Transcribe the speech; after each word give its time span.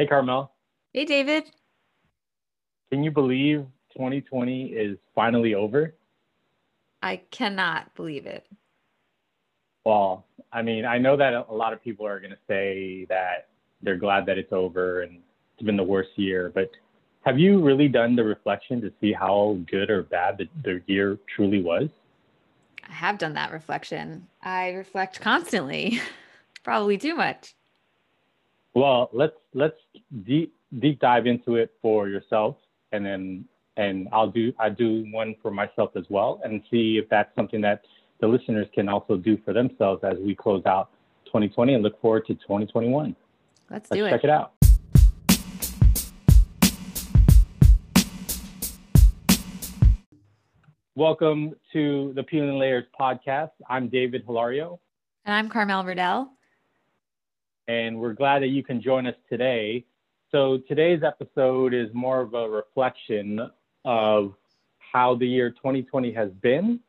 Hey, 0.00 0.06
Carmel. 0.06 0.50
Hey, 0.94 1.04
David. 1.04 1.44
Can 2.90 3.04
you 3.04 3.10
believe 3.10 3.66
2020 3.92 4.68
is 4.68 4.96
finally 5.14 5.54
over? 5.54 5.94
I 7.02 7.16
cannot 7.30 7.94
believe 7.94 8.24
it. 8.24 8.46
Well, 9.84 10.24
I 10.54 10.62
mean, 10.62 10.86
I 10.86 10.96
know 10.96 11.18
that 11.18 11.34
a 11.34 11.52
lot 11.52 11.74
of 11.74 11.84
people 11.84 12.06
are 12.06 12.18
going 12.18 12.30
to 12.30 12.38
say 12.48 13.04
that 13.10 13.48
they're 13.82 13.98
glad 13.98 14.24
that 14.24 14.38
it's 14.38 14.54
over 14.54 15.02
and 15.02 15.18
it's 15.52 15.66
been 15.66 15.76
the 15.76 15.84
worst 15.84 16.12
year, 16.16 16.50
but 16.54 16.70
have 17.26 17.38
you 17.38 17.62
really 17.62 17.88
done 17.88 18.16
the 18.16 18.24
reflection 18.24 18.80
to 18.80 18.90
see 19.02 19.12
how 19.12 19.58
good 19.70 19.90
or 19.90 20.04
bad 20.04 20.38
the, 20.38 20.48
the 20.64 20.82
year 20.86 21.18
truly 21.36 21.62
was? 21.62 21.90
I 22.88 22.92
have 22.94 23.18
done 23.18 23.34
that 23.34 23.52
reflection. 23.52 24.28
I 24.40 24.70
reflect 24.70 25.20
constantly, 25.20 26.00
probably 26.64 26.96
too 26.96 27.14
much. 27.16 27.54
Well, 28.72 29.10
let's 29.12 29.34
let's 29.52 29.74
deep 30.24 30.54
deep 30.78 31.00
dive 31.00 31.26
into 31.26 31.56
it 31.56 31.72
for 31.82 32.08
yourself, 32.08 32.54
and 32.92 33.04
then 33.04 33.44
and 33.76 34.08
I'll 34.12 34.30
do 34.30 34.52
I 34.60 34.68
do 34.68 35.04
one 35.10 35.34
for 35.42 35.50
myself 35.50 35.90
as 35.96 36.04
well, 36.08 36.40
and 36.44 36.62
see 36.70 36.96
if 36.96 37.08
that's 37.08 37.34
something 37.34 37.60
that 37.62 37.82
the 38.20 38.28
listeners 38.28 38.68
can 38.72 38.88
also 38.88 39.16
do 39.16 39.36
for 39.44 39.52
themselves 39.52 40.04
as 40.04 40.18
we 40.20 40.36
close 40.36 40.64
out 40.66 40.90
2020 41.24 41.74
and 41.74 41.82
look 41.82 42.00
forward 42.00 42.26
to 42.26 42.34
2021. 42.34 43.16
Let's, 43.70 43.90
let's 43.90 43.98
do 43.98 44.06
it. 44.06 44.10
Check 44.10 44.22
it 44.22 44.30
out. 44.30 44.52
Welcome 50.94 51.54
to 51.72 52.12
the 52.14 52.22
Peeling 52.22 52.56
Layers 52.56 52.84
podcast. 52.98 53.50
I'm 53.68 53.88
David 53.88 54.22
Hilario. 54.24 54.78
And 55.24 55.34
I'm 55.34 55.48
Carmel 55.48 55.82
Riddell 55.82 56.30
and 57.68 57.98
we're 57.98 58.12
glad 58.12 58.42
that 58.42 58.48
you 58.48 58.62
can 58.62 58.80
join 58.82 59.06
us 59.06 59.14
today. 59.28 59.84
So 60.30 60.58
today's 60.68 61.02
episode 61.02 61.74
is 61.74 61.88
more 61.92 62.20
of 62.20 62.34
a 62.34 62.48
reflection 62.48 63.40
of 63.84 64.34
how 64.78 65.14
the 65.14 65.26
year 65.26 65.50
2020 65.50 66.12
has 66.12 66.30
been, 66.42 66.80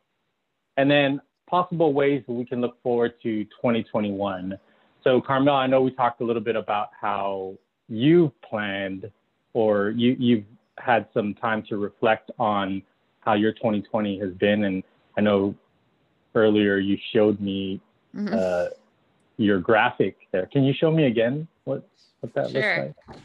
and 0.77 0.89
then 0.89 1.21
possible 1.49 1.93
ways 1.93 2.23
that 2.27 2.33
we 2.33 2.45
can 2.45 2.61
look 2.61 2.81
forward 2.81 3.13
to 3.23 3.43
2021. 3.45 4.57
So 5.03 5.21
Carmel, 5.21 5.55
I 5.55 5.67
know 5.67 5.81
we 5.81 5.91
talked 5.91 6.21
a 6.21 6.23
little 6.23 6.41
bit 6.41 6.55
about 6.55 6.89
how 6.99 7.55
you 7.89 8.31
planned 8.47 9.11
or 9.53 9.89
you, 9.89 10.15
you've 10.17 10.45
had 10.77 11.07
some 11.13 11.33
time 11.33 11.63
to 11.69 11.77
reflect 11.77 12.31
on 12.39 12.81
how 13.19 13.33
your 13.33 13.51
2020 13.53 14.19
has 14.19 14.31
been. 14.33 14.63
And 14.63 14.83
I 15.17 15.21
know 15.21 15.55
earlier 16.35 16.77
you 16.77 16.97
showed 17.13 17.39
me 17.39 17.81
mm-hmm. 18.15 18.33
uh, 18.33 18.67
your 19.41 19.59
graphic 19.59 20.17
there. 20.31 20.45
Can 20.47 20.63
you 20.63 20.73
show 20.73 20.91
me 20.91 21.05
again 21.05 21.47
what, 21.63 21.87
what 22.19 22.33
that 22.33 22.51
sure. 22.51 22.85
looks 22.85 22.97
like? 23.09 23.19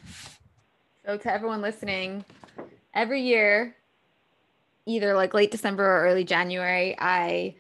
So 1.04 1.16
to 1.16 1.32
everyone 1.32 1.62
listening, 1.62 2.24
every 2.94 3.22
year, 3.22 3.76
either 4.86 5.14
like 5.14 5.34
late 5.34 5.50
December 5.50 5.84
or 5.84 6.04
early 6.04 6.24
January, 6.24 6.96
I 6.98 7.56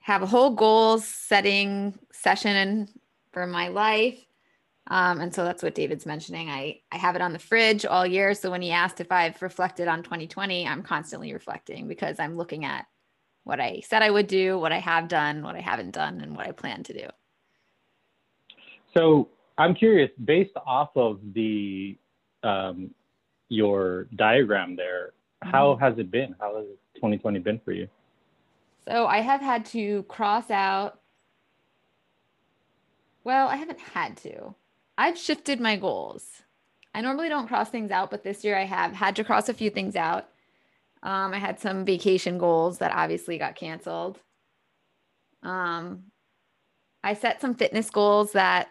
have 0.00 0.22
a 0.22 0.26
whole 0.26 0.50
goals 0.50 1.04
setting 1.04 1.98
session 2.12 2.88
for 3.32 3.46
my 3.46 3.68
life. 3.68 4.18
Um, 4.88 5.20
and 5.20 5.32
so 5.32 5.44
that's 5.44 5.62
what 5.62 5.76
David's 5.76 6.06
mentioning. 6.06 6.50
I, 6.50 6.80
I 6.90 6.96
have 6.96 7.14
it 7.14 7.22
on 7.22 7.32
the 7.32 7.38
fridge 7.38 7.86
all 7.86 8.04
year. 8.04 8.34
So 8.34 8.50
when 8.50 8.62
he 8.62 8.72
asked 8.72 9.00
if 9.00 9.12
I've 9.12 9.40
reflected 9.40 9.86
on 9.86 10.02
2020, 10.02 10.66
I'm 10.66 10.82
constantly 10.82 11.32
reflecting 11.32 11.86
because 11.86 12.18
I'm 12.18 12.36
looking 12.36 12.64
at 12.64 12.86
what 13.44 13.60
I 13.60 13.82
said 13.86 14.02
I 14.02 14.10
would 14.10 14.26
do, 14.26 14.58
what 14.58 14.72
I 14.72 14.80
have 14.80 15.06
done, 15.06 15.42
what 15.42 15.54
I 15.54 15.60
haven't 15.60 15.92
done, 15.92 16.20
and 16.20 16.36
what 16.36 16.48
I 16.48 16.52
plan 16.52 16.82
to 16.84 16.92
do. 16.92 17.06
So 18.96 19.28
I'm 19.58 19.74
curious, 19.74 20.10
based 20.24 20.56
off 20.66 20.90
of 20.96 21.20
the 21.34 21.98
um, 22.42 22.90
your 23.48 24.04
diagram 24.16 24.76
there, 24.76 25.12
mm-hmm. 25.44 25.50
how 25.50 25.76
has 25.76 25.98
it 25.98 26.10
been? 26.10 26.34
How 26.40 26.56
has 26.56 26.66
2020 26.96 27.38
been 27.40 27.60
for 27.64 27.72
you? 27.72 27.88
So 28.88 29.06
I 29.06 29.18
have 29.18 29.40
had 29.40 29.66
to 29.66 30.02
cross 30.04 30.50
out. 30.50 31.00
Well, 33.22 33.48
I 33.48 33.56
haven't 33.56 33.80
had 33.80 34.16
to. 34.18 34.54
I've 34.96 35.18
shifted 35.18 35.60
my 35.60 35.76
goals. 35.76 36.42
I 36.94 37.02
normally 37.02 37.28
don't 37.28 37.46
cross 37.46 37.68
things 37.68 37.90
out, 37.90 38.10
but 38.10 38.24
this 38.24 38.42
year 38.42 38.56
I 38.56 38.64
have 38.64 38.92
had 38.92 39.16
to 39.16 39.24
cross 39.24 39.48
a 39.48 39.54
few 39.54 39.70
things 39.70 39.94
out. 39.94 40.28
Um, 41.02 41.32
I 41.32 41.38
had 41.38 41.60
some 41.60 41.84
vacation 41.84 42.38
goals 42.38 42.78
that 42.78 42.92
obviously 42.92 43.38
got 43.38 43.54
canceled. 43.56 44.18
Um, 45.42 46.04
I 47.02 47.14
set 47.14 47.40
some 47.40 47.54
fitness 47.54 47.90
goals 47.90 48.32
that 48.32 48.68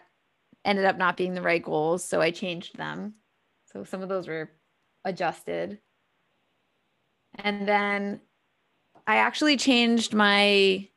ended 0.64 0.84
up 0.84 0.96
not 0.98 1.16
being 1.16 1.34
the 1.34 1.42
right 1.42 1.62
goals. 1.62 2.04
So 2.04 2.20
I 2.20 2.30
changed 2.30 2.76
them. 2.76 3.14
So 3.72 3.84
some 3.84 4.02
of 4.02 4.08
those 4.08 4.28
were 4.28 4.50
adjusted. 5.04 5.78
And 7.36 7.66
then 7.66 8.20
I 9.06 9.16
actually 9.16 9.56
changed 9.56 10.14
my 10.14 10.88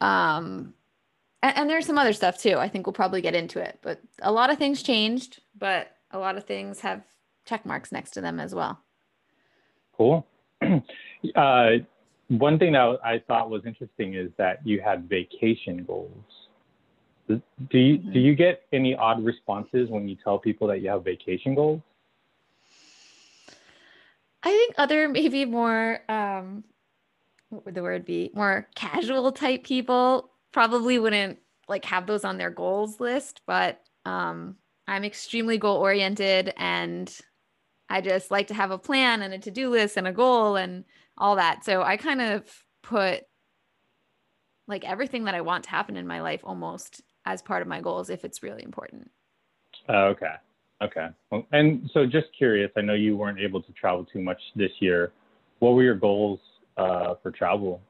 um 0.00 0.74
and, 1.42 1.56
and, 1.56 1.70
there's 1.70 1.86
some 1.86 1.98
other 1.98 2.12
stuff 2.12 2.38
too. 2.38 2.56
I 2.58 2.68
think 2.68 2.86
we'll 2.86 2.92
probably 2.92 3.20
get 3.20 3.34
into 3.34 3.60
it, 3.60 3.78
but 3.82 4.00
a 4.22 4.32
lot 4.32 4.50
of 4.50 4.58
things 4.58 4.82
changed, 4.82 5.40
but 5.56 5.96
a 6.10 6.18
lot 6.18 6.36
of 6.36 6.44
things 6.44 6.80
have 6.80 7.02
check 7.44 7.64
marks 7.64 7.92
next 7.92 8.12
to 8.12 8.20
them 8.20 8.40
as 8.40 8.54
well. 8.54 8.80
Cool. 9.96 10.26
uh, 11.34 11.70
one 12.28 12.58
thing 12.58 12.72
that 12.72 12.98
I 13.04 13.22
thought 13.26 13.50
was 13.50 13.62
interesting 13.66 14.14
is 14.14 14.30
that 14.36 14.64
you 14.64 14.80
had 14.80 15.08
vacation 15.08 15.84
goals. 15.84 16.24
Do 17.28 17.78
you 17.78 17.98
do 17.98 18.18
you 18.18 18.34
get 18.34 18.62
any 18.72 18.94
odd 18.94 19.22
responses 19.22 19.90
when 19.90 20.08
you 20.08 20.16
tell 20.22 20.38
people 20.38 20.66
that 20.68 20.80
you 20.80 20.88
have 20.88 21.04
vacation 21.04 21.54
goals? 21.54 21.82
I 24.42 24.50
think 24.50 24.74
other 24.78 25.08
maybe 25.08 25.44
more 25.44 26.00
um 26.08 26.64
what 27.50 27.64
would 27.64 27.74
the 27.74 27.82
word 27.82 28.04
be? 28.04 28.30
More 28.34 28.68
casual 28.74 29.32
type 29.32 29.64
people 29.64 30.30
probably 30.52 30.98
wouldn't 30.98 31.38
like 31.68 31.84
have 31.84 32.06
those 32.06 32.24
on 32.24 32.38
their 32.38 32.50
goals 32.50 32.98
list, 32.98 33.42
but 33.46 33.80
um 34.06 34.56
I'm 34.86 35.04
extremely 35.04 35.58
goal 35.58 35.76
oriented 35.76 36.54
and 36.56 37.14
I 37.90 38.00
just 38.00 38.30
like 38.30 38.46
to 38.48 38.54
have 38.54 38.70
a 38.70 38.78
plan 38.78 39.20
and 39.20 39.34
a 39.34 39.38
to-do 39.38 39.68
list 39.68 39.98
and 39.98 40.06
a 40.06 40.12
goal 40.12 40.56
and 40.56 40.84
all 41.16 41.36
that. 41.36 41.64
So 41.64 41.82
I 41.82 41.98
kind 41.98 42.22
of 42.22 42.64
put 42.82 43.24
like 44.66 44.84
everything 44.84 45.24
that 45.24 45.34
I 45.34 45.40
want 45.40 45.64
to 45.64 45.70
happen 45.70 45.96
in 45.96 46.06
my 46.06 46.20
life 46.20 46.40
almost 46.44 47.02
as 47.24 47.42
part 47.42 47.62
of 47.62 47.68
my 47.68 47.80
goals 47.80 48.10
if 48.10 48.24
it's 48.24 48.42
really 48.42 48.62
important. 48.62 49.10
Oh, 49.88 50.06
okay. 50.06 50.34
Okay. 50.80 51.08
Well, 51.30 51.46
and 51.52 51.90
so 51.92 52.06
just 52.06 52.28
curious, 52.36 52.70
I 52.76 52.82
know 52.82 52.94
you 52.94 53.16
weren't 53.16 53.40
able 53.40 53.62
to 53.62 53.72
travel 53.72 54.04
too 54.04 54.20
much 54.20 54.38
this 54.54 54.70
year. 54.78 55.12
What 55.58 55.70
were 55.70 55.82
your 55.82 55.96
goals 55.96 56.40
uh, 56.76 57.14
for 57.22 57.30
travel? 57.30 57.80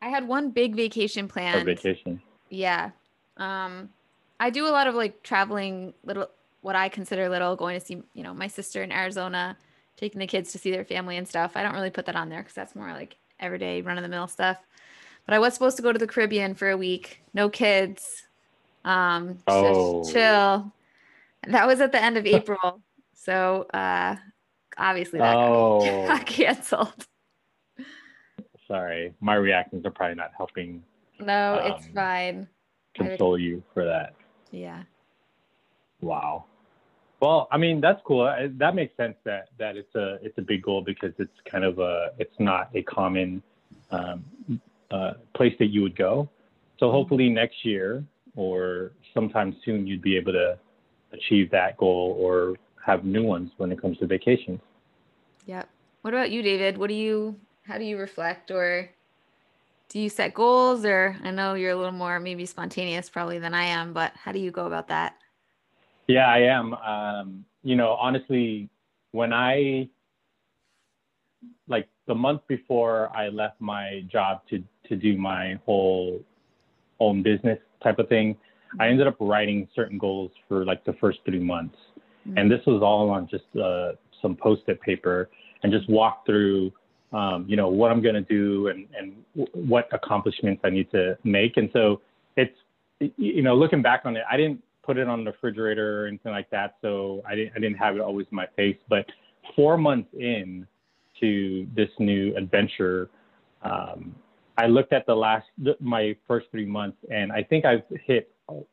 I 0.00 0.08
had 0.08 0.28
one 0.28 0.50
big 0.50 0.76
vacation 0.76 1.26
planned. 1.26 1.60
For 1.60 1.64
vacation. 1.64 2.20
Yeah. 2.48 2.90
Um, 3.36 3.90
I 4.38 4.50
do 4.50 4.66
a 4.66 4.70
lot 4.70 4.86
of 4.86 4.94
like 4.94 5.22
traveling 5.22 5.94
little, 6.04 6.28
what 6.60 6.76
I 6.76 6.88
consider 6.88 7.28
little, 7.28 7.56
going 7.56 7.78
to 7.78 7.84
see, 7.84 8.02
you 8.12 8.22
know, 8.22 8.34
my 8.34 8.46
sister 8.46 8.82
in 8.82 8.92
Arizona, 8.92 9.56
taking 9.96 10.20
the 10.20 10.26
kids 10.26 10.52
to 10.52 10.58
see 10.58 10.70
their 10.70 10.84
family 10.84 11.16
and 11.16 11.26
stuff. 11.26 11.56
I 11.56 11.62
don't 11.62 11.74
really 11.74 11.90
put 11.90 12.06
that 12.06 12.16
on 12.16 12.28
there 12.28 12.40
because 12.40 12.54
that's 12.54 12.76
more 12.76 12.92
like 12.92 13.16
everyday 13.40 13.80
run 13.82 13.98
of 13.98 14.02
the 14.02 14.08
mill 14.08 14.28
stuff. 14.28 14.58
But 15.26 15.34
I 15.34 15.38
was 15.38 15.54
supposed 15.54 15.76
to 15.76 15.82
go 15.82 15.92
to 15.92 15.98
the 15.98 16.06
Caribbean 16.06 16.54
for 16.54 16.70
a 16.70 16.76
week, 16.76 17.20
no 17.32 17.48
kids, 17.48 18.24
um, 18.84 19.38
oh. 19.46 20.02
just 20.02 20.12
chill. 20.12 20.72
That 21.46 21.66
was 21.66 21.80
at 21.80 21.92
the 21.92 22.02
end 22.02 22.16
of 22.16 22.26
April, 22.26 22.80
so 23.14 23.66
uh, 23.72 24.16
obviously 24.76 25.18
that 25.18 25.36
oh. 25.36 25.80
got 26.06 26.26
canceled. 26.26 27.06
Sorry, 28.66 29.14
my 29.20 29.34
reactions 29.34 29.84
are 29.84 29.90
probably 29.90 30.16
not 30.16 30.32
helping. 30.36 30.82
No, 31.20 31.60
um, 31.62 31.72
it's 31.72 31.86
fine. 31.88 32.48
Console 32.96 33.38
you 33.38 33.62
for 33.72 33.84
that. 33.84 34.14
Yeah. 34.50 34.82
Wow. 36.00 36.44
Well, 37.20 37.48
I 37.50 37.56
mean 37.56 37.80
that's 37.80 38.00
cool. 38.04 38.24
That 38.58 38.74
makes 38.74 38.96
sense 38.96 39.16
that 39.24 39.48
that 39.58 39.76
it's 39.76 39.94
a 39.94 40.18
it's 40.22 40.36
a 40.38 40.42
big 40.42 40.62
goal 40.62 40.82
because 40.82 41.12
it's 41.18 41.32
kind 41.50 41.64
of 41.64 41.78
a 41.78 42.10
it's 42.18 42.38
not 42.38 42.68
a 42.74 42.82
common 42.82 43.42
um, 43.90 44.24
uh, 44.94 45.14
place 45.34 45.54
that 45.58 45.66
you 45.66 45.82
would 45.82 45.96
go. 45.96 46.28
So 46.78 46.86
mm-hmm. 46.86 46.94
hopefully 46.94 47.28
next 47.28 47.64
year 47.64 48.04
or 48.36 48.92
sometime 49.12 49.56
soon 49.64 49.86
you'd 49.86 50.02
be 50.02 50.16
able 50.16 50.32
to 50.32 50.58
achieve 51.12 51.50
that 51.50 51.76
goal 51.76 52.16
or 52.18 52.56
have 52.84 53.04
new 53.04 53.24
ones 53.24 53.50
when 53.56 53.72
it 53.72 53.80
comes 53.80 53.98
to 53.98 54.06
vacations. 54.06 54.60
Yep. 55.46 55.68
What 56.02 56.14
about 56.14 56.30
you, 56.30 56.42
David? 56.42 56.78
What 56.78 56.88
do 56.88 56.94
you 56.94 57.36
how 57.64 57.78
do 57.78 57.84
you 57.84 57.96
reflect 57.96 58.50
or 58.50 58.90
do 59.88 59.98
you 59.98 60.08
set 60.08 60.34
goals 60.34 60.84
or 60.84 61.16
I 61.22 61.30
know 61.30 61.54
you're 61.54 61.70
a 61.70 61.76
little 61.76 61.92
more 61.92 62.20
maybe 62.20 62.46
spontaneous 62.46 63.08
probably 63.08 63.38
than 63.38 63.54
I 63.54 63.64
am, 63.64 63.92
but 63.92 64.12
how 64.16 64.32
do 64.32 64.38
you 64.38 64.50
go 64.50 64.66
about 64.66 64.88
that? 64.88 65.16
Yeah, 66.06 66.26
I 66.28 66.40
am. 66.40 66.74
Um, 66.74 67.44
you 67.62 67.76
know, 67.76 67.92
honestly, 67.92 68.68
when 69.12 69.32
I 69.32 69.88
the 72.06 72.14
month 72.14 72.42
before 72.48 73.10
I 73.16 73.28
left 73.28 73.60
my 73.60 74.04
job 74.10 74.42
to 74.50 74.62
to 74.88 74.96
do 74.96 75.16
my 75.16 75.58
whole 75.64 76.20
own 77.00 77.22
business 77.22 77.58
type 77.82 77.98
of 77.98 78.08
thing, 78.08 78.36
I 78.78 78.88
ended 78.88 79.06
up 79.06 79.16
writing 79.20 79.68
certain 79.74 79.98
goals 79.98 80.30
for 80.48 80.64
like 80.64 80.84
the 80.84 80.92
first 80.94 81.18
three 81.24 81.38
months. 81.38 81.76
Mm-hmm. 82.28 82.38
And 82.38 82.50
this 82.50 82.60
was 82.66 82.82
all 82.82 83.10
on 83.10 83.28
just 83.28 83.44
uh, 83.56 83.92
some 84.20 84.36
post-it 84.36 84.80
paper 84.80 85.30
and 85.62 85.72
just 85.72 85.88
walk 85.88 86.26
through, 86.26 86.72
um, 87.12 87.46
you 87.48 87.56
know, 87.56 87.68
what 87.68 87.90
I'm 87.90 88.02
going 88.02 88.14
to 88.14 88.20
do 88.20 88.68
and, 88.68 88.86
and 88.98 89.14
w- 89.36 89.68
what 89.68 89.88
accomplishments 89.92 90.60
I 90.64 90.70
need 90.70 90.90
to 90.92 91.16
make. 91.24 91.56
And 91.56 91.70
so 91.72 92.00
it's, 92.36 92.54
you 93.16 93.42
know, 93.42 93.56
looking 93.56 93.82
back 93.82 94.02
on 94.04 94.16
it, 94.16 94.24
I 94.30 94.36
didn't 94.36 94.62
put 94.82 94.98
it 94.98 95.08
on 95.08 95.24
the 95.24 95.32
refrigerator 95.32 96.04
or 96.04 96.06
anything 96.06 96.32
like 96.32 96.50
that. 96.50 96.76
So 96.82 97.22
I 97.26 97.34
didn't, 97.34 97.52
I 97.56 97.60
didn't 97.60 97.78
have 97.78 97.96
it 97.96 98.00
always 98.00 98.26
in 98.30 98.36
my 98.36 98.46
face, 98.54 98.76
but 98.88 99.06
four 99.56 99.76
months 99.78 100.08
in 100.14 100.66
to 101.20 101.66
this 101.74 101.90
new 101.98 102.34
adventure, 102.36 103.08
um, 103.62 104.14
I 104.56 104.66
looked 104.66 104.92
at 104.92 105.06
the 105.06 105.14
last 105.14 105.46
my 105.80 106.16
first 106.26 106.46
three 106.50 106.66
months, 106.66 106.98
and 107.10 107.32
I 107.32 107.42
think 107.42 107.64
I've 107.64 107.82
hit 108.04 108.30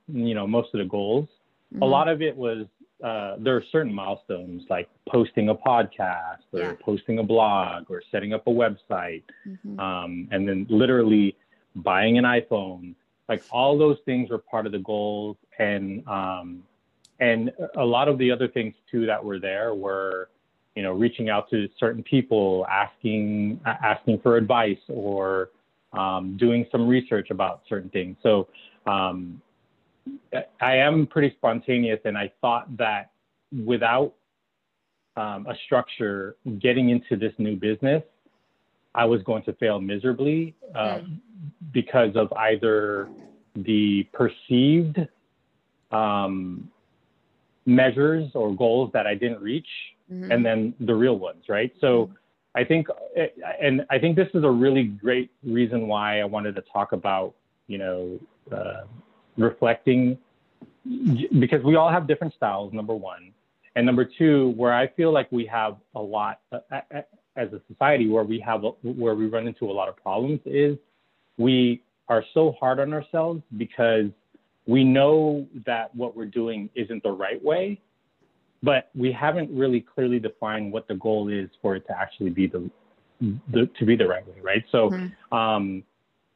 you 0.08 0.36
know 0.36 0.46
most 0.46 0.70
of 0.74 0.80
the 0.80 0.86
goals. 0.86 1.28
Mm-hmm. 1.74 1.84
A 1.84 1.86
lot 1.86 2.08
of 2.08 2.22
it 2.22 2.36
was 2.36 2.66
uh, 3.04 3.36
there 3.40 3.56
are 3.56 3.64
certain 3.72 3.94
milestones 3.94 4.64
like 4.70 4.88
posting 5.10 5.50
a 5.50 5.56
podcast 5.56 6.44
or 6.52 6.60
yeah. 6.60 6.74
posting 6.80 7.20
a 7.20 7.24
blog 7.24 7.90
or 7.90 8.04
setting 8.12 8.34
up 8.34 8.46
a 8.46 8.52
website, 8.52 9.24
mm-hmm. 9.48 9.80
um, 9.80 10.28
and 10.32 10.48
then 10.48 10.68
literally 10.70 11.36
buying 11.76 12.18
an 12.18 12.26
iPhone. 12.26 12.94
Like 13.28 13.44
all 13.50 13.78
those 13.78 13.98
things 14.06 14.30
were 14.30 14.38
part 14.38 14.66
of 14.66 14.72
the 14.72 14.80
goals, 14.80 15.38
and 15.58 16.08
um, 16.08 16.64
and 17.20 17.52
a 17.76 17.86
lot 17.86 18.08
of 18.08 18.18
the 18.18 18.30
other 18.30 18.48
things 18.48 18.76
too 18.90 19.06
that 19.08 19.24
were 19.24 19.40
there 19.40 19.74
were 19.74 20.30
you 20.76 20.84
know 20.84 20.94
reaching 20.94 21.30
out 21.30 21.50
to 21.50 21.68
certain 21.80 22.04
people 22.04 22.66
asking 22.70 23.60
asking 23.66 24.20
for 24.20 24.38
advice 24.38 24.80
or 24.90 25.50
um, 25.94 26.38
doing 26.38 26.66
some 26.72 26.88
research 26.88 27.30
about 27.32 27.62
certain 27.68 27.90
things. 27.90 28.16
So 28.24 28.48
um, 28.88 29.42
I 30.62 30.78
am 30.78 31.08
pretty 31.08 31.36
spontaneous, 31.38 32.00
and 32.06 32.18
I 32.18 32.32
thought 32.42 32.76
that 32.78 33.12
without 33.66 34.14
um, 35.18 35.46
a 35.48 35.54
structure 35.66 36.38
getting 36.60 36.90
into 36.90 37.18
this 37.18 37.34
new 37.38 37.56
business, 37.56 38.02
I 38.96 39.06
was 39.06 39.22
going 39.24 39.44
to 39.44 39.54
fail 39.54 39.80
miserably 39.80 40.56
uh, 40.76 41.00
mm. 41.00 41.20
because 41.74 42.16
of 42.16 42.32
either 42.34 43.10
the 43.56 44.08
perceived 44.14 45.00
um, 45.92 46.70
measures 47.66 48.32
or 48.34 48.56
goals 48.56 48.92
that 48.94 49.06
I 49.06 49.16
didn't 49.16 49.42
reach, 49.42 49.68
mm-hmm. 50.12 50.32
and 50.32 50.46
then 50.46 50.74
the 50.80 50.94
real 50.94 51.18
ones, 51.18 51.44
right? 51.48 51.72
So 51.80 52.06
mm-hmm. 52.06 52.14
I 52.56 52.64
think, 52.66 52.88
and 53.62 53.86
I 53.90 53.98
think 53.98 54.16
this 54.16 54.28
is 54.34 54.44
a 54.44 54.50
really 54.50 54.84
great 54.84 55.32
reason 55.44 55.88
why 55.88 56.20
I 56.20 56.26
wanted 56.26 56.56
to 56.56 56.64
talk 56.74 56.92
about, 56.92 57.34
you 57.68 57.78
know, 57.78 58.20
uh, 58.52 58.82
reflecting, 59.38 60.18
because 61.40 61.64
we 61.64 61.76
all 61.76 61.90
have 61.90 62.08
different 62.08 62.34
styles, 62.34 62.74
number 62.74 62.94
one. 62.94 63.32
And 63.76 63.86
number 63.86 64.04
two, 64.04 64.50
where 64.58 64.74
I 64.74 64.88
feel 64.88 65.14
like 65.14 65.32
we 65.32 65.46
have 65.46 65.78
a 65.96 66.02
lot 66.02 66.42
uh, 66.52 66.82
as 67.38 67.54
a 67.54 67.62
society 67.70 68.10
where 68.10 68.26
we 68.26 68.38
have, 68.42 68.64
where 68.84 69.16
we 69.16 69.28
run 69.28 69.48
into 69.48 69.72
a 69.72 69.72
lot 69.72 69.88
of 69.88 69.96
problems 69.96 70.42
is 70.46 70.78
we 71.38 71.82
are 72.10 72.26
so 72.34 72.54
hard 72.60 72.82
on 72.82 72.94
ourselves 72.94 73.42
because 73.58 74.08
we 74.68 74.84
know 74.84 75.48
that 75.66 75.96
what 75.96 76.18
we're 76.18 76.26
doing 76.26 76.70
isn't 76.76 77.02
the 77.04 77.12
right 77.12 77.42
way 77.42 77.80
but 78.64 78.90
we 78.96 79.12
haven't 79.12 79.50
really 79.56 79.82
clearly 79.82 80.20
defined 80.20 80.72
what 80.72 80.88
the 80.88 80.96
goal 80.96 81.30
is 81.30 81.50
for 81.62 81.76
it 81.76 81.86
to 81.88 81.98
actually 81.98 82.30
be 82.30 82.48
the, 82.48 82.70
the 83.52 83.70
to 83.80 83.86
be 83.86 83.96
the 83.96 84.08
right 84.08 84.28
way, 84.28 84.36
right? 84.42 84.64
So, 84.72 84.90
mm-hmm. 84.90 85.36
um, 85.36 85.84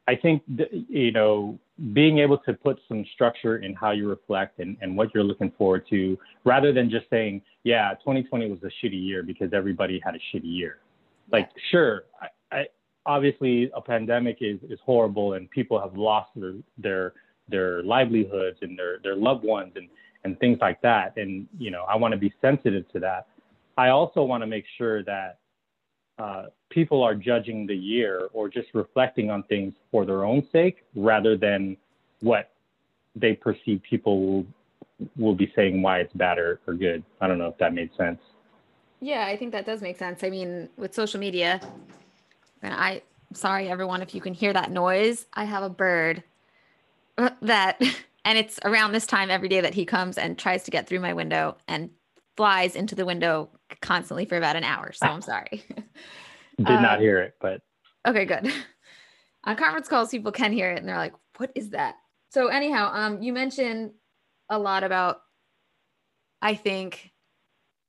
I 0.08 0.14
think 0.14 0.42
th- 0.56 0.70
you 0.88 1.12
know 1.12 1.58
being 1.92 2.18
able 2.18 2.38
to 2.38 2.54
put 2.54 2.78
some 2.88 3.04
structure 3.14 3.58
in 3.58 3.74
how 3.74 3.90
you 3.90 4.08
reflect 4.08 4.60
and, 4.60 4.76
and 4.80 4.96
what 4.96 5.14
you're 5.14 5.24
looking 5.24 5.52
forward 5.58 5.84
to, 5.90 6.18
rather 6.44 6.72
than 6.72 6.88
just 6.88 7.04
saying, 7.10 7.42
yeah, 7.64 7.90
2020 8.00 8.50
was 8.50 8.60
a 8.62 8.86
shitty 8.86 9.02
year 9.04 9.22
because 9.22 9.50
everybody 9.52 10.00
had 10.02 10.14
a 10.14 10.18
shitty 10.18 10.44
year. 10.44 10.78
Like, 11.30 11.50
sure, 11.70 12.04
I, 12.22 12.56
I, 12.56 12.66
obviously 13.04 13.70
a 13.74 13.80
pandemic 13.80 14.38
is, 14.40 14.58
is 14.70 14.78
horrible 14.84 15.34
and 15.34 15.50
people 15.50 15.80
have 15.80 15.96
lost 15.96 16.30
their 16.34 16.54
their 16.78 17.12
their 17.48 17.82
livelihoods 17.82 18.58
and 18.62 18.78
their 18.78 18.98
their 19.02 19.16
loved 19.16 19.44
ones 19.44 19.72
and 19.76 19.88
and 20.26 20.38
things 20.40 20.58
like 20.60 20.82
that. 20.82 21.16
And, 21.16 21.46
you 21.56 21.70
know, 21.70 21.84
I 21.88 21.96
want 21.96 22.12
to 22.12 22.18
be 22.18 22.34
sensitive 22.42 22.86
to 22.92 23.00
that. 23.00 23.28
I 23.78 23.88
also 23.88 24.22
want 24.22 24.42
to 24.42 24.46
make 24.46 24.64
sure 24.76 25.02
that 25.04 25.38
uh, 26.18 26.46
people 26.68 27.02
are 27.02 27.14
judging 27.14 27.66
the 27.66 27.76
year 27.76 28.28
or 28.32 28.48
just 28.48 28.68
reflecting 28.74 29.30
on 29.30 29.44
things 29.44 29.72
for 29.90 30.04
their 30.04 30.24
own 30.24 30.46
sake 30.50 30.84
rather 30.94 31.36
than 31.36 31.76
what 32.20 32.50
they 33.14 33.34
perceive 33.34 33.80
people 33.88 34.26
will, 34.26 34.46
will 35.16 35.34
be 35.34 35.52
saying 35.54 35.80
why 35.80 36.00
it's 36.00 36.12
bad 36.14 36.38
or, 36.38 36.60
or 36.66 36.74
good. 36.74 37.04
I 37.20 37.28
don't 37.28 37.38
know 37.38 37.48
if 37.48 37.58
that 37.58 37.72
made 37.72 37.90
sense. 37.96 38.20
Yeah, 39.00 39.26
I 39.26 39.36
think 39.36 39.52
that 39.52 39.64
does 39.64 39.80
make 39.80 39.98
sense. 39.98 40.24
I 40.24 40.30
mean, 40.30 40.68
with 40.76 40.92
social 40.92 41.20
media, 41.20 41.60
and 42.62 42.74
I, 42.74 43.02
sorry 43.32 43.68
everyone 43.68 44.02
if 44.02 44.14
you 44.14 44.20
can 44.20 44.34
hear 44.34 44.52
that 44.54 44.70
noise. 44.72 45.26
I 45.34 45.44
have 45.44 45.62
a 45.62 45.68
bird 45.68 46.24
that 47.42 47.80
and 48.26 48.36
it's 48.36 48.58
around 48.64 48.90
this 48.90 49.06
time 49.06 49.30
every 49.30 49.48
day 49.48 49.60
that 49.60 49.72
he 49.72 49.86
comes 49.86 50.18
and 50.18 50.36
tries 50.36 50.64
to 50.64 50.72
get 50.72 50.88
through 50.88 50.98
my 50.98 51.14
window 51.14 51.56
and 51.68 51.90
flies 52.36 52.74
into 52.74 52.96
the 52.96 53.06
window 53.06 53.48
constantly 53.80 54.24
for 54.24 54.36
about 54.36 54.56
an 54.56 54.64
hour. 54.64 54.92
So 54.92 55.06
I'm 55.06 55.22
sorry. 55.22 55.62
Did 56.58 56.66
uh, 56.66 56.80
not 56.80 57.00
hear 57.00 57.20
it, 57.20 57.34
but 57.40 57.60
okay, 58.06 58.24
good. 58.24 58.52
On 59.44 59.54
conference 59.54 59.86
calls, 59.86 60.10
people 60.10 60.32
can 60.32 60.52
hear 60.52 60.72
it 60.72 60.78
and 60.80 60.88
they're 60.88 60.96
like, 60.96 61.14
what 61.36 61.52
is 61.54 61.70
that? 61.70 61.94
So 62.30 62.48
anyhow, 62.48 62.90
um, 62.92 63.22
you 63.22 63.32
mentioned 63.32 63.92
a 64.50 64.58
lot 64.58 64.82
about, 64.82 65.20
I 66.42 66.56
think, 66.56 67.12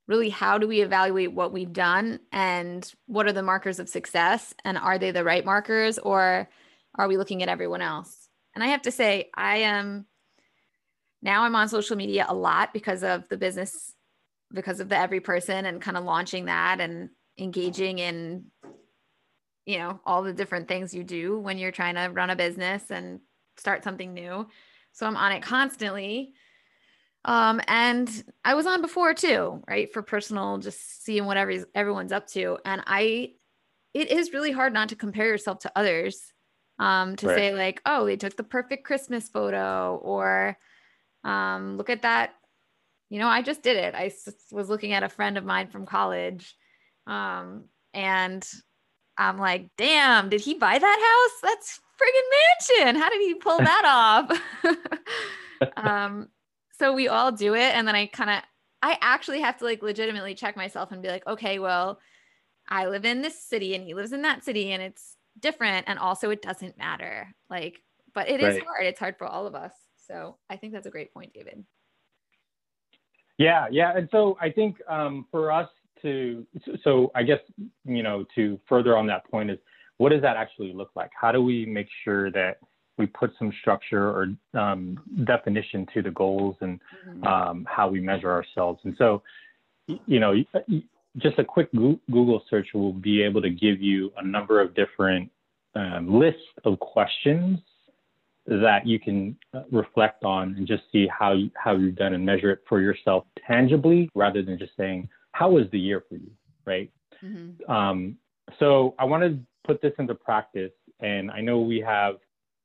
really 0.08 0.30
how 0.30 0.60
do 0.60 0.68
we 0.68 0.82
evaluate 0.82 1.34
what 1.34 1.52
we've 1.52 1.74
done 1.74 2.20
and 2.32 2.90
what 3.08 3.26
are 3.26 3.34
the 3.34 3.42
markers 3.42 3.80
of 3.80 3.90
success 3.90 4.54
and 4.64 4.78
are 4.78 5.00
they 5.00 5.10
the 5.10 5.24
right 5.24 5.44
markers 5.44 5.98
or 5.98 6.48
are 6.96 7.08
we 7.08 7.18
looking 7.18 7.42
at 7.42 7.50
everyone 7.50 7.82
else? 7.82 8.30
And 8.54 8.64
I 8.64 8.68
have 8.68 8.84
to 8.84 8.92
say, 8.92 9.32
I 9.36 9.58
am 9.58 10.06
now 11.22 11.44
I'm 11.44 11.56
on 11.56 11.70
social 11.70 11.96
media 11.96 12.26
a 12.28 12.36
lot 12.36 12.74
because 12.74 13.04
of 13.04 13.28
the 13.30 13.38
business, 13.38 13.94
because 14.54 14.80
of 14.80 14.90
the 14.90 14.98
every 14.98 15.20
person 15.20 15.66
and 15.66 15.82
kind 15.82 15.98
of 15.98 16.04
launching 16.04 16.46
that 16.46 16.80
and 16.80 17.10
engaging 17.38 18.00
in, 18.00 18.46
you 19.66 19.80
know, 19.80 20.00
all 20.06 20.24
the 20.24 20.34
different 20.34 20.68
things 20.68 20.94
you 20.94 21.04
do 21.04 21.40
when 21.40 21.58
you're 21.58 21.72
trying 21.72 21.96
to 21.96 22.08
run 22.08 22.30
a 22.30 22.36
business 22.36 22.84
and 22.90 23.20
start 23.58 23.84
something 23.84 24.14
new. 24.14 24.48
So 24.94 25.06
I'm 25.06 25.18
on 25.18 25.32
it 25.32 25.42
constantly. 25.42 26.34
Um, 27.26 27.60
and 27.68 28.10
I 28.46 28.54
was 28.54 28.66
on 28.66 28.82
before 28.82 29.14
too, 29.14 29.62
right? 29.68 29.92
For 29.92 30.02
personal, 30.02 30.60
just 30.60 31.04
seeing 31.04 31.26
what 31.26 31.38
every, 31.38 31.64
everyone's 31.76 32.12
up 32.12 32.28
to. 32.28 32.58
And 32.64 32.84
I, 32.88 33.34
it 33.94 34.12
is 34.12 34.32
really 34.32 34.52
hard 34.52 34.72
not 34.72 34.90
to 34.90 34.96
compare 34.96 35.28
yourself 35.28 35.60
to 35.60 35.72
others 35.76 36.22
um, 36.80 37.16
to 37.18 37.28
right. 37.28 37.36
say 37.36 37.54
like, 37.54 37.82
oh, 37.86 38.06
they 38.06 38.16
took 38.16 38.38
the 38.38 38.44
perfect 38.44 38.86
Christmas 38.86 39.28
photo 39.28 40.00
or, 40.02 40.58
um, 41.28 41.78
look 41.78 41.90
at 41.90 42.04
that. 42.04 42.34
You 43.10 43.20
know, 43.20 43.28
I 43.28 43.42
just 43.42 43.62
did 43.62 43.78
it. 43.78 43.94
I 43.94 44.12
was 44.52 44.70
looking 44.70 44.94
at 44.94 45.04
a 45.04 45.10
friend 45.10 45.38
of 45.38 45.46
mine 45.46 45.68
from 45.68 45.86
college. 45.86 46.56
Um, 47.06 47.66
and 47.94 48.48
I'm 49.18 49.38
like, 49.38 49.70
damn, 49.78 50.30
did 50.30 50.42
he 50.42 50.56
buy 50.56 50.78
that 50.78 51.30
house? 51.42 51.52
That's 51.52 51.80
friggin' 52.02 52.80
mansion. 52.80 53.02
How 53.02 53.10
did 53.10 53.22
he 53.22 53.34
pull 53.36 53.58
that 53.58 54.30
off? 54.66 55.78
um, 55.78 56.30
so 56.80 56.94
we 56.94 57.08
all 57.08 57.32
do 57.32 57.56
it. 57.56 57.76
And 57.76 57.88
then 57.88 57.96
I 57.96 58.08
kind 58.08 58.30
of, 58.30 58.42
I 58.82 58.98
actually 59.02 59.42
have 59.42 59.58
to 59.58 59.66
like 59.66 59.82
legitimately 59.82 60.36
check 60.36 60.56
myself 60.56 60.92
and 60.92 61.02
be 61.02 61.10
like, 61.10 61.26
okay, 61.28 61.60
well, 61.60 62.00
I 62.70 62.88
live 62.88 63.06
in 63.06 63.22
this 63.22 63.42
city 63.42 63.74
and 63.74 63.84
he 63.84 63.94
lives 63.94 64.14
in 64.14 64.22
that 64.24 64.44
city 64.44 64.72
and 64.72 64.84
it's 64.84 65.16
different. 65.40 65.86
And 65.88 65.98
also 65.98 66.30
it 66.30 66.42
doesn't 66.42 66.78
matter. 66.78 67.34
Like, 67.50 67.82
but 68.14 68.30
it 68.30 68.42
right. 68.42 68.56
is 68.56 68.64
hard. 68.64 68.86
It's 68.86 69.00
hard 69.00 69.18
for 69.18 69.26
all 69.26 69.48
of 69.48 69.56
us. 69.56 69.72
So 70.08 70.38
I 70.50 70.56
think 70.56 70.74
that's 70.74 70.88
a 70.88 70.92
great 70.92 71.14
point, 71.14 71.34
David. 71.34 71.64
Yeah, 73.38 73.68
yeah. 73.70 73.96
And 73.96 74.08
so 74.12 74.38
I 74.42 74.50
think 74.50 74.78
um, 74.90 75.26
for 75.32 75.52
us 75.52 75.70
to, 76.02 76.46
so 76.84 77.12
I 77.16 77.24
guess, 77.24 77.40
you 77.86 78.04
know, 78.04 78.26
to 78.36 78.60
further 78.68 78.98
on 78.98 79.08
that 79.08 79.30
point 79.30 79.52
is 79.52 79.60
what 79.98 80.10
does 80.10 80.22
that 80.22 80.38
actually 80.38 80.74
look 80.74 80.92
like? 80.96 81.12
How 81.20 81.32
do 81.32 81.42
we 81.42 81.66
make 81.66 81.88
sure 82.04 82.32
that 82.32 82.58
we 82.98 83.06
put 83.06 83.32
some 83.38 83.52
structure 83.62 84.10
or 84.10 84.60
um, 84.60 85.00
definition 85.26 85.88
to 85.94 86.02
the 86.02 86.12
goals 86.12 86.56
and 86.62 86.80
mm-hmm. 87.08 87.24
um, 87.24 87.68
how 87.70 87.88
we 87.88 88.00
measure 88.00 88.32
ourselves? 88.32 88.80
And 88.84 88.96
so, 88.98 89.22
you 90.06 90.20
know, 90.20 90.34
just 91.18 91.40
a 91.40 91.44
quick 91.44 91.72
Google 91.72 92.44
search 92.50 92.68
will 92.74 92.94
be 92.94 93.22
able 93.24 93.42
to 93.42 93.50
give 93.50 93.82
you 93.82 94.12
a 94.18 94.26
number 94.26 94.62
of 94.62 94.76
different 94.76 95.32
um, 95.76 96.20
lists 96.20 96.42
of 96.66 96.80
questions 96.80 97.60
that 98.48 98.86
you 98.86 99.00
can 99.00 99.38
uh, 99.54 99.64
reflect 99.72 100.24
on 100.24 100.56
and 100.56 100.68
just 100.68 100.84
see 100.92 101.08
how 101.08 101.34
you, 101.34 101.52
how 101.56 101.76
you've 101.76 101.96
done 101.96 102.14
and 102.14 102.26
measure 102.26 102.52
it 102.52 102.60
for 102.68 102.80
yourself 102.80 103.26
tangibly 103.46 104.10
rather 104.16 104.42
than 104.42 104.58
just 104.58 104.72
saying 104.78 105.08
how 105.34 105.50
was 105.50 105.66
the 105.72 105.80
year 105.80 106.04
for 106.08 106.16
you 106.16 106.32
right 106.66 106.92
mm-hmm. 107.24 107.70
um, 107.72 108.18
so 108.60 108.96
i 109.00 109.04
want 109.04 109.22
to 109.24 109.38
put 109.66 109.82
this 109.82 109.94
into 110.00 110.16
practice 110.16 110.72
and 111.02 111.30
i 111.32 111.42
know 111.42 111.60
we 111.60 111.80
have 111.80 112.16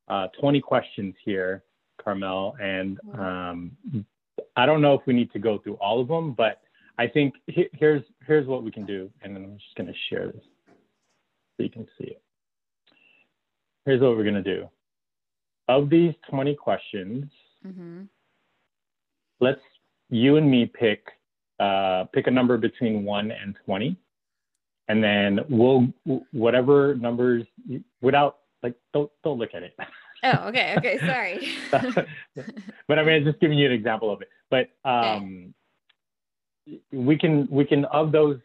uh, 0.09 0.29
20 0.41 0.61
questions 0.61 1.15
here 1.25 1.65
Carmel, 2.03 2.57
and 2.61 2.99
Mhm. 3.05 3.19
um, 3.19 4.07
I 4.57 4.67
don't 4.67 4.83
know 4.83 4.95
if 4.95 5.07
we 5.07 5.15
need 5.15 5.31
to 5.33 5.39
go 5.39 5.59
through 5.59 5.75
all 5.75 6.01
of 6.01 6.09
them, 6.09 6.33
but 6.33 6.63
I 6.99 7.07
think 7.07 7.35
he- 7.47 7.71
here's 7.73 8.03
here's 8.27 8.47
what 8.47 8.63
we 8.63 8.71
can 8.71 8.85
do, 8.85 9.11
and 9.23 9.35
then 9.35 9.45
I'm 9.45 9.59
just 9.59 9.75
going 9.77 9.93
to 9.93 9.99
share 10.09 10.31
this 10.31 10.45
so 10.45 11.63
you 11.63 11.71
can 11.71 11.89
see 11.99 12.05
it. 12.05 12.23
Here's 13.85 14.01
what 14.01 14.17
we're 14.17 14.25
going 14.25 14.43
to 14.43 14.43
do. 14.43 14.71
Of 15.73 15.89
these 15.89 16.15
20 16.29 16.55
questions, 16.55 17.25
Mm-hmm. 17.67 18.03
let's 19.41 19.61
you 20.11 20.37
and 20.37 20.51
me 20.51 20.67
pick 20.67 21.07
uh, 21.61 22.05
pick 22.13 22.27
a 22.27 22.31
number 22.31 22.59
between 22.59 23.05
one 23.05 23.31
and 23.31 23.57
20, 23.65 23.97
and 24.89 25.03
then 25.03 25.41
we'll 25.49 25.87
whatever 26.33 26.97
numbers 26.97 27.45
without 28.01 28.39
like 28.65 28.75
don't 28.93 29.11
don't 29.23 29.39
look 29.39 29.51
at 29.55 29.63
it. 29.63 29.77
Oh, 30.25 30.49
okay. 30.49 30.75
Okay. 30.79 30.99
Sorry. 31.01 31.49
but 32.89 32.99
I 32.99 33.03
mean, 33.03 33.15
I'm 33.15 33.25
just 33.25 33.41
giving 33.41 33.59
you 33.59 33.67
an 33.67 33.73
example 33.73 34.13
of 34.13 34.23
it. 34.23 34.29
But 34.51 34.71
um, 34.89 35.53
we 36.93 37.19
can 37.19 37.49
we 37.51 37.65
can 37.65 37.85
of 37.87 38.13
those 38.13 38.39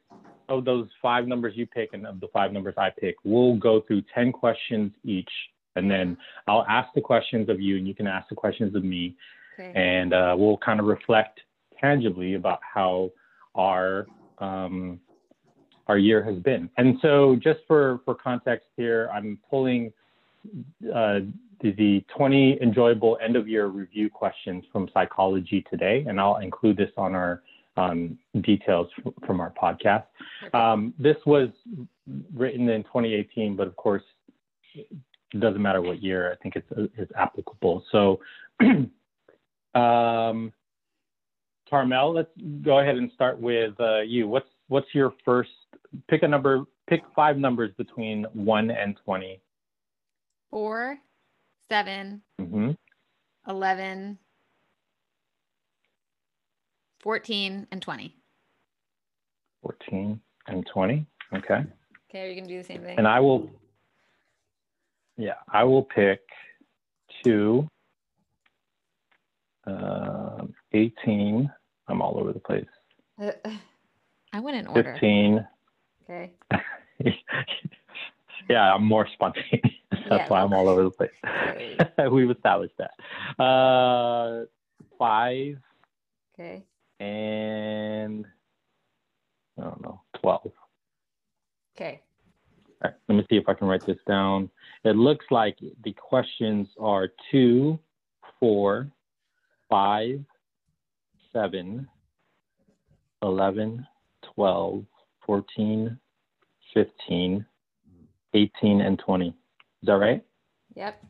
of 0.50 0.66
those 0.66 0.88
five 1.02 1.28
numbers 1.28 1.54
you 1.56 1.68
pick 1.68 1.90
and 1.94 2.08
of 2.08 2.20
the 2.20 2.28
five 2.34 2.52
numbers 2.52 2.76
I 2.78 2.90
pick, 3.00 3.16
we'll 3.24 3.58
go 3.58 3.82
through 3.82 4.04
ten 4.14 4.32
questions 4.32 4.92
each, 5.04 5.30
and 5.78 5.90
then 5.90 6.18
I'll 6.48 6.66
ask 6.68 6.90
the 6.94 7.02
questions 7.02 7.50
of 7.50 7.62
you, 7.62 7.78
and 7.78 7.88
you 7.88 7.96
can 7.96 8.08
ask 8.08 8.28
the 8.30 8.36
questions 8.36 8.76
of 8.76 8.84
me, 8.84 9.16
okay. 9.60 9.72
and 9.76 10.14
uh, 10.14 10.36
we'll 10.38 10.58
kind 10.58 10.80
of 10.80 10.86
reflect 10.86 11.40
tangibly 11.80 12.34
about 12.34 12.60
how 12.62 13.12
our 13.56 14.08
um, 14.40 15.00
our 15.88 15.98
year 15.98 16.24
has 16.24 16.38
been. 16.40 16.70
And 16.78 16.98
so, 17.02 17.36
just 17.36 17.60
for 17.68 18.02
for 18.06 18.16
context 18.16 18.68
here, 18.76 19.10
I'm 19.14 19.40
pulling 19.50 19.94
uh, 20.94 21.20
the, 21.62 21.72
the 21.72 22.06
20 22.16 22.60
enjoyable 22.62 23.18
end 23.24 23.36
of 23.36 23.48
year 23.48 23.68
review 23.68 24.10
questions 24.10 24.64
from 24.72 24.90
Psychology 24.94 25.66
Today, 25.70 26.06
and 26.08 26.20
I'll 26.20 26.38
include 26.38 26.78
this 26.78 26.92
on 26.98 27.16
our 27.16 27.42
um, 27.78 28.18
details 28.42 28.88
from 29.26 29.40
our 29.40 29.54
podcast. 29.62 30.06
Um, 30.54 30.94
this 31.00 31.18
was 31.26 31.50
written 32.34 32.70
in 32.70 32.84
2018, 32.84 33.56
but 33.56 33.68
of 33.68 33.76
course, 33.76 34.04
it 35.34 35.40
doesn't 35.40 35.62
matter 35.62 35.82
what 35.82 36.02
year. 36.02 36.32
I 36.32 36.36
think 36.42 36.56
it's 36.56 36.92
it's 36.98 37.12
applicable. 37.16 37.84
So, 37.92 38.20
um, 39.80 40.52
Carmel, 41.70 42.14
let's 42.14 42.30
go 42.62 42.80
ahead 42.80 42.96
and 42.96 43.12
start 43.14 43.40
with 43.40 43.74
uh, 43.80 44.02
you. 44.02 44.28
What's 44.28 44.50
what's 44.68 44.88
your 44.94 45.14
first? 45.26 45.50
Pick 46.10 46.24
a 46.24 46.28
number. 46.28 46.66
Pick 46.88 47.02
five 47.16 47.38
numbers 47.38 47.72
between 47.78 48.26
one 48.34 48.72
and 48.72 48.98
20. 49.04 49.42
Four, 50.50 50.98
seven, 51.70 52.22
hmm 52.40 52.72
11, 53.48 54.18
14, 57.02 57.68
and 57.72 57.82
20. 57.82 58.16
14 59.62 60.20
and 60.48 60.68
20. 60.74 61.06
Okay. 61.34 61.66
Okay. 62.10 62.22
Are 62.22 62.28
you 62.28 62.36
going 62.36 62.48
to 62.48 62.50
do 62.50 62.58
the 62.58 62.64
same 62.64 62.82
thing? 62.82 62.98
And 62.98 63.08
I 63.08 63.20
will, 63.20 63.50
yeah, 65.18 65.36
I 65.52 65.64
will 65.64 65.84
pick 65.84 66.22
two, 67.24 67.68
um, 69.66 70.54
18. 70.74 71.52
I'm 71.88 72.02
all 72.02 72.20
over 72.20 72.34
the 72.34 72.40
place. 72.40 72.66
Uh, 73.22 73.32
I 74.34 74.40
went 74.40 74.58
in 74.58 74.68
order. 74.68 74.94
15. 74.94 75.48
Okay. 76.04 76.32
yeah, 78.50 78.74
I'm 78.74 78.84
more 78.84 79.08
spontaneous. 79.14 79.62
That's 79.92 80.12
Yeah. 80.12 80.30
why 80.30 80.42
I'm 80.42 80.54
all 80.54 80.70
over 80.70 80.84
the 80.84 80.92
place. 80.92 81.10
We've 82.12 82.30
established 82.32 82.76
that. 82.78 83.44
Uh, 83.44 84.46
five 84.98 85.58
Okay. 86.34 86.64
and 87.00 88.26
I 89.60 89.64
don't 89.64 89.82
know, 89.82 90.02
12. 90.22 90.52
Okay. 91.76 92.02
All 92.84 92.92
right, 92.92 92.94
let 93.08 93.16
me 93.16 93.26
see 93.30 93.38
if 93.38 93.50
I 93.50 93.54
can 93.54 93.68
write 93.68 93.86
this 93.86 93.98
down. 94.08 94.50
It 94.88 94.96
looks 94.96 95.26
like 95.32 95.58
the 95.84 95.92
questions 95.92 96.70
are 96.80 97.10
two, 97.30 97.78
four, 98.40 98.90
five, 99.70 100.24
seven, 101.34 101.90
11, 103.22 103.86
12, 104.34 104.86
14, 105.26 106.00
15, 106.74 107.46
18, 108.34 108.82
and 108.82 109.00
20. 109.00 109.28
Is 109.28 109.34
that 109.84 109.92
right? 109.94 110.24
Yep. 110.76 111.04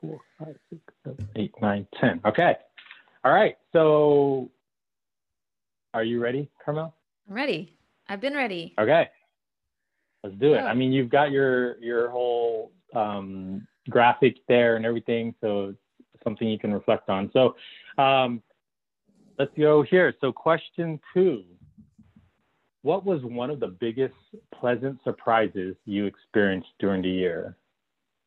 Four, 0.00 0.20
five, 0.38 0.54
six, 0.70 0.80
seven, 1.02 1.28
eight, 1.34 1.52
nine, 1.60 1.88
10. 2.00 2.20
Okay. 2.24 2.54
All 3.24 3.32
right. 3.32 3.56
So 3.72 4.48
are 5.92 6.04
you 6.04 6.20
ready, 6.20 6.48
Carmel? 6.64 6.94
I'm 7.28 7.34
ready. 7.34 7.76
I've 8.08 8.20
been 8.20 8.34
ready. 8.34 8.74
Okay. 8.78 9.08
Let's 10.22 10.36
do 10.36 10.54
it. 10.54 10.58
I 10.58 10.74
mean, 10.74 10.92
you've 10.92 11.10
got 11.10 11.32
your 11.32 11.78
your 11.78 12.10
whole 12.10 12.72
um, 12.94 13.66
graphic 13.90 14.36
there 14.48 14.76
and 14.76 14.84
everything, 14.84 15.34
so 15.40 15.74
something 16.24 16.48
you 16.48 16.58
can 16.58 16.72
reflect 16.72 17.08
on. 17.08 17.30
So 17.32 17.56
um, 18.02 18.42
let's 19.38 19.52
go 19.58 19.82
here. 19.82 20.14
So 20.20 20.32
question 20.32 21.00
two. 21.14 21.44
What 22.82 23.04
was 23.04 23.22
one 23.22 23.50
of 23.50 23.60
the 23.60 23.68
biggest 23.68 24.14
pleasant 24.54 24.98
surprises 25.04 25.76
you 25.84 26.06
experienced 26.06 26.68
during 26.78 27.02
the 27.02 27.08
year? 27.08 27.56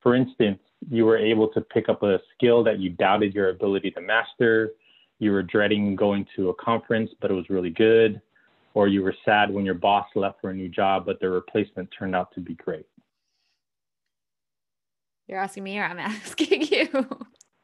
For 0.02 0.16
instance, 0.16 0.60
you 0.90 1.06
were 1.06 1.18
able 1.18 1.48
to 1.50 1.62
pick 1.62 1.90
up 1.90 2.04
a 2.04 2.20
skill 2.36 2.64
that 2.64 2.80
you 2.80 2.90
doubted 2.90 3.34
your 3.34 3.50
ability 3.50 3.92
to 3.92 4.02
master. 4.02 4.72
You 5.20 5.32
were 5.32 5.44
dreading 5.44 5.96
going 5.96 6.26
to 6.36 6.50
a 6.50 6.54
conference, 6.56 7.12
but 7.22 7.32
it 7.32 7.34
was 7.34 7.50
really 7.50 7.70
good 7.70 8.22
or 8.74 8.88
you 8.88 9.02
were 9.02 9.16
sad 9.26 9.52
when 9.52 9.66
your 9.66 9.74
boss 9.76 10.08
left 10.16 10.40
for 10.42 10.50
a 10.50 10.54
new 10.54 10.70
job, 10.70 11.06
but 11.06 11.20
the 11.20 11.30
replacement 11.30 11.90
turned 11.98 12.16
out 12.16 12.34
to 12.34 12.40
be 12.40 12.56
great? 12.56 12.86
You're 15.32 15.40
asking 15.40 15.64
me 15.64 15.80
or 15.80 15.86
I'm 15.86 15.98
asking 16.00 16.64
you? 16.64 16.90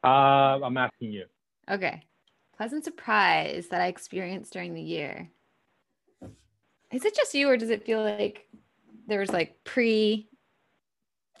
Uh, 0.02 0.58
I'm 0.64 0.76
asking 0.78 1.12
you. 1.12 1.26
okay. 1.70 2.02
Pleasant 2.56 2.82
surprise 2.82 3.68
that 3.68 3.80
I 3.80 3.86
experienced 3.86 4.52
during 4.52 4.74
the 4.74 4.82
year. 4.82 5.30
Is 6.90 7.04
it 7.04 7.14
just 7.14 7.34
you 7.34 7.48
or 7.48 7.56
does 7.56 7.70
it 7.70 7.84
feel 7.84 8.02
like 8.02 8.48
there 9.06 9.20
was 9.20 9.30
like 9.30 9.62
pre 9.62 10.28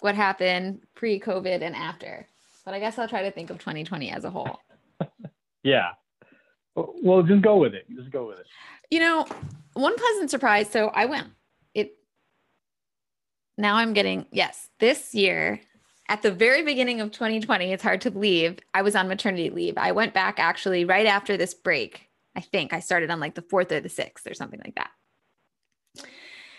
what 0.00 0.14
happened, 0.14 0.82
pre 0.94 1.18
COVID 1.18 1.62
and 1.62 1.74
after? 1.74 2.28
But 2.64 2.74
I 2.74 2.78
guess 2.78 2.98
I'll 2.98 3.08
try 3.08 3.22
to 3.22 3.32
think 3.32 3.50
of 3.50 3.58
2020 3.58 4.10
as 4.10 4.24
a 4.24 4.30
whole. 4.30 4.60
Yeah. 5.64 5.88
Well, 6.76 7.24
just 7.24 7.42
go 7.42 7.56
with 7.56 7.74
it. 7.74 7.84
Just 7.94 8.10
go 8.10 8.28
with 8.28 8.38
it. 8.38 8.46
You 8.90 9.00
know, 9.00 9.26
one 9.74 9.96
pleasant 9.96 10.30
surprise. 10.30 10.70
So 10.70 10.86
I 10.86 11.04
went, 11.06 11.26
it, 11.74 11.96
now 13.58 13.74
I'm 13.74 13.92
getting, 13.92 14.26
yes, 14.30 14.70
this 14.78 15.14
year 15.14 15.60
at 16.08 16.22
the 16.22 16.30
very 16.30 16.62
beginning 16.62 17.00
of 17.00 17.10
2020, 17.12 17.72
it's 17.72 17.82
hard 17.82 18.00
to 18.02 18.10
believe 18.10 18.58
I 18.72 18.82
was 18.82 18.96
on 18.96 19.08
maternity 19.08 19.50
leave. 19.50 19.76
I 19.76 19.92
went 19.92 20.14
back 20.14 20.38
actually 20.38 20.84
right 20.84 21.06
after 21.06 21.36
this 21.36 21.52
break. 21.52 22.08
I 22.34 22.40
think 22.40 22.72
I 22.72 22.80
started 22.80 23.10
on 23.10 23.20
like 23.20 23.34
the 23.34 23.42
fourth 23.42 23.70
or 23.72 23.80
the 23.80 23.88
sixth 23.88 24.26
or 24.26 24.34
something 24.34 24.60
like 24.64 24.76
that. 24.76 24.90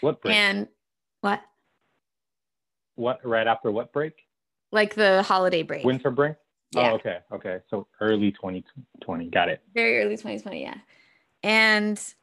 What 0.02 0.22
break? 0.22 0.36
And 0.36 0.68
what? 1.22 1.42
what 2.96 3.26
right 3.26 3.48
after 3.48 3.72
what 3.72 3.92
break? 3.92 4.14
Like 4.72 4.94
the 4.94 5.24
holiday 5.24 5.64
break. 5.64 5.84
Winter 5.84 6.12
break? 6.12 6.36
Yeah. 6.72 6.92
Oh, 6.92 6.96
okay. 6.96 7.20
Okay. 7.32 7.60
So 7.70 7.88
early 8.02 8.32
2020. 8.32 9.30
Got 9.30 9.50
it. 9.50 9.62
very 9.74 10.00
early 10.00 10.16
2020 10.18 10.62
yeah 10.62 10.78
and 11.42 12.14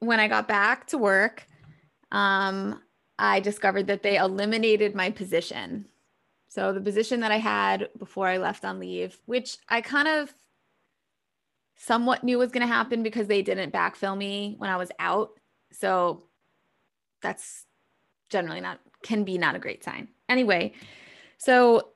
when 0.00 0.18
i 0.18 0.26
got 0.26 0.48
back 0.48 0.86
to 0.88 0.98
work 0.98 1.46
um, 2.10 2.80
i 3.18 3.38
discovered 3.40 3.86
that 3.86 4.02
they 4.02 4.16
eliminated 4.16 4.94
my 4.94 5.08
position 5.10 5.86
so 6.54 6.72
the 6.72 6.80
position 6.80 7.20
that 7.20 7.32
i 7.32 7.38
had 7.38 7.88
before 7.98 8.28
i 8.28 8.36
left 8.36 8.64
on 8.64 8.78
leave 8.78 9.18
which 9.26 9.58
i 9.68 9.80
kind 9.80 10.08
of 10.08 10.32
somewhat 11.76 12.22
knew 12.22 12.38
was 12.38 12.52
going 12.52 12.66
to 12.66 12.72
happen 12.72 13.02
because 13.02 13.26
they 13.26 13.42
didn't 13.42 13.72
backfill 13.72 14.16
me 14.16 14.54
when 14.58 14.70
i 14.70 14.76
was 14.76 14.90
out. 14.98 15.30
So 15.72 16.24
that's 17.20 17.66
generally 18.28 18.60
not 18.60 18.78
can 19.02 19.24
be 19.24 19.38
not 19.38 19.56
a 19.56 19.58
great 19.58 19.82
sign. 19.82 20.08
Anyway 20.28 20.72
so 21.38 21.90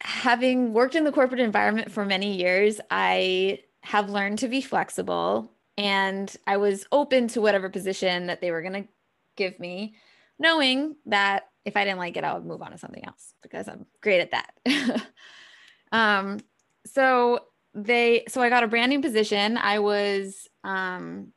having 0.00 0.72
worked 0.72 0.94
in 0.94 1.04
the 1.04 1.12
corporate 1.12 1.40
environment 1.40 1.90
for 1.90 2.04
many 2.04 2.36
years, 2.36 2.80
I 2.90 3.60
have 3.82 4.10
learned 4.10 4.40
to 4.40 4.48
be 4.48 4.60
flexible 4.60 5.52
and 5.78 6.34
I 6.46 6.56
was 6.56 6.86
open 6.90 7.28
to 7.28 7.40
whatever 7.40 7.68
position 7.68 8.26
that 8.26 8.40
they 8.40 8.50
were 8.50 8.62
going 8.62 8.84
to 8.84 8.88
give 9.36 9.60
me, 9.60 9.94
knowing 10.38 10.96
that 11.06 11.48
if 11.66 11.76
I 11.76 11.84
didn't 11.84 11.98
like 11.98 12.16
it, 12.16 12.24
I 12.24 12.32
would 12.32 12.46
move 12.46 12.62
on 12.62 12.70
to 12.70 12.78
something 12.78 13.04
else 13.04 13.34
because 13.42 13.68
I'm 13.68 13.86
great 14.00 14.20
at 14.20 14.30
that. 14.30 15.06
um, 15.92 16.38
so 16.86 17.40
they, 17.74 18.24
so 18.28 18.40
I 18.40 18.48
got 18.48 18.62
a 18.62 18.68
brand 18.68 18.90
new 18.90 19.02
position. 19.02 19.58
I 19.58 19.80
was 19.80 20.48
um, 20.62 21.32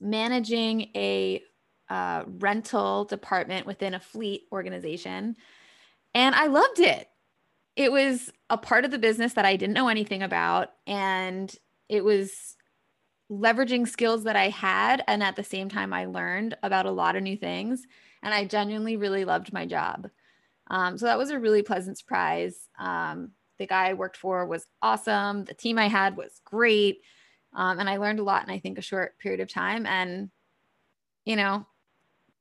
managing 0.00 0.90
a 0.96 1.42
uh, 1.90 2.24
rental 2.26 3.04
department 3.04 3.66
within 3.66 3.92
a 3.92 4.00
fleet 4.00 4.44
organization, 4.50 5.36
and 6.14 6.34
I 6.34 6.46
loved 6.46 6.80
it. 6.80 7.06
it 7.76 7.92
was 7.92 8.32
a 8.48 8.56
part 8.56 8.86
of 8.86 8.90
the 8.90 8.98
business 8.98 9.34
that 9.34 9.44
I 9.44 9.56
didn't 9.56 9.74
know 9.74 9.88
anything 9.88 10.22
about. 10.22 10.70
And 10.86 11.54
it 11.88 12.02
was 12.02 12.56
leveraging 13.30 13.86
skills 13.86 14.24
that 14.24 14.36
I 14.36 14.48
had. 14.48 15.04
And 15.06 15.22
at 15.22 15.36
the 15.36 15.44
same 15.44 15.68
time, 15.68 15.92
I 15.92 16.06
learned 16.06 16.56
about 16.62 16.86
a 16.86 16.90
lot 16.90 17.16
of 17.16 17.22
new 17.22 17.36
things. 17.36 17.86
And 18.22 18.34
I 18.34 18.44
genuinely 18.44 18.96
really 18.96 19.24
loved 19.24 19.52
my 19.52 19.66
job. 19.66 20.08
Um, 20.68 20.98
so 20.98 21.06
that 21.06 21.18
was 21.18 21.30
a 21.30 21.38
really 21.38 21.62
pleasant 21.62 21.98
surprise. 21.98 22.68
Um, 22.78 23.32
the 23.58 23.66
guy 23.66 23.88
I 23.88 23.94
worked 23.94 24.16
for 24.16 24.46
was 24.46 24.66
awesome. 24.82 25.44
The 25.44 25.54
team 25.54 25.78
I 25.78 25.88
had 25.88 26.16
was 26.16 26.40
great. 26.44 27.00
Um, 27.54 27.78
and 27.78 27.88
I 27.88 27.96
learned 27.96 28.18
a 28.18 28.24
lot 28.24 28.44
in, 28.44 28.50
I 28.52 28.58
think, 28.58 28.78
a 28.78 28.82
short 28.82 29.18
period 29.18 29.40
of 29.40 29.48
time. 29.48 29.86
And, 29.86 30.30
you 31.24 31.36
know, 31.36 31.66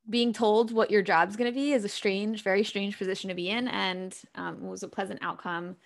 being 0.10 0.34
told 0.34 0.72
what 0.72 0.92
your 0.92 1.02
job's 1.02 1.36
going 1.36 1.52
to 1.52 1.56
be 1.56 1.72
is 1.72 1.86
a 1.86 1.90
strange, 1.90 2.44
very 2.44 2.64
strange 2.64 2.98
position 2.98 3.30
to 3.30 3.36
be 3.36 3.50
in. 3.50 3.68
And 3.68 4.16
um, 4.36 4.56
it 4.56 4.70
was 4.70 4.84
a 4.84 4.88
pleasant 4.88 5.20
outcome. 5.22 5.78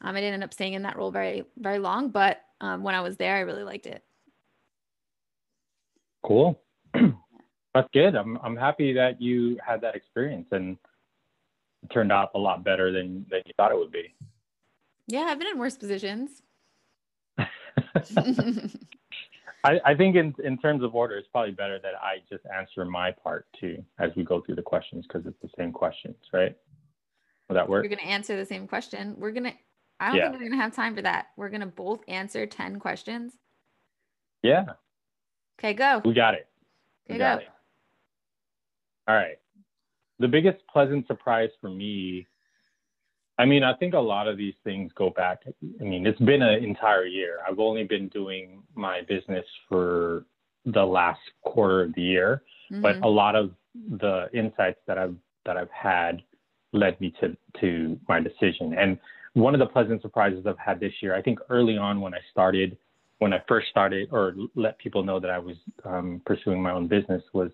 Um, 0.00 0.16
I 0.16 0.20
didn't 0.20 0.34
end 0.34 0.44
up 0.44 0.52
staying 0.52 0.74
in 0.74 0.82
that 0.82 0.96
role 0.96 1.10
very, 1.10 1.44
very 1.56 1.78
long, 1.78 2.08
but 2.10 2.40
um, 2.60 2.82
when 2.82 2.94
I 2.94 3.00
was 3.00 3.16
there, 3.16 3.36
I 3.36 3.40
really 3.40 3.62
liked 3.62 3.86
it. 3.86 4.02
Cool. 6.22 6.60
That's 7.74 7.88
good. 7.92 8.14
I'm, 8.14 8.38
I'm 8.42 8.56
happy 8.56 8.92
that 8.92 9.20
you 9.20 9.58
had 9.66 9.80
that 9.80 9.96
experience 9.96 10.46
and 10.52 10.78
it 11.82 11.90
turned 11.92 12.12
out 12.12 12.30
a 12.34 12.38
lot 12.38 12.64
better 12.64 12.92
than, 12.92 13.26
than 13.30 13.42
you 13.44 13.52
thought 13.56 13.72
it 13.72 13.78
would 13.78 13.90
be. 13.90 14.14
Yeah, 15.08 15.22
I've 15.22 15.38
been 15.38 15.48
in 15.48 15.58
worse 15.58 15.76
positions. 15.76 16.42
I, 19.64 19.80
I 19.84 19.94
think 19.94 20.14
in, 20.14 20.34
in 20.44 20.58
terms 20.58 20.82
of 20.82 20.94
order, 20.94 21.16
it's 21.16 21.28
probably 21.28 21.52
better 21.52 21.78
that 21.82 21.94
I 22.00 22.16
just 22.30 22.44
answer 22.54 22.84
my 22.84 23.10
part 23.10 23.46
too 23.58 23.82
as 23.98 24.10
we 24.14 24.22
go 24.22 24.40
through 24.40 24.56
the 24.56 24.62
questions 24.62 25.06
because 25.06 25.26
it's 25.26 25.40
the 25.42 25.50
same 25.58 25.72
questions, 25.72 26.16
right? 26.32 26.54
Will 27.48 27.54
that 27.54 27.68
work? 27.68 27.82
We're 27.82 27.96
gonna 27.96 28.02
answer 28.08 28.36
the 28.36 28.46
same 28.46 28.68
question. 28.68 29.14
We're 29.18 29.32
gonna. 29.32 29.54
I 30.00 30.08
don't 30.08 30.16
yeah. 30.16 30.30
think 30.30 30.42
we're 30.42 30.48
gonna 30.50 30.62
have 30.62 30.74
time 30.74 30.94
for 30.94 31.02
that. 31.02 31.26
We're 31.36 31.50
gonna 31.50 31.66
both 31.66 32.00
answer 32.08 32.46
ten 32.46 32.78
questions. 32.78 33.34
Yeah. 34.42 34.64
Okay, 35.58 35.74
go. 35.74 36.02
We 36.04 36.14
got 36.14 36.34
it. 36.34 36.46
Okay, 37.06 37.14
we 37.14 37.18
got 37.18 37.40
go. 37.40 37.46
All 39.06 39.14
right. 39.14 39.38
The 40.18 40.28
biggest 40.28 40.58
pleasant 40.72 41.06
surprise 41.06 41.50
for 41.60 41.68
me 41.68 42.26
I 43.38 43.44
mean, 43.44 43.64
I 43.64 43.74
think 43.74 43.94
a 43.94 43.98
lot 43.98 44.28
of 44.28 44.36
these 44.36 44.54
things 44.62 44.92
go 44.94 45.10
back. 45.10 45.42
I 45.80 45.84
mean, 45.84 46.06
it's 46.06 46.20
been 46.20 46.42
an 46.42 46.62
entire 46.62 47.04
year. 47.04 47.38
I've 47.48 47.58
only 47.58 47.84
been 47.84 48.08
doing 48.08 48.62
my 48.74 49.02
business 49.08 49.44
for 49.68 50.24
the 50.64 50.84
last 50.84 51.20
quarter 51.42 51.82
of 51.82 51.94
the 51.94 52.02
year, 52.02 52.42
mm-hmm. 52.70 52.82
but 52.82 52.96
a 53.02 53.08
lot 53.08 53.34
of 53.34 53.50
the 53.98 54.26
insights 54.32 54.78
that 54.86 54.98
I've 54.98 55.16
that 55.46 55.56
I've 55.56 55.70
had 55.70 56.22
led 56.72 57.00
me 57.00 57.12
to 57.20 57.36
to 57.60 57.98
my 58.08 58.20
decision. 58.20 58.74
And 58.78 58.98
one 59.34 59.52
of 59.52 59.58
the 59.58 59.66
pleasant 59.66 60.00
surprises 60.00 60.46
I've 60.46 60.58
had 60.58 60.78
this 60.78 60.92
year, 61.00 61.14
I 61.14 61.20
think 61.20 61.40
early 61.50 61.76
on 61.76 62.00
when 62.00 62.14
I 62.14 62.20
started, 62.30 62.78
when 63.18 63.32
I 63.32 63.42
first 63.48 63.68
started 63.68 64.08
or 64.12 64.36
let 64.54 64.78
people 64.78 65.02
know 65.02 65.18
that 65.18 65.30
I 65.30 65.38
was 65.38 65.56
um, 65.84 66.22
pursuing 66.24 66.62
my 66.62 66.70
own 66.70 66.86
business, 66.86 67.22
was 67.32 67.50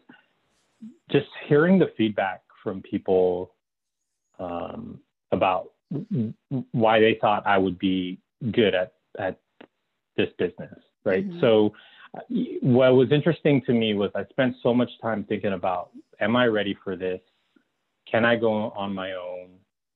just 1.11 1.29
hearing 1.49 1.79
the 1.79 1.93
feedback 1.97 2.43
from 2.63 2.83
people 2.83 3.55
um, 4.39 4.99
about 5.33 5.73
why 6.73 7.01
they 7.01 7.19
thought 7.21 7.47
I 7.47 7.59
would 7.59 7.79
be 7.79 8.19
good 8.53 8.75
at 8.75 8.95
at 9.19 9.39
this 10.17 10.29
business, 10.39 10.79
right? 11.05 11.29
Mm-hmm. 11.29 11.41
So 11.41 11.73
what 12.63 12.95
was 12.95 13.13
interesting 13.13 13.63
to 13.67 13.73
me 13.73 13.95
was 13.95 14.11
I 14.15 14.25
spent 14.31 14.57
so 14.63 14.75
much 14.75 14.91
time 15.01 15.25
thinking 15.29 15.53
about 15.53 15.91
am 16.21 16.37
I 16.37 16.47
ready 16.47 16.77
for 16.83 16.97
this? 16.97 17.21
Can 18.11 18.25
I 18.25 18.37
go 18.37 18.71
on 18.71 18.95
my 18.95 19.13
own? 19.13 19.51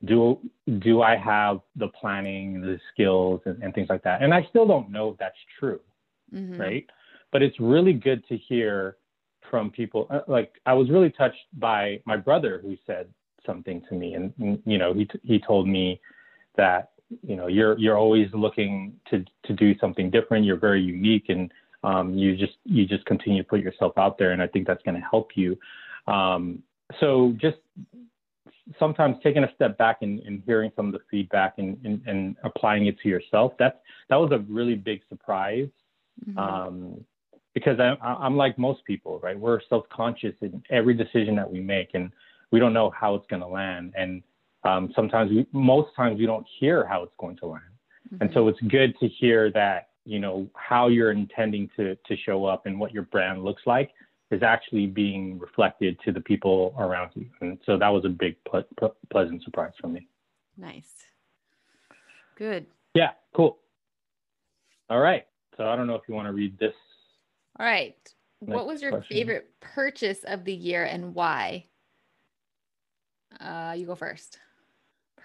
Do 0.05 0.39
do 0.81 1.03
I 1.03 1.17
have 1.17 1.61
the 1.77 1.89
planning, 1.89 2.61
the 2.61 2.79
skills 2.93 3.41
and, 3.47 3.63
and 3.63 3.75
things 3.75 3.89
like 3.89 4.03
that? 4.03 4.23
And 4.23 4.35
I 4.35 4.47
still 4.51 4.67
don't 4.67 4.91
know 4.91 5.11
if 5.11 5.19
that's 5.19 5.37
true. 5.59 5.81
Mm-hmm. 6.33 6.61
Right. 6.61 6.87
But 7.33 7.43
it's 7.43 7.59
really 7.59 7.93
good 7.93 8.27
to 8.29 8.37
hear 8.37 8.97
from 9.51 9.71
people 9.71 10.07
uh, 10.11 10.21
like 10.27 10.53
I 10.67 10.75
was 10.75 10.91
really 10.91 11.11
touched 11.11 11.47
by 11.55 12.01
my 12.05 12.17
brother 12.17 12.61
who 12.63 12.77
said, 12.87 13.09
something 13.47 13.83
to 13.89 13.95
me, 13.95 14.15
and, 14.15 14.33
and 14.39 14.63
you 14.65 14.79
know, 14.79 14.93
he 14.93 15.09
he 15.23 15.39
told 15.39 15.69
me 15.69 16.01
that 16.57 16.91
you 17.23 17.37
know 17.37 17.47
you're 17.47 17.79
you're 17.79 17.97
always 17.97 18.29
looking 18.33 18.95
to 19.11 19.25
to 19.45 19.53
do 19.53 19.77
something 19.79 20.11
different. 20.11 20.45
You're 20.45 20.59
very 20.59 20.83
unique, 20.83 21.27
and 21.29 21.53
um, 21.83 22.15
you 22.15 22.37
just 22.37 22.55
you 22.65 22.87
just 22.87 23.05
continue 23.07 23.43
to 23.43 23.49
put 23.49 23.61
yourself 23.61 23.93
out 23.99 24.19
there, 24.19 24.33
and 24.33 24.43
I 24.43 24.47
think 24.47 24.67
that's 24.67 24.83
going 24.83 25.01
to 25.01 25.07
help 25.09 25.31
you. 25.35 25.59
Um, 26.07 26.63
so 27.01 27.35
just 27.41 27.59
sometimes 28.79 29.17
taking 29.23 29.45
a 29.45 29.55
step 29.55 29.77
back 29.77 29.99
and, 30.01 30.21
and 30.21 30.43
hearing 30.47 30.71
some 30.75 30.87
of 30.87 30.93
the 30.93 31.01
feedback 31.11 31.55
and, 31.59 31.77
and, 31.85 32.01
and, 32.07 32.37
applying 32.45 32.87
it 32.87 32.99
to 32.99 33.11
yourself 33.11 33.53
that's 33.59 33.77
that 34.09 34.17
was 34.17 34.33
a 34.33 34.39
really 34.51 34.75
big 34.75 35.03
surprise 35.11 35.69
mm-hmm. 36.27 36.39
um, 36.39 37.05
because 37.55 37.79
I, 37.81 37.97
I'm 38.05 38.37
like 38.37 38.59
most 38.59 38.85
people 38.85 39.21
right 39.23 39.39
we're 39.39 39.61
self-conscious 39.69 40.35
in 40.41 40.63
every 40.71 40.95
decision 40.95 41.37
that 41.37 41.51
we 41.51 41.61
make 41.61 41.91
and 41.95 42.11
we 42.55 42.61
don't 42.61 42.73
know 42.73 42.91
how 42.91 43.17
it's 43.17 43.27
going 43.27 43.43
to 43.43 43.49
land. 43.49 43.93
And 43.97 44.23
um, 44.63 44.93
sometimes, 44.95 45.29
we, 45.33 45.45
most 45.53 45.89
times, 45.97 46.21
we 46.21 46.25
don't 46.25 46.47
hear 46.61 46.87
how 46.87 47.03
it's 47.03 47.13
going 47.19 47.37
to 47.39 47.47
land. 47.47 47.65
Mm-hmm. 48.07 48.23
And 48.23 48.31
so 48.33 48.47
it's 48.47 48.61
good 48.69 48.97
to 49.01 49.09
hear 49.09 49.51
that 49.51 49.89
you 50.05 50.21
know 50.21 50.47
how 50.55 50.87
you're 50.87 51.11
intending 51.11 51.69
to 51.77 51.97
to 51.97 52.17
show 52.17 52.45
up 52.45 52.67
and 52.67 52.79
what 52.79 52.93
your 52.93 53.05
brand 53.05 53.43
looks 53.43 53.63
like 53.67 53.91
is 54.31 54.43
actually 54.43 54.87
being 54.87 55.37
reflected 55.39 55.99
to 56.05 56.13
the 56.13 56.21
people 56.21 56.75
around 56.79 57.11
you. 57.15 57.27
And 57.41 57.59
so 57.67 57.77
that 57.77 57.89
was 57.89 58.05
a 58.05 58.09
big 58.09 58.37
ple- 58.49 58.65
ple- 58.79 58.97
pleasant 59.11 59.43
surprise 59.43 59.73
for 59.81 59.89
me. 59.89 60.07
Nice. 60.57 60.93
Good. 62.37 62.67
Yeah, 62.95 63.11
cool. 63.35 63.59
All 64.91 65.01
right. 65.01 65.27
So 65.57 65.69
I 65.69 65.75
don't 65.75 65.89
know 65.89 65.95
if 65.95 66.03
you 66.09 66.15
want 66.15 66.29
to 66.29 66.33
read 66.33 66.57
this. 66.59 66.75
All 67.59 67.67
right. 67.67 67.97
What 68.41 68.67
was 68.67 68.83
your 68.83 68.91
question. 68.91 69.17
favorite 69.17 69.51
purchase 69.61 70.25
of 70.25 70.45
the 70.45 70.53
year 70.53 70.85
and 70.85 71.15
why? 71.15 71.67
Uh, 73.41 73.75
you 73.77 73.87
go 73.87 73.95
first. 73.95 74.39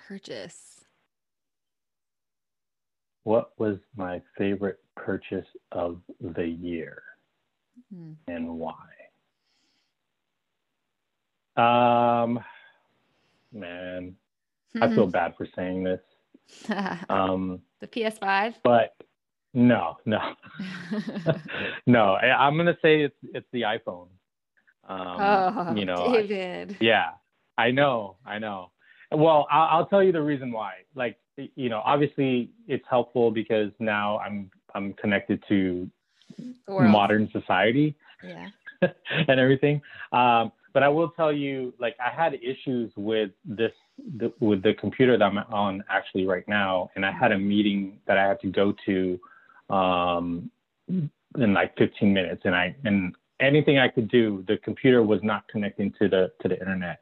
Purchase. 0.08 0.86
What 3.24 3.52
was 3.60 3.78
my 3.96 4.22
favorite 4.38 4.80
purchase 4.96 5.48
of 5.72 6.02
the 6.22 6.48
year 6.48 7.04
mm. 7.94 8.16
and 8.28 8.48
why? 8.58 8.74
Um, 11.58 12.40
man, 13.52 14.16
I 14.82 14.88
feel 14.88 15.08
bad 15.12 15.36
for 15.36 15.48
saying 15.56 15.84
this. 15.84 16.02
Um, 17.10 17.62
the 17.80 17.88
PS5. 17.88 18.56
But 18.64 18.96
no, 19.54 19.98
no, 20.06 20.20
no. 21.88 22.14
I, 22.14 22.48
am 22.48 22.58
gonna 22.58 22.78
say 22.82 23.02
it's 23.02 23.16
it's 23.24 23.48
the 23.52 23.62
iPhone. 23.62 24.08
Um, 24.88 25.18
oh, 25.20 25.76
you 25.76 25.86
know, 25.86 26.12
David. 26.14 26.72
I, 26.74 26.84
yeah, 26.84 27.10
I 27.58 27.72
know, 27.72 28.18
I 28.26 28.40
know. 28.40 28.72
Well, 29.12 29.48
I'll, 29.52 29.80
I'll 29.80 29.86
tell 29.88 30.04
you 30.04 30.12
the 30.12 30.22
reason 30.22 30.52
why. 30.52 30.74
Like, 30.96 31.18
you 31.56 31.70
know, 31.70 31.82
obviously 31.84 32.52
it's 32.68 32.86
helpful 32.90 33.32
because 33.32 33.72
now 33.80 34.20
I'm 34.20 34.52
I'm 34.76 34.94
connected 34.94 35.44
to 35.50 35.90
modern 36.68 37.30
society. 37.32 37.96
Yeah. 38.24 38.50
and 38.82 39.40
everything. 39.40 39.82
Um, 40.12 40.52
but 40.74 40.84
I 40.84 40.90
will 40.90 41.10
tell 41.10 41.34
you, 41.34 41.74
like, 41.80 41.96
I 42.00 42.10
had 42.10 42.36
issues 42.36 42.92
with 42.96 43.32
this 43.44 43.72
the, 44.18 44.32
with 44.40 44.64
the 44.64 44.74
computer 44.76 45.18
that 45.18 45.24
I'm 45.24 45.38
on 45.38 45.84
actually 45.90 46.26
right 46.26 46.48
now, 46.48 46.90
and 46.96 47.06
I 47.06 47.12
had 47.12 47.32
a 47.32 47.38
meeting 47.38 48.00
that 48.08 48.18
I 48.18 48.28
had 48.28 48.40
to 48.42 48.48
go 48.48 48.74
to 48.86 49.20
um, 49.70 50.50
in 50.88 51.54
like 51.54 51.78
15 51.78 52.14
minutes, 52.14 52.42
and 52.46 52.56
I 52.56 52.76
and 52.84 53.16
anything 53.40 53.78
I 53.80 53.88
could 53.88 54.10
do, 54.10 54.44
the 54.48 54.58
computer 54.58 55.04
was 55.04 55.20
not 55.24 55.48
connecting 55.48 55.94
to 56.00 56.10
the 56.10 56.32
to 56.42 56.48
the 56.48 56.60
internet. 56.60 57.00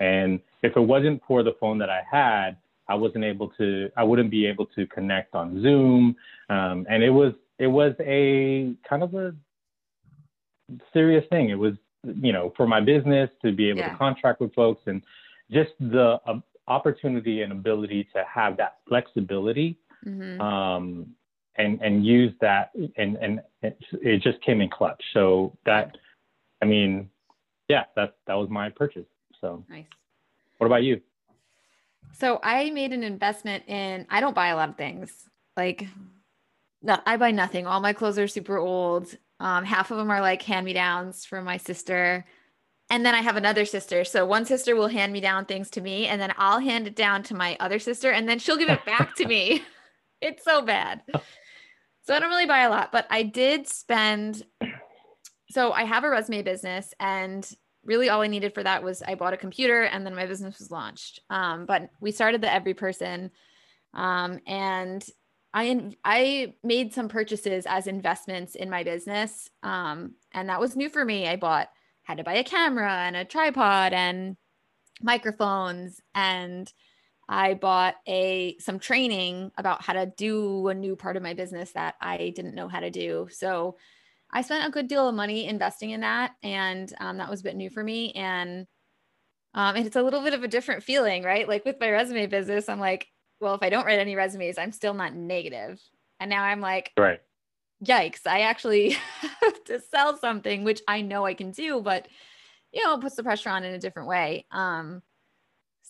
And 0.00 0.40
if 0.62 0.76
it 0.76 0.80
wasn't 0.80 1.22
for 1.26 1.42
the 1.42 1.52
phone 1.60 1.78
that 1.78 1.90
I 1.90 2.02
had, 2.10 2.56
I 2.88 2.94
wasn't 2.94 3.24
able 3.24 3.48
to, 3.58 3.90
I 3.96 4.04
wouldn't 4.04 4.30
be 4.30 4.46
able 4.46 4.66
to 4.66 4.86
connect 4.86 5.34
on 5.34 5.62
Zoom. 5.62 6.16
Um, 6.48 6.86
and 6.88 7.02
it 7.02 7.10
was, 7.10 7.32
it 7.58 7.66
was 7.66 7.94
a 8.00 8.74
kind 8.88 9.02
of 9.02 9.14
a 9.14 9.34
serious 10.92 11.24
thing. 11.30 11.50
It 11.50 11.58
was, 11.58 11.74
you 12.04 12.32
know, 12.32 12.52
for 12.56 12.66
my 12.66 12.80
business 12.80 13.30
to 13.42 13.52
be 13.52 13.70
able 13.70 13.80
yeah. 13.80 13.90
to 13.90 13.96
contract 13.96 14.40
with 14.40 14.54
folks 14.54 14.82
and 14.86 15.02
just 15.50 15.70
the 15.80 16.20
uh, 16.26 16.38
opportunity 16.68 17.42
and 17.42 17.52
ability 17.52 18.08
to 18.14 18.24
have 18.32 18.56
that 18.58 18.78
flexibility 18.88 19.78
mm-hmm. 20.04 20.40
um, 20.40 21.06
and 21.58 21.80
and 21.82 22.04
use 22.04 22.32
that 22.40 22.70
and 22.96 23.16
and 23.16 23.40
it, 23.62 23.78
it 23.92 24.22
just 24.22 24.40
came 24.42 24.60
in 24.60 24.68
clutch. 24.68 25.02
So 25.12 25.56
that, 25.64 25.96
I 26.62 26.66
mean, 26.66 27.10
yeah, 27.68 27.84
that 27.96 28.16
that 28.26 28.34
was 28.34 28.48
my 28.50 28.70
purchase. 28.70 29.06
So 29.40 29.64
nice. 29.68 29.84
What 30.58 30.66
about 30.66 30.82
you? 30.84 31.00
So 32.12 32.38
I 32.42 32.70
made 32.70 32.92
an 32.92 33.02
investment 33.02 33.64
in, 33.68 34.06
I 34.08 34.20
don't 34.20 34.34
buy 34.34 34.48
a 34.48 34.56
lot 34.56 34.70
of 34.70 34.76
things. 34.76 35.28
Like, 35.56 35.86
no, 36.80 36.98
I 37.04 37.18
buy 37.18 37.30
nothing. 37.30 37.66
All 37.66 37.80
my 37.80 37.92
clothes 37.92 38.18
are 38.18 38.28
super 38.28 38.56
old. 38.56 39.14
Um, 39.38 39.64
half 39.64 39.90
of 39.90 39.98
them 39.98 40.10
are 40.10 40.22
like 40.22 40.40
hand 40.40 40.64
me 40.64 40.72
downs 40.72 41.26
from 41.26 41.44
my 41.44 41.58
sister. 41.58 42.24
and 42.88 43.04
then 43.04 43.14
I 43.14 43.20
have 43.20 43.36
another 43.36 43.64
sister. 43.64 44.04
So 44.04 44.24
one 44.24 44.44
sister 44.44 44.76
will 44.76 44.86
hand 44.88 45.12
me 45.12 45.20
down 45.20 45.44
things 45.44 45.70
to 45.70 45.80
me, 45.80 46.06
and 46.06 46.20
then 46.20 46.32
I'll 46.38 46.60
hand 46.60 46.86
it 46.86 46.94
down 46.96 47.22
to 47.24 47.34
my 47.34 47.56
other 47.60 47.78
sister, 47.78 48.10
and 48.12 48.28
then 48.28 48.38
she'll 48.38 48.56
give 48.56 48.70
it 48.70 48.84
back 48.84 49.14
to 49.16 49.26
me. 49.26 49.62
It's 50.22 50.42
so 50.44 50.62
bad. 50.62 51.02
So 52.06 52.14
I 52.14 52.20
don't 52.20 52.30
really 52.30 52.46
buy 52.46 52.60
a 52.60 52.70
lot, 52.70 52.92
but 52.92 53.06
I 53.10 53.24
did 53.24 53.66
spend. 53.66 54.44
So 55.50 55.72
I 55.72 55.84
have 55.84 56.04
a 56.04 56.08
resume 56.08 56.42
business, 56.42 56.94
and 57.00 57.48
really 57.84 58.08
all 58.08 58.22
I 58.22 58.28
needed 58.28 58.54
for 58.54 58.62
that 58.62 58.84
was 58.84 59.02
I 59.02 59.16
bought 59.16 59.32
a 59.32 59.36
computer, 59.36 59.82
and 59.82 60.06
then 60.06 60.14
my 60.14 60.26
business 60.26 60.60
was 60.60 60.70
launched. 60.70 61.20
Um, 61.30 61.66
but 61.66 61.90
we 62.00 62.12
started 62.12 62.40
the 62.40 62.52
Every 62.52 62.74
Person, 62.74 63.32
um, 63.92 64.38
and 64.46 65.04
I 65.52 65.94
I 66.04 66.54
made 66.62 66.94
some 66.94 67.08
purchases 67.08 67.66
as 67.66 67.88
investments 67.88 68.54
in 68.54 68.70
my 68.70 68.84
business, 68.84 69.50
um, 69.64 70.14
and 70.32 70.48
that 70.48 70.60
was 70.60 70.76
new 70.76 70.88
for 70.88 71.04
me. 71.04 71.26
I 71.26 71.34
bought 71.34 71.68
had 72.04 72.18
to 72.18 72.24
buy 72.24 72.34
a 72.34 72.44
camera 72.44 72.92
and 72.92 73.16
a 73.16 73.24
tripod 73.24 73.92
and 73.92 74.36
microphones 75.02 76.00
and 76.14 76.72
I 77.28 77.54
bought 77.54 77.96
a 78.06 78.56
some 78.58 78.78
training 78.78 79.50
about 79.56 79.82
how 79.82 79.94
to 79.94 80.06
do 80.06 80.68
a 80.68 80.74
new 80.74 80.96
part 80.96 81.16
of 81.16 81.22
my 81.22 81.34
business 81.34 81.72
that 81.72 81.96
I 82.00 82.32
didn't 82.36 82.54
know 82.54 82.68
how 82.68 82.80
to 82.80 82.90
do. 82.90 83.28
So 83.30 83.76
I 84.30 84.42
spent 84.42 84.66
a 84.66 84.72
good 84.72 84.88
deal 84.88 85.08
of 85.08 85.14
money 85.14 85.46
investing 85.46 85.90
in 85.90 86.00
that, 86.00 86.32
and 86.42 86.92
um, 87.00 87.18
that 87.18 87.30
was 87.30 87.40
a 87.40 87.44
bit 87.44 87.56
new 87.56 87.70
for 87.70 87.82
me. 87.82 88.12
And 88.12 88.66
um, 89.54 89.76
and 89.76 89.86
it's 89.86 89.96
a 89.96 90.02
little 90.02 90.22
bit 90.22 90.34
of 90.34 90.44
a 90.44 90.48
different 90.48 90.82
feeling, 90.82 91.22
right? 91.22 91.48
Like 91.48 91.64
with 91.64 91.80
my 91.80 91.90
resume 91.90 92.26
business, 92.26 92.68
I'm 92.68 92.80
like, 92.80 93.08
well, 93.40 93.54
if 93.54 93.62
I 93.62 93.70
don't 93.70 93.86
write 93.86 93.98
any 93.98 94.14
resumes, 94.14 94.58
I'm 94.58 94.72
still 94.72 94.94
not 94.94 95.14
negative. 95.14 95.80
And 96.20 96.30
now 96.30 96.42
I'm 96.42 96.60
like, 96.60 96.92
right 96.98 97.20
yikes, 97.84 98.26
I 98.26 98.40
actually 98.40 98.90
have 99.42 99.64
to 99.64 99.80
sell 99.80 100.16
something, 100.16 100.64
which 100.64 100.82
I 100.88 101.02
know 101.02 101.24
I 101.24 101.34
can 101.34 101.50
do, 101.50 101.80
but 101.80 102.08
you 102.72 102.84
know, 102.84 102.94
it 102.94 103.00
puts 103.00 103.16
the 103.16 103.22
pressure 103.22 103.50
on 103.50 103.64
in 103.64 103.74
a 103.74 103.78
different 103.78 104.08
way. 104.08 104.46
Um, 104.50 105.02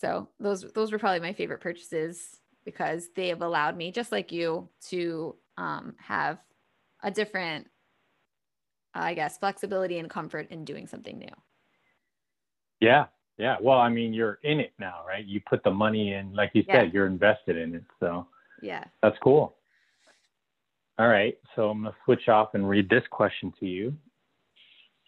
so 0.01 0.29
those 0.39 0.63
those 0.73 0.93
were 0.93 0.99
probably 0.99 1.21
my 1.21 1.33
favorite 1.33 1.61
purchases 1.61 2.41
because 2.65 3.09
they 3.15 3.29
have 3.29 3.43
allowed 3.43 3.77
me, 3.77 3.91
just 3.91 4.13
like 4.13 4.31
you, 4.33 4.69
to 4.89 5.37
um, 5.57 5.95
have 5.99 6.39
a 7.03 7.11
different, 7.11 7.69
I 8.93 9.15
guess, 9.15 9.39
flexibility 9.39 9.99
and 9.99 10.11
comfort 10.11 10.49
in 10.51 10.65
doing 10.65 10.87
something 10.87 11.17
new. 11.19 11.29
Yeah, 12.81 13.07
yeah. 13.39 13.57
Well, 13.61 13.79
I 13.79 13.89
mean, 13.89 14.13
you're 14.13 14.39
in 14.43 14.61
it 14.61 14.73
now, 14.79 15.01
right? 15.07 15.25
You 15.25 15.41
put 15.49 15.65
the 15.65 15.71
money 15.71 16.13
in, 16.13 16.35
like 16.35 16.51
you 16.53 16.65
said, 16.71 16.93
you're 16.93 17.07
invested 17.07 17.57
in 17.57 17.75
it. 17.75 17.85
So 18.01 18.27
yeah, 18.61 18.85
that's 19.03 19.17
cool. 19.23 19.55
All 20.99 21.09
right, 21.09 21.39
so 21.55 21.71
I'm 21.71 21.83
going 21.83 21.93
to 21.93 21.99
switch 22.05 22.29
off 22.29 22.55
and 22.55 22.69
read 22.69 22.89
this 22.89 23.05
question 23.11 23.53
to 23.61 23.67
you. 23.67 23.95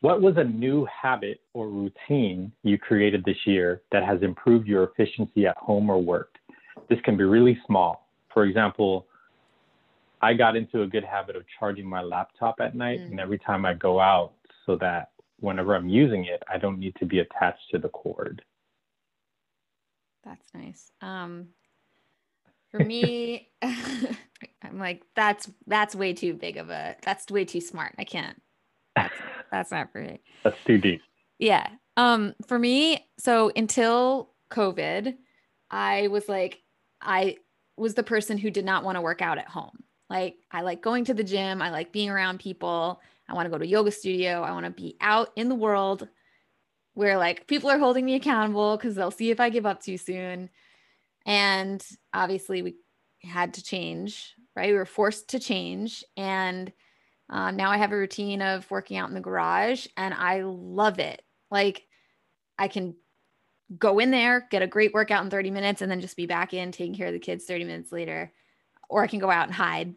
What 0.01 0.23
was 0.23 0.37
a 0.37 0.45
new 0.45 0.87
habit 0.87 1.41
or 1.55 1.69
routine 1.69 2.53
you 2.63 2.79
created 2.79 3.25
this 3.25 3.37
year 3.47 3.83
that 3.91 4.05
has 4.05 4.23
improved 4.23 4.69
your 4.69 4.85
efficiency 4.85 5.47
at 5.47 5.57
home 5.57 5.91
or 5.91 6.01
work? 6.01 6.37
This 6.89 7.01
can 7.05 7.17
be 7.17 7.25
really 7.25 7.59
small. 7.67 8.09
For 8.33 8.45
example, 8.45 9.07
I 10.23 10.35
got 10.35 10.55
into 10.55 10.83
a 10.83 10.87
good 10.87 11.05
habit 11.05 11.35
of 11.35 11.43
charging 11.59 11.87
my 11.87 12.03
laptop 12.03 12.57
at 12.61 12.77
night, 12.77 13.01
mm. 13.01 13.11
and 13.11 13.21
every 13.21 13.39
time 13.39 13.67
I 13.67 13.75
go 13.75 13.99
out, 14.01 14.33
so 14.67 14.77
that 14.77 15.11
whenever 15.41 15.75
I'm 15.75 15.89
using 15.89 16.27
it, 16.27 16.43
I 16.53 16.59
don't 16.59 16.79
need 16.79 16.95
to 16.97 17.07
be 17.07 17.19
attached 17.19 17.71
to 17.73 17.79
the 17.79 17.89
cord. 17.89 18.43
That's 20.25 20.47
nice. 20.55 20.93
Um, 21.01 21.49
for 22.71 22.79
me, 22.79 23.49
I'm 23.63 24.79
like, 24.79 25.03
that's 25.17 25.51
that's 25.67 25.95
way 25.95 26.13
too 26.13 26.35
big 26.35 26.57
of 26.57 26.71
a 26.71 26.97
that's 27.03 27.31
way 27.31 27.45
too 27.45 27.61
smart. 27.61 27.95
I 27.99 28.05
can't. 28.05 28.41
That's 29.53 29.71
not 29.71 29.93
for 29.93 30.01
me. 30.01 30.21
That's 30.45 30.57
too 30.67 30.79
deep. 30.79 31.03
Yeah. 31.39 31.69
Um, 31.97 32.35
for 32.47 32.59
me, 32.59 33.07
so 33.19 33.51
until 33.57 34.31
COVID, 34.51 35.17
I 35.71 36.09
was 36.09 36.29
like, 36.29 36.63
I 37.01 37.39
was 37.77 37.95
the 37.95 38.03
person 38.03 38.39
who 38.39 38.51
did 38.51 38.65
not 38.65 38.85
want 38.85 38.97
to 38.97 39.03
work 39.03 39.23
out 39.23 39.39
at 39.39 39.49
home. 39.49 39.85
Like 40.11 40.37
I 40.51 40.63
like 40.63 40.83
going 40.83 41.05
to 41.07 41.15
the 41.15 41.25
gym, 41.25 41.61
I 41.61 41.71
like 41.71 41.93
being 41.93 42.11
around 42.11 42.41
people. 42.41 43.01
I 43.29 43.35
want 43.35 43.47
to 43.47 43.51
go 43.51 43.59
to 43.59 43.67
yoga 43.67 43.91
studio. 43.91 44.43
I 44.43 44.53
want 44.53 44.65
to 44.65 44.71
be 44.71 44.97
out 45.01 45.33
in 45.37 45.49
the 45.49 45.55
world 45.55 46.09
where 46.95 47.19
like 47.19 47.47
people 47.47 47.71
are 47.71 47.79
holding 47.79 48.05
me 48.05 48.15
accountable 48.15 48.77
because 48.77 48.95
they'll 48.95 49.11
see 49.11 49.31
if 49.31 49.39
I 49.39 49.51
give 49.51 49.67
up 49.67 49.83
too 49.83 49.99
soon. 49.99 50.51
And 51.27 51.85
obviously, 52.15 52.63
we 52.63 52.77
had 53.23 53.55
to 53.55 53.63
change, 53.63 54.35
right? 54.57 54.71
We 54.71 54.79
were 54.79 54.87
forced 54.87 55.29
to 55.31 55.39
change. 55.39 56.03
And 56.17 56.73
um, 57.31 57.57
now 57.57 57.71
I 57.71 57.77
have 57.77 57.93
a 57.93 57.97
routine 57.97 58.43
of 58.43 58.71
working 58.71 58.97
out 58.97 59.09
in 59.09 59.15
the 59.15 59.21
garage 59.21 59.87
and 59.97 60.15
I 60.15 60.43
love 60.43 60.99
it. 60.99 61.23
Like, 61.51 61.87
I 62.59 62.69
can 62.69 62.95
go 63.77 63.99
in 63.99 64.11
there, 64.11 64.47
get 64.51 64.63
a 64.63 64.67
great 64.67 64.95
workout 64.95 65.25
in 65.25 65.31
30 65.31 65.51
minutes, 65.51 65.83
and 65.83 65.91
then 65.91 66.01
just 66.01 66.17
be 66.17 66.27
back 66.27 66.55
in 66.55 66.73
taking 66.73 66.95
care 66.95 67.09
of 67.09 67.13
the 67.13 67.19
kids 67.19 67.45
30 67.45 67.65
minutes 67.65 67.93
later. 67.93 68.33
Or 68.89 69.03
I 69.03 69.07
can 69.07 69.19
go 69.19 69.31
out 69.31 69.47
and 69.47 69.55
hide 69.55 69.95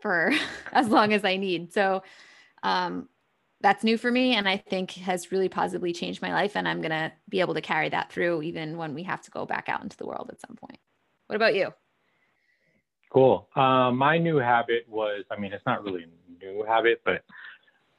for 0.00 0.32
as 0.72 0.88
long 0.88 1.12
as 1.12 1.24
I 1.24 1.36
need. 1.36 1.72
So, 1.72 2.02
um, 2.62 3.08
that's 3.60 3.82
new 3.82 3.96
for 3.96 4.10
me 4.10 4.34
and 4.34 4.46
I 4.46 4.58
think 4.58 4.90
has 4.92 5.32
really 5.32 5.48
positively 5.48 5.94
changed 5.94 6.20
my 6.20 6.34
life. 6.34 6.54
And 6.54 6.68
I'm 6.68 6.82
going 6.82 6.90
to 6.90 7.10
be 7.30 7.40
able 7.40 7.54
to 7.54 7.62
carry 7.62 7.88
that 7.88 8.12
through 8.12 8.42
even 8.42 8.76
when 8.76 8.92
we 8.92 9.04
have 9.04 9.22
to 9.22 9.30
go 9.30 9.46
back 9.46 9.70
out 9.70 9.82
into 9.82 9.96
the 9.96 10.06
world 10.06 10.28
at 10.30 10.40
some 10.40 10.54
point. 10.54 10.78
What 11.28 11.36
about 11.36 11.54
you? 11.54 11.72
Cool. 13.10 13.48
Uh, 13.56 13.90
my 13.90 14.18
new 14.18 14.36
habit 14.36 14.86
was, 14.86 15.24
I 15.30 15.40
mean, 15.40 15.54
it's 15.54 15.64
not 15.64 15.82
really 15.82 16.04
new 16.52 16.64
habit, 16.64 17.02
but 17.04 17.24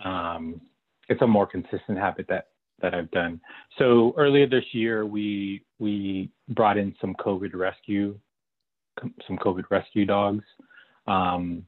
um, 0.07 0.61
it's 1.09 1.21
a 1.21 1.27
more 1.27 1.47
consistent 1.47 1.97
habit 1.97 2.25
that 2.29 2.47
that 2.81 2.93
I've 2.93 3.09
done. 3.11 3.39
So 3.77 4.13
earlier 4.17 4.47
this 4.47 4.65
year, 4.73 5.05
we 5.05 5.63
we 5.79 6.29
brought 6.49 6.77
in 6.77 6.95
some 6.99 7.15
COVID 7.15 7.53
rescue, 7.53 8.17
some 9.27 9.37
COVID 9.37 9.63
rescue 9.69 10.05
dogs. 10.05 10.43
Um, 11.07 11.65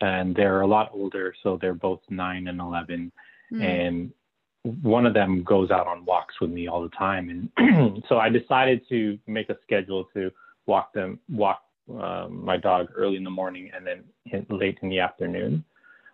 and 0.00 0.34
they're 0.34 0.62
a 0.62 0.66
lot 0.66 0.90
older, 0.92 1.34
so 1.42 1.58
they're 1.60 1.74
both 1.74 2.00
nine 2.10 2.48
and 2.48 2.60
11. 2.60 3.12
Mm. 3.52 3.62
And 3.62 4.12
one 4.82 5.06
of 5.06 5.14
them 5.14 5.44
goes 5.44 5.70
out 5.70 5.86
on 5.86 6.04
walks 6.04 6.34
with 6.40 6.50
me 6.50 6.66
all 6.68 6.82
the 6.82 6.88
time. 6.90 7.50
And 7.56 8.02
so 8.08 8.18
I 8.18 8.28
decided 8.28 8.82
to 8.88 9.18
make 9.28 9.48
a 9.48 9.56
schedule 9.62 10.08
to 10.14 10.30
walk 10.66 10.92
them, 10.92 11.20
walk 11.30 11.62
um, 12.00 12.44
my 12.44 12.56
dog 12.56 12.88
early 12.96 13.16
in 13.16 13.24
the 13.24 13.30
morning 13.30 13.70
and 13.74 13.86
then 13.86 14.46
late 14.50 14.78
in 14.82 14.88
the 14.88 14.98
afternoon. 14.98 15.64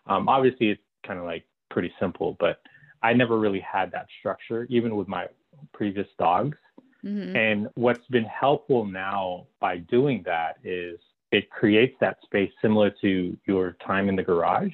Um, 0.08 0.28
obviously, 0.28 0.70
it's 0.70 0.82
kind 1.06 1.18
of 1.18 1.24
like 1.24 1.44
pretty 1.70 1.92
simple, 2.00 2.36
but 2.40 2.60
I 3.02 3.12
never 3.12 3.38
really 3.38 3.60
had 3.60 3.90
that 3.92 4.06
structure, 4.18 4.66
even 4.70 4.96
with 4.96 5.08
my 5.08 5.26
previous 5.72 6.08
dogs. 6.18 6.56
Mm-hmm. 7.04 7.36
And 7.36 7.68
what's 7.74 8.06
been 8.08 8.24
helpful 8.24 8.84
now 8.84 9.46
by 9.60 9.78
doing 9.78 10.22
that 10.26 10.56
is 10.64 10.98
it 11.30 11.50
creates 11.50 11.94
that 12.00 12.18
space 12.24 12.50
similar 12.60 12.90
to 13.02 13.36
your 13.46 13.76
time 13.86 14.08
in 14.08 14.16
the 14.16 14.22
garage. 14.22 14.72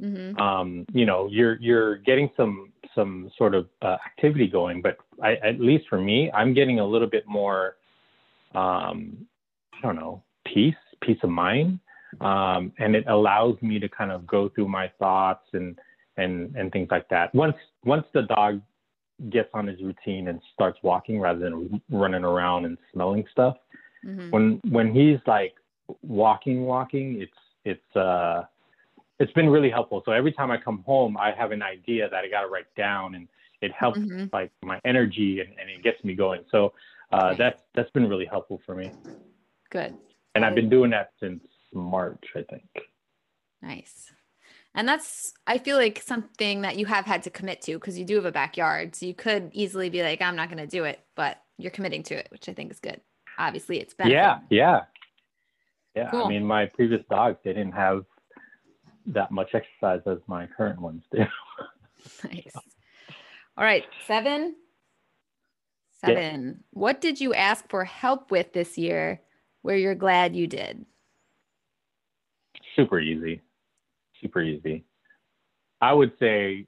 Mm-hmm. 0.00 0.38
Um, 0.40 0.84
you 0.92 1.06
know, 1.06 1.28
you're 1.30 1.58
you're 1.60 1.96
getting 1.98 2.30
some 2.36 2.72
some 2.94 3.30
sort 3.38 3.54
of 3.54 3.68
uh, 3.80 3.96
activity 4.04 4.46
going, 4.46 4.82
but 4.82 4.98
I, 5.22 5.34
at 5.36 5.60
least 5.60 5.84
for 5.88 6.00
me, 6.00 6.30
I'm 6.32 6.52
getting 6.52 6.80
a 6.80 6.86
little 6.86 7.08
bit 7.08 7.24
more, 7.26 7.76
um, 8.54 9.26
I 9.72 9.80
don't 9.82 9.96
know, 9.96 10.22
peace, 10.44 10.74
peace 11.00 11.18
of 11.22 11.30
mind, 11.30 11.78
um, 12.20 12.72
and 12.78 12.94
it 12.94 13.04
allows 13.08 13.56
me 13.62 13.78
to 13.78 13.88
kind 13.88 14.12
of 14.12 14.26
go 14.26 14.48
through 14.48 14.68
my 14.68 14.90
thoughts 14.98 15.46
and 15.52 15.78
and 16.16 16.54
and 16.56 16.70
things 16.72 16.88
like 16.90 17.08
that. 17.08 17.34
Once 17.34 17.56
once 17.84 18.04
the 18.12 18.22
dog 18.22 18.60
gets 19.30 19.48
on 19.54 19.66
his 19.66 19.80
routine 19.80 20.28
and 20.28 20.40
starts 20.52 20.78
walking 20.82 21.20
rather 21.20 21.38
than 21.38 21.80
running 21.90 22.24
around 22.24 22.64
and 22.64 22.76
smelling 22.92 23.24
stuff, 23.30 23.56
mm-hmm. 24.04 24.30
when 24.30 24.60
when 24.68 24.94
he's 24.94 25.18
like 25.26 25.54
walking, 26.02 26.64
walking, 26.64 27.20
it's 27.20 27.32
it's 27.64 27.96
uh 27.96 28.42
it's 29.18 29.32
been 29.32 29.48
really 29.48 29.70
helpful. 29.70 30.02
So 30.04 30.12
every 30.12 30.32
time 30.32 30.50
I 30.50 30.56
come 30.56 30.82
home, 30.84 31.16
I 31.16 31.32
have 31.32 31.52
an 31.52 31.62
idea 31.62 32.08
that 32.08 32.24
I 32.24 32.28
got 32.28 32.40
to 32.40 32.48
write 32.48 32.72
down, 32.76 33.14
and 33.14 33.28
it 33.60 33.72
helps 33.72 33.98
mm-hmm. 33.98 34.26
like 34.32 34.50
my 34.62 34.80
energy 34.84 35.40
and, 35.40 35.50
and 35.58 35.70
it 35.70 35.82
gets 35.82 36.02
me 36.04 36.14
going. 36.14 36.44
So 36.50 36.72
uh, 37.12 37.34
that's 37.34 37.60
that's 37.74 37.90
been 37.90 38.08
really 38.08 38.26
helpful 38.26 38.60
for 38.66 38.74
me. 38.74 38.90
Good. 39.70 39.94
And 40.34 40.44
I've 40.44 40.54
been 40.54 40.70
doing 40.70 40.90
that 40.90 41.12
since 41.20 41.40
March, 41.72 42.24
I 42.36 42.42
think. 42.42 42.68
Nice. 43.62 44.12
And 44.74 44.88
that's, 44.88 45.32
I 45.46 45.58
feel 45.58 45.76
like 45.76 46.02
something 46.02 46.62
that 46.62 46.76
you 46.78 46.86
have 46.86 47.04
had 47.04 47.22
to 47.24 47.30
commit 47.30 47.60
to 47.62 47.74
because 47.74 47.98
you 47.98 48.04
do 48.04 48.16
have 48.16 48.24
a 48.24 48.32
backyard. 48.32 48.96
So 48.96 49.06
you 49.06 49.14
could 49.14 49.50
easily 49.52 49.90
be 49.90 50.02
like, 50.02 50.22
I'm 50.22 50.36
not 50.36 50.48
going 50.48 50.62
to 50.62 50.66
do 50.66 50.84
it, 50.84 51.00
but 51.14 51.42
you're 51.58 51.70
committing 51.70 52.02
to 52.04 52.14
it, 52.14 52.28
which 52.30 52.48
I 52.48 52.54
think 52.54 52.72
is 52.72 52.80
good. 52.80 53.00
Obviously, 53.38 53.78
it's 53.80 53.94
better. 53.94 54.10
Yeah. 54.10 54.40
Yeah. 54.50 54.80
Yeah, 55.94 56.10
cool. 56.10 56.24
I 56.24 56.28
mean, 56.28 56.44
my 56.44 56.66
previous 56.66 57.02
dogs 57.10 57.38
they 57.44 57.52
didn't 57.52 57.72
have 57.72 58.04
that 59.06 59.30
much 59.30 59.54
exercise 59.54 60.00
as 60.06 60.18
my 60.26 60.46
current 60.46 60.80
ones 60.80 61.02
do. 61.12 61.18
nice. 62.24 62.52
All 63.56 63.64
right, 63.64 63.84
seven. 64.06 64.56
Seven. 66.04 66.46
Yeah. 66.46 66.52
What 66.70 67.00
did 67.00 67.20
you 67.20 67.34
ask 67.34 67.68
for 67.68 67.84
help 67.84 68.30
with 68.30 68.52
this 68.52 68.78
year 68.78 69.20
where 69.60 69.76
you're 69.76 69.94
glad 69.94 70.34
you 70.34 70.46
did? 70.46 70.86
Super 72.76 73.00
easy. 73.00 73.40
Super 74.20 74.42
easy. 74.42 74.84
I 75.80 75.92
would 75.92 76.12
say 76.18 76.66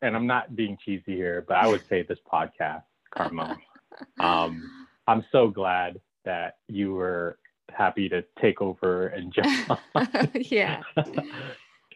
and 0.00 0.16
I'm 0.16 0.26
not 0.26 0.54
being 0.54 0.76
cheesy 0.84 1.16
here, 1.16 1.44
but 1.46 1.56
I 1.56 1.66
would 1.66 1.82
say 1.88 2.02
this 2.02 2.18
podcast, 2.30 2.84
Carmel. 3.12 3.56
um, 4.20 4.88
I'm 5.06 5.24
so 5.32 5.48
glad 5.48 6.00
that 6.24 6.58
you 6.68 6.94
were 6.94 7.38
happy 7.70 8.08
to 8.08 8.22
take 8.40 8.60
over 8.60 9.08
and 9.08 9.32
jump 9.32 9.80
yeah. 10.34 10.82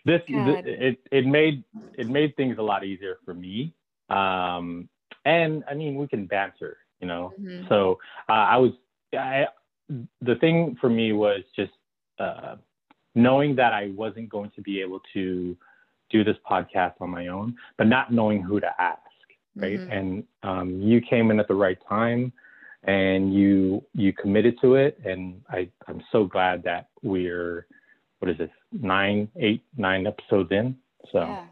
this 0.05 0.23
th- 0.27 0.65
it 0.65 0.99
it 1.11 1.27
made 1.27 1.63
it 1.99 2.09
made 2.09 2.35
things 2.37 2.57
a 2.59 2.63
lot 2.63 2.85
easier 2.85 3.19
for 3.25 3.35
me. 3.35 3.75
Um, 4.09 4.89
and 5.25 5.65
I 5.69 5.75
mean, 5.75 5.97
we 5.97 6.07
can 6.07 6.27
banter, 6.27 6.79
you 7.01 7.07
know. 7.07 7.33
Mhm. 7.41 7.69
So 7.69 7.99
uh, 8.29 8.33
I 8.33 8.57
was 8.57 8.73
I 9.13 9.47
the 10.21 10.37
thing 10.37 10.77
for 10.81 10.89
me 10.89 11.13
was 11.13 11.43
just 11.55 11.73
uh, 12.19 12.57
knowing 13.17 13.57
that 13.57 13.73
I 13.73 13.89
wasn't 13.97 14.29
going 14.29 14.51
to 14.55 14.61
be 14.63 14.81
able 14.81 15.01
to 15.15 15.57
do 16.11 16.23
this 16.23 16.37
podcast 16.49 16.93
on 17.01 17.11
my 17.11 17.27
own, 17.27 17.57
but 17.79 17.89
not 17.89 18.13
knowing 18.13 18.43
who 18.43 18.61
to 18.61 18.81
ask, 18.81 19.01
right? 19.57 19.81
Mhm. 19.81 19.91
And 19.91 20.25
um, 20.45 20.81
you 20.81 21.01
came 21.01 21.31
in 21.33 21.41
at 21.41 21.49
the 21.49 21.55
right 21.55 21.79
time, 21.89 22.33
and 22.85 23.35
you 23.35 23.85
you 23.95 24.13
committed 24.13 24.61
to 24.61 24.77
it, 24.77 25.01
and 25.05 25.43
I 25.51 25.69
I'm 25.89 26.03
so 26.13 26.25
glad 26.25 26.63
that 26.65 26.91
we're 27.03 27.67
what 28.21 28.31
is 28.31 28.39
this 28.39 28.51
nine 28.71 29.29
eight 29.37 29.63
nine 29.77 30.07
episodes 30.07 30.53
in. 30.53 30.79
So 31.11 31.21
Yeah. 31.21 31.47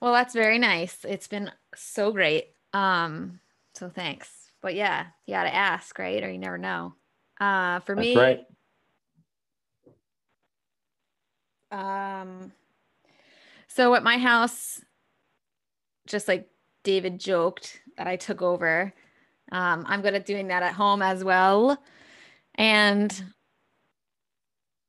Well, 0.00 0.12
that's 0.12 0.34
very 0.34 0.58
nice. 0.58 1.04
It's 1.04 1.28
been 1.28 1.50
so 1.74 2.12
great. 2.12 2.48
Um, 2.72 3.40
so 3.74 3.88
thanks. 3.88 4.50
But 4.60 4.74
yeah, 4.74 5.06
you 5.26 5.34
gotta 5.34 5.54
ask, 5.54 5.98
right? 5.98 6.22
Or 6.22 6.30
you 6.30 6.38
never 6.38 6.58
know. 6.58 6.94
Uh 7.40 7.80
for 7.80 7.94
that's 7.94 8.06
me, 8.06 8.16
right. 8.16 8.46
Um, 11.74 12.52
so 13.66 13.94
at 13.94 14.04
my 14.04 14.16
house, 14.18 14.80
just 16.06 16.28
like 16.28 16.48
David 16.84 17.18
joked 17.18 17.80
that 17.98 18.06
I 18.06 18.16
took 18.16 18.42
over, 18.42 18.94
um, 19.50 19.84
I'm 19.88 20.00
good 20.00 20.14
at 20.14 20.26
doing 20.26 20.48
that 20.48 20.62
at 20.62 20.74
home 20.74 21.02
as 21.02 21.24
well. 21.24 21.82
And 22.54 23.24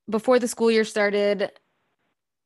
before 0.08 0.38
the 0.38 0.48
school 0.48 0.70
year 0.70 0.86
started, 0.86 1.52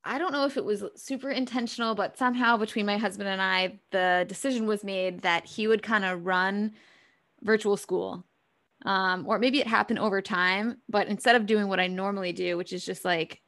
I 0.05 0.17
don't 0.17 0.31
know 0.31 0.45
if 0.45 0.55
it 0.55 0.63
was 0.63 0.85
super 0.95 1.29
intentional, 1.29 1.93
but 1.93 2.17
somehow 2.17 2.55
between 2.55 2.85
my 2.85 2.97
husband 2.97 3.27
and 3.27 3.41
I, 3.41 3.79
the 3.91 4.25
decision 4.29 4.65
was 4.65 4.85
made 4.85 5.21
that 5.21 5.45
he 5.45 5.67
would 5.67 5.83
kind 5.83 6.05
of 6.05 6.25
run 6.25 6.71
virtual 7.41 7.75
school. 7.75 8.23
Um, 8.85 9.25
or 9.27 9.39
maybe 9.39 9.59
it 9.59 9.67
happened 9.67 9.99
over 9.99 10.21
time, 10.21 10.77
but 10.87 11.07
instead 11.07 11.35
of 11.35 11.45
doing 11.45 11.67
what 11.67 11.81
I 11.81 11.87
normally 11.87 12.31
do, 12.31 12.55
which 12.55 12.71
is 12.71 12.85
just 12.85 13.03
like 13.03 13.41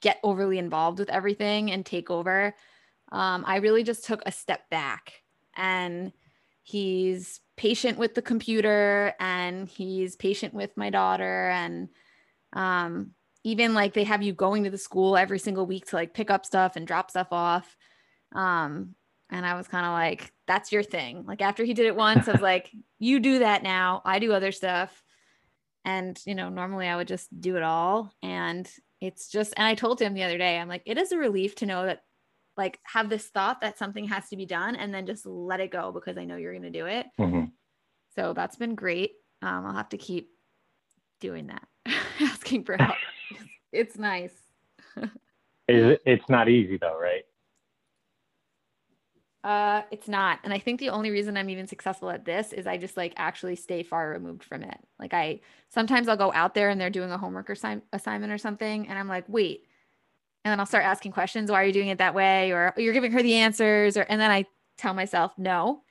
get 0.00 0.18
overly 0.22 0.58
involved 0.58 0.98
with 0.98 1.10
everything 1.10 1.70
and 1.70 1.84
take 1.84 2.10
over, 2.10 2.54
um, 3.10 3.44
I 3.46 3.56
really 3.56 3.82
just 3.82 4.04
took 4.04 4.22
a 4.24 4.32
step 4.32 4.68
back. 4.70 5.12
And 5.54 6.12
he's 6.62 7.40
patient 7.56 7.98
with 7.98 8.14
the 8.14 8.22
computer 8.22 9.14
and 9.20 9.68
he's 9.68 10.16
patient 10.16 10.54
with 10.54 10.76
my 10.76 10.90
daughter. 10.90 11.50
And 11.50 11.88
um, 12.52 13.10
even 13.44 13.74
like 13.74 13.92
they 13.92 14.04
have 14.04 14.22
you 14.22 14.32
going 14.32 14.64
to 14.64 14.70
the 14.70 14.78
school 14.78 15.16
every 15.16 15.38
single 15.38 15.66
week 15.66 15.86
to 15.86 15.96
like 15.96 16.14
pick 16.14 16.30
up 16.30 16.46
stuff 16.46 16.76
and 16.76 16.86
drop 16.86 17.10
stuff 17.10 17.28
off. 17.30 17.76
Um, 18.34 18.94
and 19.30 19.46
I 19.46 19.54
was 19.54 19.66
kind 19.66 19.86
of 19.86 19.92
like, 19.92 20.32
that's 20.46 20.72
your 20.72 20.82
thing. 20.82 21.24
Like 21.26 21.40
after 21.40 21.64
he 21.64 21.74
did 21.74 21.86
it 21.86 21.96
once, 21.96 22.28
I 22.28 22.32
was 22.32 22.40
like, 22.40 22.70
you 22.98 23.20
do 23.20 23.40
that 23.40 23.62
now. 23.62 24.02
I 24.04 24.18
do 24.18 24.32
other 24.32 24.52
stuff. 24.52 25.02
And, 25.84 26.20
you 26.26 26.34
know, 26.34 26.48
normally 26.48 26.86
I 26.86 26.96
would 26.96 27.08
just 27.08 27.28
do 27.40 27.56
it 27.56 27.62
all. 27.62 28.12
And 28.22 28.70
it's 29.02 29.28
just, 29.28 29.52
and 29.56 29.66
I 29.66 29.74
told 29.74 30.00
him 30.00 30.14
the 30.14 30.22
other 30.22 30.38
day, 30.38 30.58
I'm 30.58 30.68
like, 30.68 30.84
it 30.86 30.96
is 30.96 31.10
a 31.10 31.18
relief 31.18 31.56
to 31.56 31.66
know 31.66 31.86
that, 31.86 32.04
like, 32.56 32.78
have 32.84 33.08
this 33.08 33.26
thought 33.26 33.60
that 33.60 33.76
something 33.76 34.06
has 34.06 34.28
to 34.28 34.36
be 34.36 34.46
done 34.46 34.76
and 34.76 34.94
then 34.94 35.06
just 35.06 35.26
let 35.26 35.58
it 35.58 35.72
go 35.72 35.90
because 35.90 36.16
I 36.16 36.24
know 36.24 36.36
you're 36.36 36.52
going 36.52 36.62
to 36.62 36.70
do 36.70 36.86
it. 36.86 37.06
Mhm. 37.18 37.50
So 38.14 38.32
that's 38.32 38.56
been 38.56 38.76
great. 38.76 39.14
Um, 39.42 39.66
I'll 39.66 39.74
have 39.74 39.88
to 39.88 39.98
keep 39.98 40.30
doing 41.18 41.48
that, 41.48 41.66
asking 42.20 42.62
for 42.64 42.76
help. 42.76 42.96
it's 43.72 43.98
nice. 43.98 44.34
It's 45.68 46.28
not 46.28 46.48
easy 46.50 46.76
though, 46.76 46.98
right? 47.00 47.24
Uh, 49.44 49.82
it's 49.90 50.06
not. 50.06 50.38
And 50.44 50.52
I 50.52 50.58
think 50.58 50.78
the 50.78 50.90
only 50.90 51.10
reason 51.10 51.36
I'm 51.36 51.50
even 51.50 51.66
successful 51.66 52.10
at 52.10 52.24
this 52.24 52.52
is 52.52 52.66
I 52.66 52.76
just 52.76 52.96
like 52.96 53.12
actually 53.16 53.56
stay 53.56 53.82
far 53.82 54.10
removed 54.10 54.44
from 54.44 54.62
it. 54.62 54.78
Like 55.00 55.12
I 55.14 55.40
sometimes 55.68 56.06
I'll 56.08 56.16
go 56.16 56.32
out 56.32 56.54
there 56.54 56.68
and 56.70 56.80
they're 56.80 56.90
doing 56.90 57.10
a 57.10 57.18
homework 57.18 57.50
or 57.50 57.54
assignment 57.92 58.32
or 58.32 58.38
something 58.38 58.86
and 58.88 58.98
I'm 58.98 59.08
like, 59.08 59.24
"Wait." 59.28 59.66
And 60.44 60.50
then 60.52 60.60
I'll 60.60 60.66
start 60.66 60.84
asking 60.84 61.12
questions, 61.12 61.50
"Why 61.50 61.62
are 61.62 61.66
you 61.66 61.72
doing 61.72 61.88
it 61.88 61.98
that 61.98 62.14
way?" 62.14 62.52
or 62.52 62.72
"You're 62.76 62.92
giving 62.92 63.10
her 63.12 63.22
the 63.22 63.34
answers." 63.34 63.96
Or 63.96 64.02
and 64.02 64.20
then 64.20 64.30
I 64.30 64.44
tell 64.76 64.94
myself, 64.94 65.32
"No. 65.36 65.82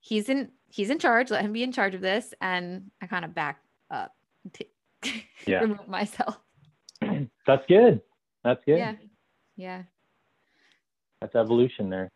He's 0.00 0.28
in 0.28 0.50
he's 0.68 0.90
in 0.90 0.98
charge. 0.98 1.30
Let 1.30 1.42
him 1.42 1.52
be 1.52 1.62
in 1.62 1.72
charge 1.72 1.94
of 1.94 2.02
this." 2.02 2.34
And 2.42 2.90
I 3.00 3.06
kind 3.06 3.24
of 3.24 3.34
back 3.34 3.62
up 3.90 4.14
to 4.52 4.66
Yeah. 5.46 5.60
remove 5.60 5.88
myself. 5.88 6.38
That's 7.00 7.66
good. 7.68 8.02
That's 8.44 8.62
good. 8.66 8.76
Yeah. 8.78 8.94
Yeah. 9.56 9.82
That's 11.22 11.34
evolution 11.36 11.88
there. 11.88 12.10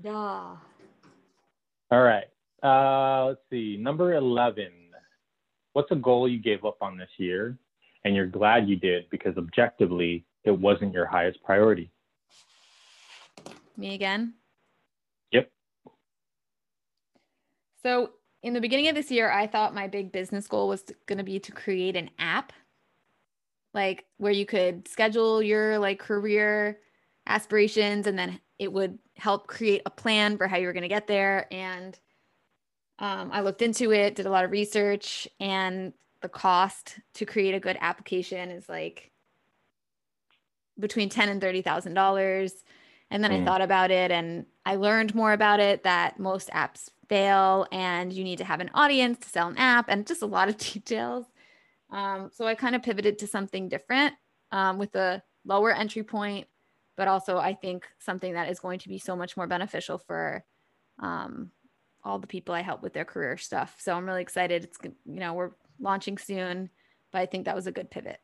Duh. 0.00 0.56
All 1.90 2.02
right. 2.02 2.24
Uh, 2.62 3.26
let's 3.26 3.40
see. 3.50 3.76
Number 3.78 4.14
11. 4.14 4.70
What's 5.72 5.90
a 5.90 5.96
goal 5.96 6.28
you 6.28 6.38
gave 6.38 6.64
up 6.64 6.78
on 6.80 6.96
this 6.96 7.10
year 7.18 7.58
and 8.04 8.14
you're 8.14 8.26
glad 8.26 8.68
you 8.68 8.76
did 8.76 9.08
because 9.10 9.36
objectively 9.36 10.24
it 10.44 10.50
wasn't 10.50 10.92
your 10.92 11.06
highest 11.06 11.42
priority? 11.42 11.90
Me 13.76 13.94
again? 13.94 14.34
Yep. 15.32 15.50
So, 17.82 18.10
in 18.42 18.54
the 18.54 18.60
beginning 18.60 18.88
of 18.88 18.94
this 18.94 19.10
year, 19.10 19.30
I 19.30 19.46
thought 19.46 19.74
my 19.74 19.86
big 19.86 20.12
business 20.12 20.46
goal 20.46 20.68
was 20.68 20.84
going 21.06 21.18
to 21.18 21.24
be 21.24 21.38
to 21.40 21.52
create 21.52 21.96
an 21.96 22.10
app 22.18 22.52
like 23.74 24.06
where 24.16 24.32
you 24.32 24.46
could 24.46 24.88
schedule 24.88 25.42
your 25.42 25.78
like 25.78 25.98
career 25.98 26.78
aspirations 27.26 28.06
and 28.06 28.18
then 28.18 28.40
it 28.58 28.72
would 28.72 28.98
help 29.16 29.46
create 29.46 29.82
a 29.86 29.90
plan 29.90 30.36
for 30.36 30.46
how 30.48 30.56
you 30.56 30.66
were 30.66 30.72
going 30.72 30.82
to 30.82 30.88
get 30.88 31.06
there. 31.06 31.46
And 31.52 31.98
um, 32.98 33.30
i 33.32 33.40
looked 33.42 33.60
into 33.62 33.92
it 33.92 34.14
did 34.14 34.26
a 34.26 34.30
lot 34.30 34.44
of 34.44 34.50
research 34.50 35.28
and 35.38 35.92
the 36.22 36.28
cost 36.28 36.98
to 37.14 37.26
create 37.26 37.54
a 37.54 37.60
good 37.60 37.76
application 37.80 38.50
is 38.50 38.68
like 38.68 39.12
between 40.78 41.08
10 41.08 41.28
and 41.28 41.40
30 41.40 41.62
thousand 41.62 41.94
dollars. 41.94 42.64
And 43.10 43.22
then 43.22 43.32
i 43.32 43.38
Mm. 43.38 43.44
thought 43.44 43.60
about 43.60 43.90
it 43.90 44.10
and 44.10 44.46
i 44.64 44.76
learned 44.76 45.14
more 45.14 45.32
about 45.32 45.60
it 45.60 45.84
that 45.84 46.18
most 46.18 46.48
apps 46.50 46.90
fail 47.08 47.66
and 47.70 48.12
you 48.12 48.24
need 48.24 48.38
to 48.38 48.44
have 48.44 48.60
an 48.60 48.70
audience 48.74 49.18
to 49.20 49.28
sell 49.28 49.48
an 49.48 49.56
app 49.58 49.88
and 49.88 50.06
just 50.06 50.22
a 50.22 50.26
lot 50.26 50.48
of 50.48 50.56
details. 50.72 51.26
Um, 51.90 52.30
so 52.32 52.46
i 52.46 52.54
kind 52.54 52.74
of 52.74 52.82
pivoted 52.82 53.18
to 53.20 53.26
something 53.26 53.68
different 53.68 54.14
um, 54.52 54.78
with 54.78 54.94
a 54.96 55.22
lower 55.44 55.72
entry 55.72 56.02
point 56.02 56.48
but 56.96 57.08
also 57.08 57.38
i 57.38 57.54
think 57.54 57.86
something 57.98 58.34
that 58.34 58.48
is 58.50 58.60
going 58.60 58.78
to 58.78 58.88
be 58.88 58.98
so 58.98 59.14
much 59.16 59.36
more 59.36 59.46
beneficial 59.46 59.98
for 59.98 60.44
um, 61.00 61.50
all 62.04 62.18
the 62.18 62.26
people 62.26 62.54
i 62.54 62.62
help 62.62 62.82
with 62.82 62.92
their 62.92 63.04
career 63.04 63.36
stuff 63.36 63.76
so 63.78 63.94
i'm 63.94 64.06
really 64.06 64.22
excited 64.22 64.64
it's 64.64 64.78
you 64.84 65.20
know 65.20 65.34
we're 65.34 65.50
launching 65.80 66.18
soon 66.18 66.70
but 67.12 67.20
i 67.20 67.26
think 67.26 67.44
that 67.44 67.54
was 67.54 67.66
a 67.66 67.72
good 67.72 67.90
pivot 67.90 68.20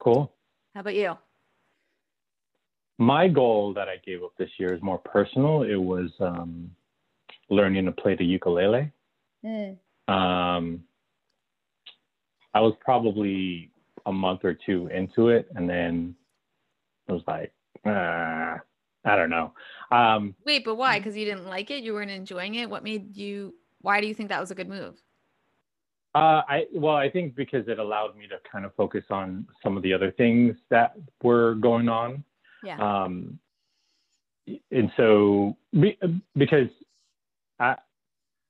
Cool. 0.00 0.32
how 0.74 0.80
about 0.80 0.94
you 0.94 1.16
My 2.98 3.28
goal 3.28 3.72
that 3.74 3.88
I 3.88 3.96
gave 4.04 4.22
up 4.24 4.32
this 4.38 4.50
year 4.58 4.74
is 4.74 4.82
more 4.82 4.98
personal. 4.98 5.62
It 5.62 5.76
was 5.76 6.10
um, 6.20 6.70
learning 7.48 7.84
to 7.86 7.92
play 7.92 8.16
the 8.16 8.24
ukulele. 8.24 8.90
Um, 10.08 10.82
I 12.54 12.60
was 12.60 12.74
probably 12.80 13.70
a 14.06 14.12
month 14.12 14.40
or 14.44 14.54
two 14.54 14.88
into 14.88 15.28
it, 15.28 15.46
and 15.54 15.68
then 15.68 16.14
I 17.08 17.12
was 17.12 17.22
like, 17.26 17.52
ah, 17.86 18.58
I 19.04 19.16
don't 19.16 19.30
know. 19.30 19.52
Um, 19.90 20.34
wait 20.44 20.64
but 20.64 20.74
why 20.76 20.98
because 20.98 21.16
you 21.16 21.24
didn't 21.24 21.46
like 21.46 21.70
it 21.70 21.82
you 21.82 21.94
weren't 21.94 22.10
enjoying 22.10 22.56
it 22.56 22.68
what 22.68 22.82
made 22.84 23.16
you 23.16 23.54
why 23.80 24.00
do 24.00 24.06
you 24.06 24.14
think 24.14 24.28
that 24.28 24.40
was 24.40 24.50
a 24.50 24.54
good 24.54 24.68
move 24.68 25.00
Uh, 26.14 26.42
I 26.48 26.66
well, 26.74 26.96
I 26.96 27.08
think 27.10 27.34
because 27.34 27.68
it 27.68 27.78
allowed 27.78 28.16
me 28.16 28.26
to 28.28 28.36
kind 28.50 28.64
of 28.64 28.74
focus 28.74 29.04
on 29.10 29.46
some 29.62 29.76
of 29.76 29.82
the 29.82 29.92
other 29.92 30.10
things 30.10 30.56
that 30.70 30.96
were 31.22 31.54
going 31.54 31.88
on. 31.88 32.24
yeah 32.64 32.78
Um, 32.80 33.38
and 34.70 34.90
so 34.96 35.56
because 36.34 36.68
I, 37.60 37.76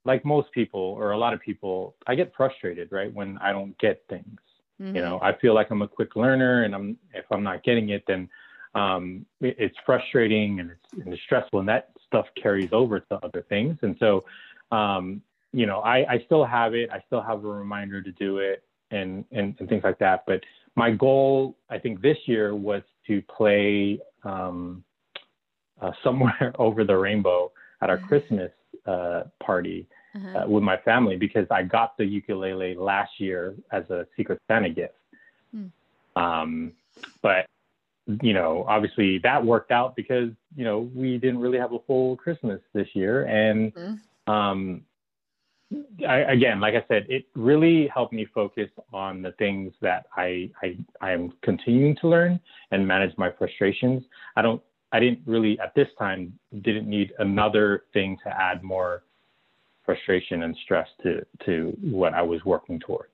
like 0.05 0.25
most 0.25 0.51
people 0.53 0.81
or 0.81 1.11
a 1.11 1.19
lot 1.19 1.35
of 1.35 1.41
people, 1.41 1.97
I 2.07 2.15
get 2.15 2.33
frustrated, 2.37 2.91
right, 2.93 3.13
when 3.13 3.37
I 3.39 3.53
don't 3.53 3.77
get 3.79 4.03
things. 4.09 4.39
Mhm. 4.81 4.95
You 4.95 5.03
know, 5.03 5.19
I 5.21 5.33
feel 5.41 5.55
like 5.55 5.71
I'm 5.73 5.83
a 5.83 5.89
quick 5.89 6.15
learner, 6.15 6.63
and 6.65 6.75
I'm 6.75 6.97
if 7.13 7.27
I'm 7.33 7.43
not 7.43 7.65
getting 7.65 7.89
it, 7.91 8.05
then 8.07 8.29
um, 8.75 9.27
it, 9.41 9.57
it's 9.59 9.77
frustrating 9.85 10.61
and 10.61 10.71
it's, 10.71 11.05
and 11.05 11.13
it's 11.13 11.23
stressful, 11.23 11.61
and 11.61 11.69
that 11.69 11.91
stuff 12.07 12.27
carries 12.41 12.71
over 12.73 13.01
to 13.01 13.15
other 13.23 13.45
things. 13.49 13.79
And 13.83 13.97
so, 13.99 14.25
um, 14.73 15.23
you 15.53 15.67
know, 15.67 15.81
I, 15.81 16.15
I 16.15 16.23
still 16.27 16.45
have 16.45 16.75
it. 16.75 16.91
I 16.91 17.03
still 17.07 17.23
have 17.23 17.45
a 17.45 17.49
reminder 17.49 18.03
to 18.03 18.13
do 18.13 18.39
it, 18.39 18.63
and 18.91 19.25
and, 19.33 19.55
and 19.59 19.69
things 19.69 19.85
like 19.85 19.99
that. 19.99 20.25
But 20.27 20.41
my 20.77 20.91
goal, 20.91 21.57
I 21.71 21.79
think, 21.79 22.01
this 22.01 22.19
year 22.27 22.55
was 22.55 22.83
to 23.07 23.23
play 23.23 23.99
um, 24.25 24.85
uh, 25.81 25.93
somewhere 26.05 26.53
over 26.59 26.85
the 26.85 26.97
rainbow 26.97 27.53
at 27.83 27.91
our 27.91 27.99
Christmas 27.99 28.51
uh, 28.87 29.23
party 29.43 29.87
uh-huh. 30.15 30.39
uh, 30.39 30.49
with 30.49 30.63
my 30.63 30.77
family 30.79 31.17
because 31.17 31.47
I 31.51 31.63
got 31.63 31.97
the 31.97 32.05
ukulele 32.05 32.75
last 32.75 33.13
year 33.19 33.55
as 33.73 33.89
a 33.91 34.07
Secret 34.17 34.41
Santa 34.49 34.71
gift. 34.71 34.95
Mm. 35.55 35.71
Um, 36.17 36.73
but 37.23 37.47
you 38.23 38.33
know, 38.33 38.65
obviously 38.69 39.19
that 39.19 39.45
worked 39.45 39.71
out 39.71 39.95
because 39.95 40.31
you 40.57 40.65
know 40.65 40.91
we 40.95 41.19
didn't 41.19 41.41
really 41.41 41.59
have 41.59 41.73
a 41.73 41.79
full 41.87 42.17
Christmas 42.17 42.61
this 42.73 42.89
year, 42.95 43.25
and 43.25 43.75
mm. 43.75 43.99
um, 44.27 44.83
I, 46.09 46.21
again, 46.21 46.61
like 46.61 46.75
I 46.75 46.85
said, 46.89 47.07
it 47.09 47.27
really 47.35 47.89
helped 47.93 48.13
me 48.13 48.27
focus 48.35 48.71
on 48.93 49.21
the 49.21 49.33
things 49.33 49.73
that 49.83 50.07
I, 50.17 50.51
I 50.63 50.77
I 51.01 51.13
am 51.13 51.33
continuing 51.43 51.97
to 52.01 52.09
learn 52.09 52.41
and 52.71 52.87
manage 52.87 53.17
my 53.19 53.31
frustrations. 53.39 54.03
I 54.37 54.43
don't 54.43 54.63
I 54.93 55.01
didn't 55.01 55.21
really 55.27 55.59
at 55.61 55.75
this 55.75 55.89
time 55.99 56.33
didn't 56.63 56.89
need 56.89 57.13
another 57.19 57.85
thing 57.93 58.17
to 58.25 58.31
add 58.31 58.63
more 58.63 59.03
frustration 59.85 60.45
and 60.45 60.57
stress 60.65 60.89
to 61.03 61.25
to 61.45 61.77
what 61.83 62.15
I 62.15 62.23
was 62.23 62.43
working 62.45 62.81
towards. 62.81 63.13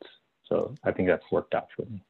So 0.48 0.74
I 0.84 0.92
think 0.92 1.08
that's 1.08 1.24
worked 1.32 1.54
out 1.54 1.68
for 1.74 1.82
me. 1.86 2.00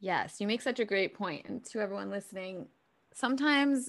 Yes, 0.00 0.40
you 0.40 0.46
make 0.46 0.62
such 0.62 0.80
a 0.80 0.84
great 0.84 1.14
point. 1.14 1.46
And 1.46 1.64
to 1.66 1.80
everyone 1.80 2.10
listening, 2.10 2.66
sometimes 3.14 3.88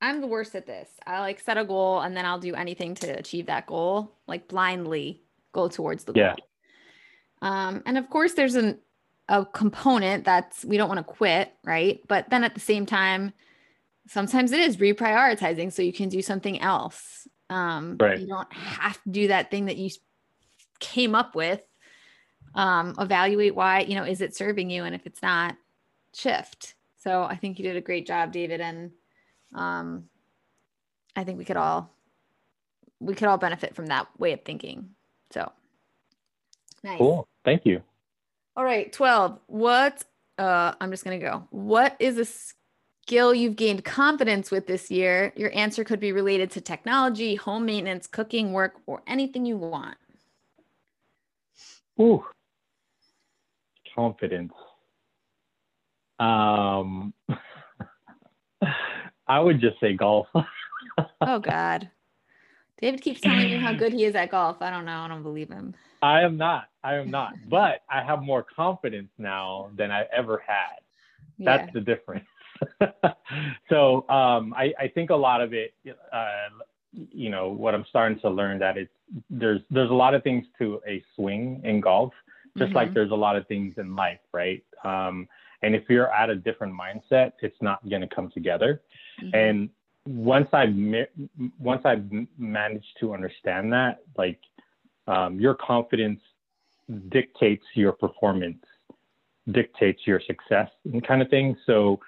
I'm 0.00 0.20
the 0.20 0.26
worst 0.26 0.54
at 0.54 0.66
this. 0.66 0.88
I 1.06 1.20
like 1.20 1.40
set 1.40 1.58
a 1.58 1.64
goal 1.64 2.00
and 2.00 2.16
then 2.16 2.26
I'll 2.26 2.38
do 2.38 2.54
anything 2.54 2.94
to 2.96 3.18
achieve 3.18 3.46
that 3.46 3.66
goal, 3.66 4.12
like 4.26 4.48
blindly 4.48 5.22
go 5.52 5.68
towards 5.68 6.04
the 6.04 6.12
goal. 6.12 6.22
Yeah. 6.22 6.34
Um, 7.42 7.82
and 7.86 7.96
of 7.98 8.10
course, 8.10 8.34
there's 8.34 8.54
an 8.54 8.78
a 9.28 9.44
component 9.44 10.24
that's 10.24 10.64
we 10.64 10.76
don't 10.76 10.88
want 10.88 10.98
to 10.98 11.04
quit, 11.04 11.52
right? 11.64 12.00
But 12.06 12.30
then 12.30 12.44
at 12.44 12.54
the 12.54 12.60
same 12.60 12.86
time, 12.86 13.32
sometimes 14.06 14.52
it 14.52 14.60
is 14.60 14.76
reprioritizing 14.76 15.72
so 15.72 15.82
you 15.82 15.92
can 15.92 16.08
do 16.08 16.22
something 16.22 16.60
else. 16.60 17.26
Um, 17.50 17.96
right. 17.98 18.20
You 18.20 18.26
don't 18.26 18.52
have 18.52 19.02
to 19.02 19.10
do 19.10 19.28
that 19.28 19.50
thing 19.50 19.66
that 19.66 19.76
you 19.76 19.90
came 20.78 21.14
up 21.14 21.34
with. 21.34 21.60
Um, 22.56 22.94
evaluate 22.98 23.54
why, 23.54 23.80
you 23.80 23.94
know, 23.94 24.04
is 24.04 24.20
it 24.20 24.34
serving 24.34 24.70
you? 24.70 24.84
And 24.84 24.94
if 24.94 25.06
it's 25.06 25.22
not, 25.22 25.56
shift. 26.14 26.74
So 26.96 27.22
I 27.22 27.36
think 27.36 27.58
you 27.58 27.64
did 27.64 27.76
a 27.76 27.80
great 27.80 28.06
job, 28.06 28.32
David. 28.32 28.60
And 28.60 28.90
um, 29.54 30.04
I 31.14 31.24
think 31.24 31.38
we 31.38 31.44
could 31.44 31.56
all 31.56 31.92
we 32.98 33.14
could 33.14 33.28
all 33.28 33.38
benefit 33.38 33.74
from 33.74 33.86
that 33.86 34.08
way 34.18 34.32
of 34.32 34.42
thinking. 34.42 34.90
So 35.30 35.52
nice. 36.82 36.98
Cool. 36.98 37.28
Thank 37.44 37.66
you. 37.66 37.82
All 38.56 38.64
right, 38.64 38.90
12. 38.92 39.38
What 39.46 40.04
uh 40.38 40.72
I'm 40.80 40.90
just 40.90 41.04
going 41.04 41.20
to 41.20 41.24
go. 41.24 41.46
What 41.50 41.96
is 41.98 42.18
a 42.18 42.24
skill 42.24 43.34
you've 43.34 43.56
gained 43.56 43.84
confidence 43.84 44.50
with 44.50 44.66
this 44.66 44.90
year? 44.90 45.32
Your 45.36 45.54
answer 45.54 45.84
could 45.84 46.00
be 46.00 46.12
related 46.12 46.50
to 46.52 46.60
technology, 46.60 47.34
home 47.34 47.66
maintenance, 47.66 48.06
cooking, 48.06 48.52
work, 48.52 48.74
or 48.86 49.02
anything 49.06 49.46
you 49.46 49.56
want. 49.56 49.96
Ooh. 52.00 52.24
Confidence. 53.96 54.52
Um 56.20 57.12
I 59.28 59.40
would 59.40 59.60
just 59.60 59.80
say 59.80 59.94
golf. 59.94 60.28
oh 61.20 61.40
God. 61.40 61.90
David 62.80 63.00
keeps 63.00 63.20
telling 63.20 63.50
me 63.50 63.56
how 63.56 63.72
good 63.72 63.92
he 63.92 64.04
is 64.04 64.14
at 64.14 64.30
golf. 64.30 64.58
I 64.60 64.70
don't 64.70 64.84
know. 64.84 65.00
I 65.00 65.08
don't 65.08 65.22
believe 65.22 65.48
him. 65.48 65.74
I 66.02 66.20
am 66.20 66.36
not. 66.36 66.68
I 66.84 66.94
am 66.96 67.10
not. 67.10 67.32
But 67.48 67.80
I 67.90 68.02
have 68.02 68.22
more 68.22 68.44
confidence 68.44 69.08
now 69.18 69.70
than 69.76 69.90
I 69.90 70.04
ever 70.14 70.42
had. 70.46 70.80
That's 71.38 71.72
the 71.72 71.80
difference. 71.80 72.26
so 73.68 74.08
um, 74.08 74.54
I, 74.54 74.72
I, 74.78 74.88
think 74.88 75.10
a 75.10 75.16
lot 75.16 75.40
of 75.40 75.52
it, 75.52 75.74
uh, 76.12 76.26
you 76.92 77.28
know, 77.28 77.48
what 77.48 77.74
I'm 77.74 77.84
starting 77.88 78.18
to 78.20 78.30
learn 78.30 78.58
that 78.60 78.78
it's 78.78 78.90
there's 79.28 79.60
there's 79.70 79.90
a 79.90 79.94
lot 79.94 80.14
of 80.14 80.22
things 80.22 80.46
to 80.58 80.80
a 80.86 81.02
swing 81.14 81.60
in 81.64 81.80
golf, 81.80 82.12
just 82.56 82.68
mm-hmm. 82.68 82.76
like 82.76 82.94
there's 82.94 83.10
a 83.10 83.14
lot 83.16 83.36
of 83.36 83.46
things 83.46 83.74
in 83.78 83.94
life, 83.94 84.20
right? 84.32 84.64
Um, 84.84 85.28
and 85.62 85.74
if 85.74 85.84
you're 85.88 86.12
at 86.12 86.30
a 86.30 86.36
different 86.36 86.74
mindset, 86.74 87.32
it's 87.40 87.56
not 87.60 87.86
going 87.88 88.02
to 88.02 88.08
come 88.14 88.30
together. 88.30 88.82
Mm-hmm. 89.22 89.34
And 89.34 89.70
once 90.06 90.48
I've 90.52 90.74
once 91.58 91.82
I've 91.84 92.04
managed 92.38 92.86
to 93.00 93.14
understand 93.14 93.72
that, 93.72 94.02
like 94.16 94.38
um, 95.06 95.40
your 95.40 95.54
confidence 95.54 96.20
dictates 97.08 97.64
your 97.74 97.92
performance, 97.92 98.62
dictates 99.50 100.00
your 100.06 100.20
success, 100.26 100.68
and 100.84 101.04
kind 101.06 101.22
of 101.22 101.28
thing. 101.28 101.56
So 101.66 102.00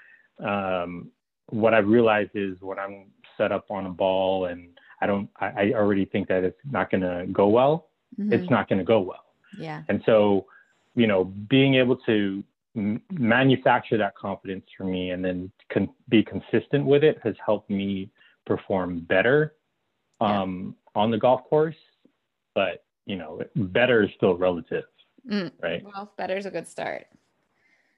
um, 0.45 1.11
what 1.51 1.75
I've 1.75 1.89
realized 1.89 2.31
is 2.35 2.57
when 2.61 2.79
I'm 2.79 3.07
set 3.37 3.53
up 3.53 3.71
on 3.71 3.87
a 3.87 3.91
ball 3.91 4.47
and 4.47 4.69
I 5.01 5.07
don't, 5.07 5.29
I, 5.41 5.47
I 5.47 5.73
already 5.75 6.05
think 6.05 6.29
that 6.29 6.45
it's 6.45 6.59
not 6.71 6.91
going 6.91 7.01
to 7.01 7.27
go 7.33 7.49
well. 7.49 7.89
Mm-hmm. 8.19 8.33
It's 8.33 8.51
not 8.51 8.69
going 8.69 8.79
to 8.79 8.85
go 8.85 9.01
well. 9.01 9.25
Yeah. 9.57 9.83
And 9.89 10.03
so, 10.05 10.47
you 10.95 11.07
know, 11.07 11.25
being 11.25 11.75
able 11.77 11.97
to 12.07 12.43
manufacture 13.11 13.97
that 13.99 14.15
confidence 14.17 14.65
for 14.77 14.85
me 14.85 15.11
and 15.11 15.25
then 15.25 15.51
con- 15.73 15.91
be 16.09 16.23
consistent 16.23 16.85
with 16.85 17.03
it 17.05 17.19
has 17.23 17.35
helped 17.45 17.71
me 17.71 18.11
perform 18.47 19.01
better 19.01 19.55
um, 20.21 20.75
yeah. 20.95 21.01
on 21.03 21.11
the 21.11 21.19
golf 21.19 21.45
course. 21.45 21.77
But 22.55 22.85
you 23.07 23.17
know, 23.17 23.41
better 23.57 24.03
is 24.03 24.11
still 24.17 24.37
relative, 24.37 24.85
mm. 25.29 25.51
right? 25.63 25.83
Well, 25.83 26.13
better 26.17 26.37
is 26.37 26.47
a 26.47 26.51
good 26.51 26.69
start. 26.69 27.07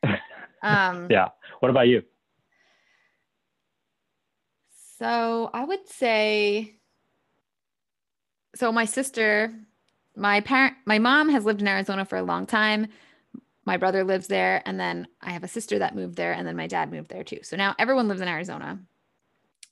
um, 0.62 1.08
yeah. 1.10 1.28
What 1.58 1.70
about 1.70 1.88
you? 1.88 2.02
So 4.98 5.50
I 5.52 5.64
would 5.64 5.88
say, 5.88 6.76
so 8.54 8.70
my 8.70 8.84
sister, 8.84 9.54
my 10.16 10.40
parent, 10.40 10.74
my 10.84 10.98
mom 10.98 11.28
has 11.28 11.44
lived 11.44 11.60
in 11.60 11.68
Arizona 11.68 12.04
for 12.04 12.16
a 12.16 12.22
long 12.22 12.46
time. 12.46 12.88
My 13.64 13.76
brother 13.76 14.04
lives 14.04 14.26
there 14.26 14.62
and 14.66 14.80
then 14.80 15.06
i 15.20 15.30
have 15.30 15.44
a 15.44 15.48
sister 15.48 15.78
that 15.78 15.94
moved 15.94 16.16
there 16.16 16.32
and 16.32 16.46
then 16.46 16.56
my 16.56 16.66
dad 16.66 16.90
moved 16.90 17.10
there 17.10 17.22
too. 17.22 17.40
So 17.42 17.56
now 17.56 17.74
everyone 17.78 18.08
lives 18.08 18.20
in 18.20 18.28
arizona. 18.28 18.80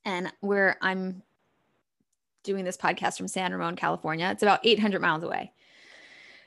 And 0.05 0.33
where 0.41 0.77
i'm 0.83 1.23
doing 2.45 2.65
this 2.65 2.77
podcast 2.77 3.17
from 3.17 3.29
san 3.29 3.51
ramon 3.51 3.77
california. 3.77 4.29
It's 4.31 4.43
about 4.43 4.61
800 4.63 5.01
miles 5.01 5.25
away. 5.25 5.53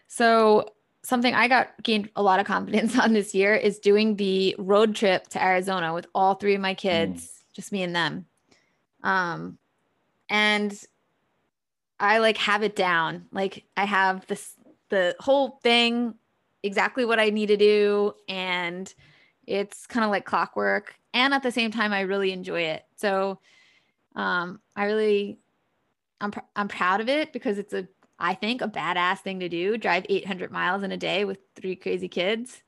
So 0.08 0.74
something 1.04 1.34
i 1.34 1.48
got 1.48 1.70
gained 1.84 2.10
a 2.16 2.24
lot 2.24 2.40
of 2.40 2.46
confidence 2.46 2.98
on 3.04 3.12
this 3.12 3.34
year 3.34 3.54
is 3.56 3.80
doing 3.80 4.16
the 4.16 4.56
road 4.58 4.96
trip 4.96 5.28
to 5.30 5.44
arizona 5.44 5.94
with 5.94 6.06
all 6.14 6.36
three 6.36 6.56
of 6.56 6.62
my 6.62 6.76
kids 6.76 7.26
mm. 7.26 7.56
just 7.56 7.72
me 7.72 7.84
and 7.84 7.96
them. 7.96 8.28
Um 9.04 9.58
and 10.30 10.74
i 12.02 12.18
like 12.18 12.38
have 12.38 12.64
it 12.64 12.76
down 12.76 13.26
like 13.32 13.64
i 13.78 13.86
have 13.86 14.28
this 14.28 14.56
the 14.90 15.16
whole 15.20 15.60
thing 15.64 16.14
exactly 16.64 17.06
what 17.06 17.20
I 17.20 17.30
need 17.30 17.48
to 17.48 17.58
do. 17.58 18.14
And 18.30 18.94
it's 19.48 19.88
kind 19.88 20.04
of 20.04 20.12
like 20.12 20.26
clockwork. 20.26 20.96
And 21.14 21.34
at 21.34 21.44
the 21.44 21.52
same 21.52 21.72
time, 21.72 21.92
I 21.92 22.02
really 22.02 22.32
enjoy 22.32 22.62
it. 22.62 22.86
So 22.96 23.40
um, 24.16 24.60
I 24.76 24.86
really, 24.86 25.40
I'm, 26.20 26.32
pr- 26.32 26.40
I'm 26.56 26.68
proud 26.68 27.02
of 27.02 27.10
it 27.10 27.34
because 27.34 27.58
it's 27.58 27.74
a, 27.74 27.88
I 28.20 28.36
think, 28.36 28.62
a 28.62 28.68
badass 28.68 29.20
thing 29.20 29.40
to 29.40 29.50
do 29.50 29.78
drive 29.78 30.06
800 30.08 30.52
miles 30.52 30.84
in 30.84 30.92
a 30.92 30.98
day 30.98 31.26
with 31.26 31.40
three 31.56 31.76
crazy 31.76 32.08
kids. 32.08 32.62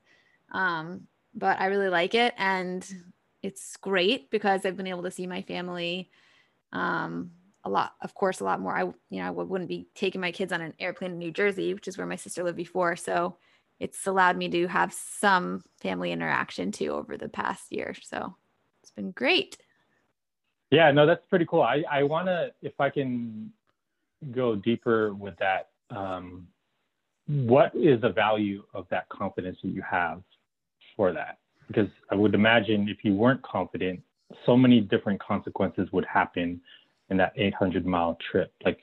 Um, 0.50 1.06
but 1.34 1.60
I 1.60 1.66
really 1.66 1.88
like 1.88 2.14
it. 2.14 2.34
And 2.36 2.86
it's 3.42 3.76
great 3.76 4.30
because 4.30 4.64
I've 4.64 4.76
been 4.76 4.86
able 4.86 5.02
to 5.04 5.10
see 5.10 5.26
my 5.26 5.42
family 5.42 6.10
um, 6.72 7.30
a 7.64 7.70
lot, 7.70 7.94
of 8.02 8.14
course, 8.14 8.40
a 8.40 8.44
lot 8.44 8.60
more. 8.60 8.76
I, 8.76 8.82
you 8.82 9.22
know, 9.22 9.26
I 9.26 9.30
wouldn't 9.30 9.68
be 9.68 9.88
taking 9.94 10.20
my 10.20 10.32
kids 10.32 10.52
on 10.52 10.60
an 10.60 10.74
airplane 10.78 11.12
in 11.12 11.18
New 11.18 11.32
Jersey, 11.32 11.72
which 11.74 11.88
is 11.88 11.96
where 11.96 12.06
my 12.06 12.16
sister 12.16 12.44
lived 12.44 12.56
before. 12.56 12.94
So 12.96 13.36
it's 13.80 14.06
allowed 14.06 14.36
me 14.36 14.48
to 14.50 14.66
have 14.68 14.92
some 14.92 15.62
family 15.80 16.12
interaction 16.12 16.72
too 16.72 16.88
over 16.88 17.16
the 17.16 17.28
past 17.28 17.72
year. 17.72 17.94
So 18.02 18.36
it's 18.82 18.92
been 18.92 19.10
great. 19.12 19.56
Yeah, 20.70 20.90
no, 20.90 21.06
that's 21.06 21.24
pretty 21.26 21.46
cool. 21.46 21.62
I, 21.62 21.84
I 21.90 22.02
want 22.02 22.26
to, 22.26 22.52
if 22.62 22.78
I 22.80 22.90
can 22.90 23.52
go 24.32 24.56
deeper 24.56 25.14
with 25.14 25.36
that, 25.38 25.70
um, 25.90 26.46
what 27.26 27.74
is 27.74 28.00
the 28.02 28.10
value 28.10 28.62
of 28.74 28.86
that 28.90 29.08
confidence 29.08 29.58
that 29.62 29.68
you 29.70 29.82
have 29.82 30.22
for 30.96 31.12
that? 31.12 31.38
Because 31.66 31.88
I 32.10 32.14
would 32.14 32.34
imagine 32.34 32.88
if 32.88 32.98
you 33.04 33.14
weren't 33.14 33.42
confident, 33.42 34.02
so 34.44 34.56
many 34.56 34.80
different 34.80 35.20
consequences 35.20 35.88
would 35.92 36.04
happen 36.04 36.60
in 37.10 37.16
that 37.18 37.32
800 37.36 37.86
mile 37.86 38.18
trip. 38.30 38.52
Like, 38.64 38.78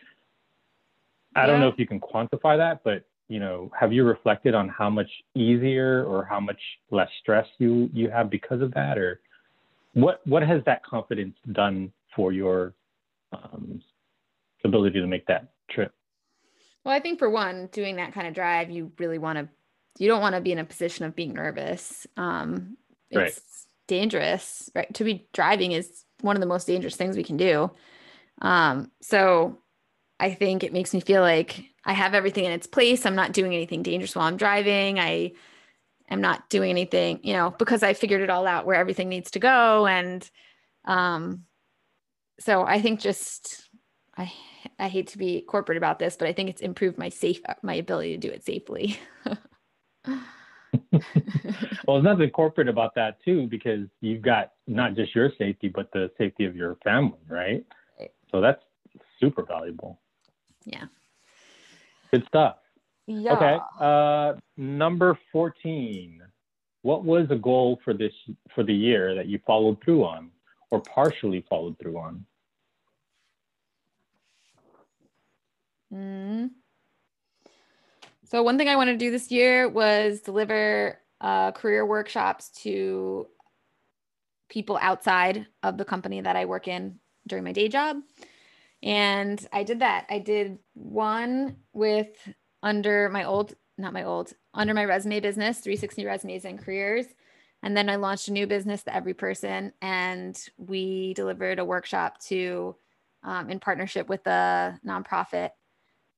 I 1.36 1.42
yeah. 1.42 1.46
don't 1.48 1.60
know 1.60 1.68
if 1.68 1.76
you 1.78 1.88
can 1.88 2.00
quantify 2.00 2.58
that, 2.58 2.82
but 2.84 3.06
you 3.28 3.40
know, 3.40 3.72
have 3.80 3.94
you 3.94 4.04
reflected 4.04 4.54
on 4.54 4.68
how 4.68 4.90
much 4.90 5.10
easier 5.36 6.04
or 6.04 6.26
how 6.26 6.42
much 6.42 6.60
less 6.90 7.08
stress 7.22 7.48
you 7.60 7.90
you 7.94 8.10
have 8.10 8.30
because 8.30 8.62
of 8.62 8.74
that, 8.74 8.98
or 8.98 9.22
what 9.94 10.20
what 10.28 10.44
has 10.44 10.62
that 10.66 10.84
confidence 10.84 11.36
done 11.54 11.94
for 12.14 12.34
your 12.34 12.74
um, 13.32 13.82
ability 14.66 15.00
to 15.00 15.08
make 15.08 15.26
that 15.28 15.54
trip? 15.70 15.94
Well, 16.84 16.94
I 16.94 17.00
think 17.00 17.20
for 17.20 17.30
one, 17.30 17.70
doing 17.72 17.96
that 17.96 18.14
kind 18.14 18.28
of 18.28 18.34
drive, 18.34 18.70
you 18.70 18.92
really 18.98 19.18
want 19.18 19.38
to 19.40 19.48
you 19.98 20.08
don't 20.08 20.22
want 20.22 20.36
to 20.36 20.42
be 20.42 20.52
in 20.52 20.60
a 20.60 20.66
position 20.66 21.06
of 21.06 21.16
being 21.16 21.34
nervous. 21.34 22.08
Um, 22.18 22.78
it's 23.10 23.18
right. 23.18 23.40
dangerous, 23.88 24.70
right? 24.74 24.94
To 24.96 25.04
be 25.04 25.28
driving 25.34 25.74
is 25.74 26.06
one 26.22 26.36
of 26.36 26.40
the 26.40 26.48
most 26.48 26.68
dangerous 26.68 26.96
things 26.96 27.18
we 27.18 27.24
can 27.24 27.38
do. 27.38 27.72
Um, 28.42 28.92
so 29.02 29.60
I 30.20 30.34
think 30.34 30.64
it 30.64 30.74
makes 30.74 30.94
me 30.94 31.00
feel 31.00 31.22
like 31.22 31.64
I 31.86 31.94
have 31.94 32.14
everything 32.14 32.46
in 32.46 32.52
its 32.52 32.68
place. 32.68 33.06
I'm 33.06 33.16
not 33.16 33.34
doing 33.34 33.54
anything 33.54 33.84
dangerous 33.84 34.16
while 34.16 34.28
I'm 34.28 34.38
driving. 34.38 35.00
I 35.00 35.34
am 36.10 36.22
not 36.22 36.50
doing 36.50 36.70
anything, 36.70 37.20
you 37.24 37.34
know, 37.34 37.52
because 37.58 37.84
I 37.84 37.94
figured 37.94 38.22
it 38.22 38.30
all 38.30 38.46
out 38.46 38.66
where 38.66 38.76
everything 38.76 39.10
needs 39.10 39.32
to 39.32 39.39
go. 39.39 39.88
And 39.88 40.30
um, 40.86 41.46
so 42.39 42.64
I 42.64 42.82
think 42.82 43.00
just 43.00 43.70
I 44.18 44.32
I 44.78 44.89
hate 44.89 45.08
to 45.08 45.18
be 45.18 45.42
corporate 45.42 45.78
about 45.78 46.00
this, 46.00 46.16
but 46.18 46.28
I 46.28 46.34
think 46.34 46.50
it's 46.50 46.62
improved 46.62 46.98
my 46.98 47.10
safe 47.10 47.42
my 47.64 47.76
ability 47.76 48.12
to 48.12 48.18
do 48.18 48.30
it 48.30 48.44
safely. 48.44 49.00
well, 50.06 50.20
there's 51.88 52.04
nothing 52.04 52.30
corporate 52.30 52.70
about 52.70 52.96
that 52.96 53.24
too, 53.24 53.48
because 53.48 53.88
you've 54.02 54.22
got 54.22 54.52
not 54.68 54.96
just 54.96 55.16
your 55.16 55.32
safety, 55.38 55.68
but 55.68 55.92
the 55.94 56.12
safety 56.18 56.46
of 56.46 56.56
your 56.56 56.76
family, 56.84 57.20
right? 57.28 57.66
Right. 58.34 58.38
So 58.38 58.42
that's 58.42 58.64
super 59.20 59.44
valuable. 59.44 60.00
Yeah. 60.66 60.86
Good 62.12 62.26
stuff. 62.28 62.58
Yeah. 63.08 63.34
Okay. 63.34 63.58
Uh, 63.80 64.34
number 64.58 65.18
14. 65.32 66.22
What 66.84 67.04
was 67.06 67.28
a 67.30 67.36
goal 67.36 67.80
for 67.84 67.94
this 67.94 68.14
for 68.56 68.64
the 68.64 68.74
year 68.74 69.16
that 69.16 69.28
you 69.28 69.40
followed 69.46 69.78
through 69.84 70.04
on 70.04 70.32
or 70.72 70.82
partially 70.82 71.46
followed 71.50 71.78
through 71.80 71.98
on? 71.98 72.26
Mm. 75.94 76.50
So 78.26 78.42
one 78.44 78.58
thing 78.58 78.70
I 78.70 78.78
wanted 78.78 78.94
to 78.94 78.98
do 78.98 79.12
this 79.12 79.30
year 79.30 79.68
was 79.68 80.22
deliver 80.22 81.00
uh, 81.20 81.52
career 81.52 81.86
workshops 81.86 82.50
to 82.64 83.28
people 84.50 84.80
outside 84.82 85.46
of 85.64 85.78
the 85.78 85.86
company 85.86 86.22
that 86.22 86.36
I 86.36 86.46
work 86.46 86.68
in 86.68 87.00
during 87.32 87.44
my 87.44 87.52
day 87.52 87.68
job. 87.68 87.98
And 88.84 89.44
I 89.52 89.64
did 89.64 89.80
that. 89.80 90.06
I 90.10 90.20
did 90.20 90.60
one 90.74 91.58
with 91.74 92.10
under 92.62 93.10
my 93.10 93.24
old, 93.24 93.56
not 93.80 93.94
my 93.94 94.04
old, 94.04 94.34
under 94.54 94.76
my 94.76 94.86
resume 94.86 95.20
business, 95.20 95.60
360 95.60 96.06
resumes 96.06 96.46
and 96.46 96.64
careers. 96.64 97.08
And 97.64 97.76
then 97.76 97.90
I 97.90 97.96
launched 97.96 98.28
a 98.28 98.34
new 98.34 98.46
business, 98.46 98.84
the 98.84 98.96
Every 98.96 99.14
Person, 99.14 99.74
and 99.82 100.40
we 100.58 101.14
delivered 101.16 101.58
a 101.58 101.66
workshop 101.66 102.20
to, 102.26 102.76
um, 103.24 103.50
in 103.50 103.60
partnership 103.60 104.10
with 104.10 104.26
a 104.28 104.80
nonprofit 104.86 105.52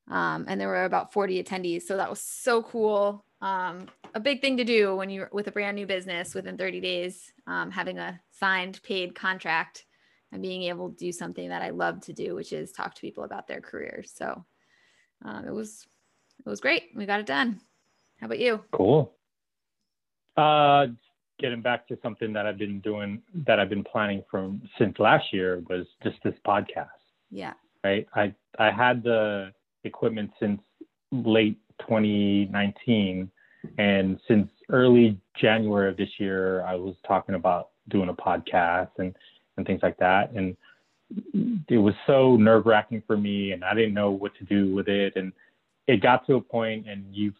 um, 0.10 0.46
and 0.48 0.60
there 0.60 0.68
were 0.68 0.86
about 0.86 1.14
40 1.14 1.44
attendees. 1.44 1.84
So 1.84 1.98
that 1.98 2.10
was 2.10 2.22
so 2.22 2.62
cool. 2.64 3.26
Um, 3.42 3.88
a 4.14 4.20
big 4.20 4.42
thing 4.42 4.58
to 4.58 4.64
do 4.64 4.96
when 4.96 5.10
you're 5.10 5.30
with 5.32 5.48
a 5.48 5.52
brand 5.52 5.76
new 5.76 5.86
business 5.86 6.34
within 6.34 6.58
30 6.58 6.82
days, 6.82 7.32
um, 7.48 7.72
having 7.72 7.98
a 8.00 8.20
signed 8.32 8.82
paid 8.84 9.16
contract 9.16 9.86
and 10.34 10.42
being 10.42 10.64
able 10.64 10.90
to 10.90 10.96
do 10.96 11.12
something 11.12 11.48
that 11.50 11.62
I 11.62 11.70
love 11.70 12.02
to 12.02 12.14
do, 12.14 12.34
which 12.34 12.52
is 12.52 12.72
talk 12.72 12.96
to 12.96 13.02
people 13.02 13.24
about 13.24 13.48
their 13.48 13.62
careers. 13.62 14.12
So 14.14 14.44
um, 15.24 15.46
it 15.48 15.54
was 15.54 15.86
it 16.46 16.50
was 16.50 16.60
great. 16.60 16.90
We 16.96 17.06
got 17.06 17.20
it 17.20 17.28
done. 17.28 17.62
How 18.20 18.26
about 18.26 18.40
you? 18.40 18.62
Cool. 18.72 19.14
Uh, 20.36 20.88
getting 21.40 21.62
back 21.62 21.88
to 21.88 21.98
something 22.02 22.34
that 22.34 22.48
I've 22.48 22.58
been 22.58 22.80
doing 22.80 23.22
that 23.46 23.60
I've 23.60 23.70
been 23.70 23.84
planning 23.84 24.24
from 24.30 24.62
since 24.80 24.98
last 24.98 25.32
year 25.32 25.62
was 25.70 25.86
just 26.02 26.18
this 26.24 26.34
podcast. 26.46 26.88
Yeah. 27.30 27.54
Right. 27.84 28.08
I 28.16 28.34
I 28.58 28.72
had 28.72 29.04
the 29.04 29.54
equipment 29.84 30.32
since 30.40 30.60
late 31.12 31.60
2019. 31.82 33.30
And 33.78 34.20
since 34.28 34.50
early 34.70 35.18
January 35.40 35.90
of 35.90 35.96
this 35.96 36.10
year, 36.18 36.64
I 36.64 36.76
was 36.76 36.96
talking 37.08 37.36
about 37.36 37.70
doing 37.90 38.10
a 38.10 38.14
podcast 38.14 38.90
and, 38.98 39.16
and 39.58 39.66
things 39.66 39.82
like 39.84 39.98
that. 39.98 40.32
And 40.32 40.56
it 41.70 41.78
was 41.78 41.94
so 42.08 42.36
nerve 42.36 42.66
wracking 42.66 43.04
for 43.06 43.18
me, 43.18 43.52
and 43.52 43.64
I 43.64 43.74
didn't 43.74 43.94
know 43.94 44.12
what 44.12 44.36
to 44.36 44.46
do 44.46 44.74
with 44.74 44.88
it. 44.88 45.14
And 45.16 45.32
it 45.88 46.02
got 46.02 46.26
to 46.28 46.36
a 46.36 46.42
point, 46.42 46.88
and 46.88 47.06
you, 47.12 47.34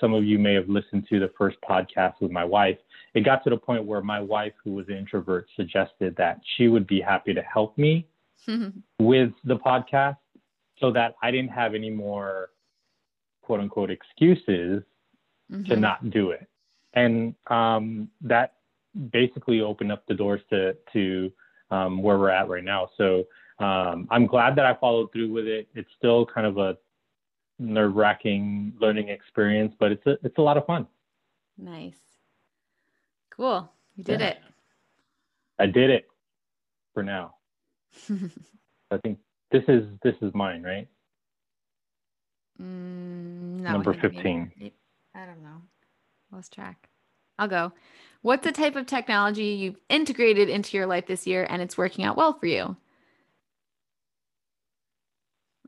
some 0.00 0.14
of 0.14 0.24
you 0.24 0.38
may 0.38 0.54
have 0.54 0.68
listened 0.68 1.06
to 1.10 1.20
the 1.20 1.30
first 1.38 1.56
podcast 1.68 2.14
with 2.20 2.30
my 2.30 2.44
wife. 2.44 2.78
It 3.14 3.24
got 3.24 3.44
to 3.44 3.50
the 3.50 3.56
point 3.56 3.84
where 3.84 4.00
my 4.00 4.20
wife, 4.20 4.52
who 4.64 4.72
was 4.72 4.88
an 4.88 4.96
introvert, 4.96 5.46
suggested 5.56 6.16
that 6.16 6.40
she 6.56 6.68
would 6.68 6.86
be 6.86 7.00
happy 7.00 7.34
to 7.34 7.42
help 7.42 7.76
me 7.78 8.06
with 8.98 9.30
the 9.44 9.56
podcast 9.56 10.16
so 10.78 10.90
that 10.92 11.14
I 11.22 11.30
didn't 11.30 11.50
have 11.50 11.74
any 11.74 11.90
more 11.90 12.50
quote 13.42 13.60
unquote 13.60 13.90
excuses 13.90 14.82
mm-hmm. 15.50 15.64
to 15.64 15.76
not 15.76 16.10
do 16.10 16.30
it. 16.30 16.48
And 16.94 17.34
um, 17.48 18.08
that 18.22 18.54
basically 19.12 19.60
opened 19.60 19.92
up 19.92 20.04
the 20.06 20.14
doors 20.14 20.40
to, 20.50 20.76
to 20.92 21.32
um, 21.72 22.02
where 22.02 22.18
we're 22.18 22.30
at 22.30 22.48
right 22.48 22.62
now. 22.62 22.88
So 22.96 23.24
um, 23.58 24.06
I'm 24.10 24.26
glad 24.26 24.54
that 24.56 24.66
I 24.66 24.74
followed 24.74 25.10
through 25.12 25.32
with 25.32 25.46
it. 25.46 25.66
It's 25.74 25.88
still 25.96 26.26
kind 26.26 26.46
of 26.46 26.58
a 26.58 26.76
nerve 27.58 27.96
wracking 27.96 28.74
learning 28.80 29.08
experience, 29.08 29.74
but 29.80 29.90
it's 29.92 30.06
a, 30.06 30.18
it's 30.22 30.38
a 30.38 30.42
lot 30.42 30.56
of 30.56 30.66
fun. 30.66 30.86
Nice. 31.56 31.98
Cool. 33.34 33.70
You 33.96 34.04
did 34.04 34.20
yeah. 34.20 34.26
it. 34.28 34.38
I 35.58 35.66
did 35.66 35.90
it 35.90 36.08
for 36.92 37.02
now. 37.02 37.34
I 38.90 38.98
think 38.98 39.18
this 39.50 39.62
is 39.68 39.84
this 40.02 40.14
is 40.22 40.32
mine, 40.34 40.62
right? 40.62 40.88
Mm, 42.60 43.60
no, 43.60 43.72
Number 43.72 43.94
fifteen. 43.94 44.50
I 45.14 45.26
don't 45.26 45.42
know. 45.42 45.62
Lost 46.32 46.52
track. 46.52 46.88
I'll 47.38 47.48
go. 47.48 47.72
What's 48.22 48.44
the 48.44 48.52
type 48.52 48.76
of 48.76 48.86
technology 48.86 49.46
you've 49.46 49.80
integrated 49.88 50.48
into 50.48 50.76
your 50.76 50.86
life 50.86 51.06
this 51.06 51.26
year 51.26 51.46
and 51.48 51.60
it's 51.60 51.76
working 51.76 52.04
out 52.04 52.16
well 52.16 52.32
for 52.32 52.46
you? 52.46 52.76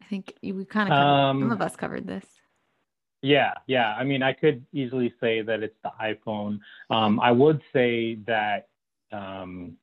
I 0.01 0.05
think 0.07 0.35
we 0.43 0.65
kind 0.65 0.89
of 0.89 0.97
covered, 0.97 1.03
um, 1.03 1.41
some 1.41 1.53
of 1.53 1.61
us 1.61 1.77
covered 1.77 2.07
this. 2.07 2.25
Yeah, 3.23 3.53
yeah. 3.67 3.95
I 3.95 4.05
mean, 4.05 4.23
I 4.23 4.33
could 4.33 4.65
easily 4.73 5.13
say 5.21 5.43
that 5.43 5.63
it's 5.63 5.77
the 5.83 5.91
iPhone. 6.01 6.61
Um, 6.91 7.19
I 7.21 7.33
would 7.33 7.61
say 7.73 8.17
that 8.27 8.69
um, 9.11 9.77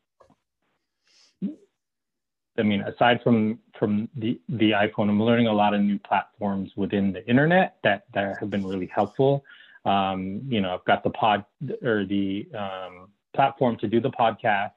I 2.57 2.63
mean, 2.63 2.81
aside 2.81 3.21
from 3.23 3.59
from 3.79 4.09
the 4.15 4.39
the 4.49 4.71
iPhone, 4.71 5.09
I'm 5.09 5.21
learning 5.21 5.47
a 5.47 5.53
lot 5.53 5.73
of 5.73 5.81
new 5.81 5.97
platforms 5.99 6.71
within 6.75 7.11
the 7.11 7.27
internet 7.27 7.77
that 7.83 8.03
that 8.13 8.37
have 8.39 8.49
been 8.49 8.65
really 8.65 8.87
helpful. 8.93 9.43
Um, 9.85 10.41
you 10.47 10.61
know, 10.61 10.75
I've 10.75 10.85
got 10.85 11.03
the 11.03 11.09
pod 11.09 11.45
or 11.83 12.05
the 12.05 12.47
um, 12.57 13.09
platform 13.33 13.77
to 13.77 13.87
do 13.87 13.99
the 13.99 14.11
podcast, 14.11 14.73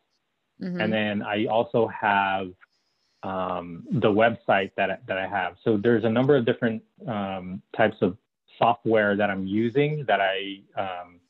mm-hmm. 0.63 0.81
and 0.81 0.93
then 0.93 1.23
I 1.23 1.47
also 1.47 1.89
have 1.89 2.53
um, 3.23 3.85
the 3.91 4.09
website 4.09 4.71
that 4.77 5.07
that 5.07 5.19
I 5.19 5.27
have. 5.27 5.57
So 5.65 5.77
there's 5.77 6.05
a 6.05 6.11
number 6.11 6.37
of 6.37 6.45
different 6.45 6.83
um, 7.07 7.63
types 7.77 7.97
of 8.01 8.17
software 8.59 9.17
that 9.17 9.31
I'm 9.31 9.47
using 9.47 10.05
that 10.07 10.21
I 10.21 10.61
um, 10.77 11.21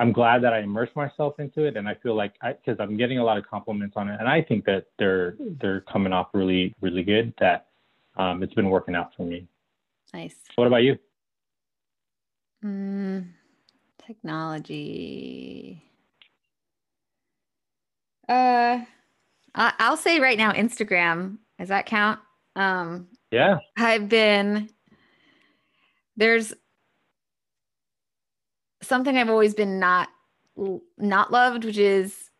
I'm 0.00 0.12
glad 0.12 0.42
that 0.44 0.54
I 0.54 0.60
immersed 0.60 0.96
myself 0.96 1.38
into 1.38 1.64
it, 1.64 1.76
and 1.76 1.86
I 1.86 1.94
feel 1.94 2.14
like 2.14 2.32
because 2.42 2.80
I'm 2.80 2.96
getting 2.96 3.18
a 3.18 3.24
lot 3.24 3.36
of 3.36 3.46
compliments 3.46 3.96
on 3.96 4.08
it, 4.08 4.18
and 4.18 4.28
I 4.28 4.40
think 4.40 4.64
that 4.64 4.86
they're 4.98 5.36
they're 5.60 5.82
coming 5.82 6.12
off 6.12 6.28
really 6.32 6.74
really 6.80 7.02
good. 7.02 7.34
That 7.38 7.66
um, 8.16 8.42
it's 8.42 8.54
been 8.54 8.70
working 8.70 8.94
out 8.94 9.14
for 9.14 9.24
me. 9.24 9.46
Nice. 10.14 10.36
What 10.56 10.66
about 10.66 10.82
you? 10.82 10.98
Mm, 12.64 13.28
technology. 14.06 15.82
Uh, 18.28 18.80
I'll 19.54 19.96
say 19.96 20.20
right 20.20 20.38
now 20.38 20.52
Instagram. 20.52 21.38
Does 21.58 21.68
that 21.68 21.86
count? 21.86 22.20
Um, 22.56 23.08
yeah. 23.30 23.58
I've 23.76 24.08
been 24.08 24.70
there's 26.16 26.52
something 28.82 29.16
I've 29.16 29.30
always 29.30 29.54
been 29.54 29.78
not 29.78 30.08
not 30.98 31.32
loved, 31.32 31.64
which 31.64 31.78
is 31.78 32.30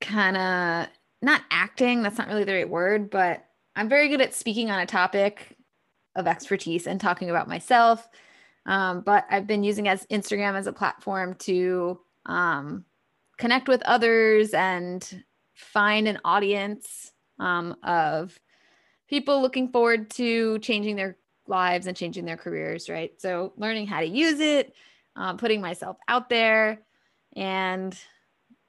kind 0.00 0.36
of 0.36 0.88
not 1.22 1.42
acting. 1.50 2.02
That's 2.02 2.18
not 2.18 2.28
really 2.28 2.44
the 2.44 2.54
right 2.54 2.68
word, 2.68 3.10
but 3.10 3.44
I'm 3.76 3.88
very 3.88 4.08
good 4.08 4.20
at 4.20 4.34
speaking 4.34 4.70
on 4.70 4.80
a 4.80 4.86
topic 4.86 5.56
of 6.16 6.26
expertise 6.26 6.86
and 6.86 7.00
talking 7.00 7.30
about 7.30 7.48
myself. 7.48 8.08
Um, 8.66 9.00
but 9.00 9.24
I've 9.30 9.46
been 9.46 9.64
using 9.64 9.88
as 9.88 10.06
Instagram 10.06 10.54
as 10.54 10.66
a 10.66 10.72
platform 10.72 11.34
to 11.40 12.00
um, 12.26 12.84
connect 13.38 13.68
with 13.68 13.82
others 13.82 14.54
and 14.54 15.24
find 15.54 16.06
an 16.06 16.18
audience 16.24 17.12
um, 17.38 17.76
of 17.82 18.38
people 19.08 19.42
looking 19.42 19.72
forward 19.72 20.10
to 20.10 20.58
changing 20.60 20.96
their 20.96 21.16
lives 21.46 21.86
and 21.86 21.96
changing 21.96 22.24
their 22.24 22.36
careers, 22.36 22.88
right? 22.88 23.20
So 23.20 23.52
learning 23.56 23.88
how 23.88 24.00
to 24.00 24.06
use 24.06 24.40
it, 24.40 24.74
uh, 25.16 25.34
putting 25.34 25.60
myself 25.60 25.96
out 26.08 26.28
there. 26.28 26.80
And 27.34 27.98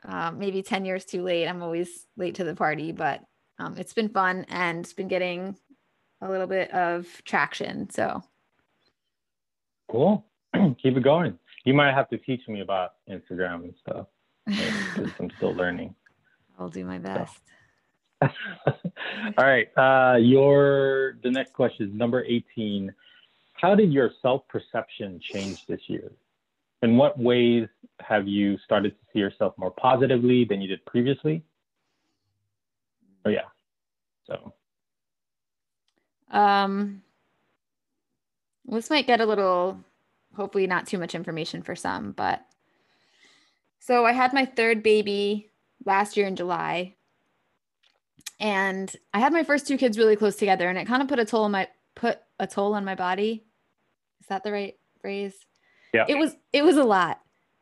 uh, 0.07 0.31
maybe 0.31 0.61
10 0.61 0.85
years 0.85 1.05
too 1.05 1.23
late. 1.23 1.47
I'm 1.47 1.61
always 1.61 2.05
late 2.17 2.35
to 2.35 2.43
the 2.43 2.55
party, 2.55 2.91
but 2.91 3.21
um, 3.59 3.77
it's 3.77 3.93
been 3.93 4.09
fun 4.09 4.45
and 4.49 4.79
it's 4.79 4.93
been 4.93 5.07
getting 5.07 5.55
a 6.21 6.29
little 6.29 6.47
bit 6.47 6.71
of 6.71 7.07
traction. 7.25 7.89
So 7.89 8.21
cool. 9.93 10.25
Keep 10.81 10.97
it 10.97 11.03
going. 11.03 11.37
You 11.65 11.73
might 11.73 11.93
have 11.93 12.09
to 12.09 12.17
teach 12.17 12.41
me 12.47 12.61
about 12.61 12.95
Instagram 13.09 13.63
and 13.63 13.73
stuff 13.79 14.07
because 14.45 15.11
I'm 15.19 15.29
still 15.37 15.53
learning. 15.53 15.95
I'll 16.59 16.67
do 16.69 16.83
my 16.83 16.97
best. 16.97 17.37
All 18.21 18.29
right. 19.37 19.67
Uh, 19.77 20.17
your 20.17 21.17
the 21.23 21.29
next 21.29 21.53
question 21.53 21.87
is 21.87 21.93
number 21.93 22.23
18. 22.23 22.93
How 23.53 23.75
did 23.75 23.93
your 23.93 24.11
self 24.21 24.47
perception 24.47 25.19
change 25.21 25.65
this 25.67 25.81
year? 25.87 26.11
In 26.81 26.97
what 26.97 27.17
ways 27.17 27.67
have 28.01 28.27
you 28.27 28.57
started 28.65 28.89
to 28.89 28.97
see 29.13 29.19
yourself 29.19 29.53
more 29.57 29.71
positively 29.71 30.43
than 30.43 30.61
you 30.61 30.67
did 30.67 30.85
previously? 30.85 31.43
Oh 33.25 33.29
yeah. 33.29 33.47
So. 34.27 34.53
Um. 36.31 37.03
This 38.65 38.89
might 38.89 39.07
get 39.07 39.21
a 39.21 39.25
little, 39.25 39.79
hopefully 40.35 40.67
not 40.67 40.87
too 40.87 40.97
much 40.97 41.15
information 41.15 41.61
for 41.61 41.75
some, 41.75 42.11
but 42.11 42.45
so 43.79 44.05
I 44.05 44.13
had 44.13 44.33
my 44.33 44.45
third 44.45 44.81
baby 44.81 45.49
last 45.85 46.15
year 46.15 46.25
in 46.25 46.37
July. 46.37 46.95
And 48.39 48.93
I 49.13 49.19
had 49.19 49.33
my 49.33 49.43
first 49.43 49.67
two 49.67 49.77
kids 49.77 49.97
really 49.97 50.15
close 50.15 50.37
together 50.37 50.69
and 50.69 50.77
it 50.77 50.87
kind 50.87 51.01
of 51.01 51.09
put 51.09 51.19
a 51.19 51.25
toll 51.25 51.43
on 51.43 51.51
my 51.51 51.67
put 51.95 52.19
a 52.39 52.47
toll 52.47 52.73
on 52.73 52.85
my 52.85 52.95
body. 52.95 53.45
Is 54.21 54.27
that 54.27 54.43
the 54.43 54.51
right 54.51 54.77
phrase? 55.01 55.33
Yeah. 55.93 56.05
It 56.07 56.17
was 56.17 56.35
it 56.53 56.63
was 56.63 56.77
a 56.77 56.83
lot. 56.83 57.19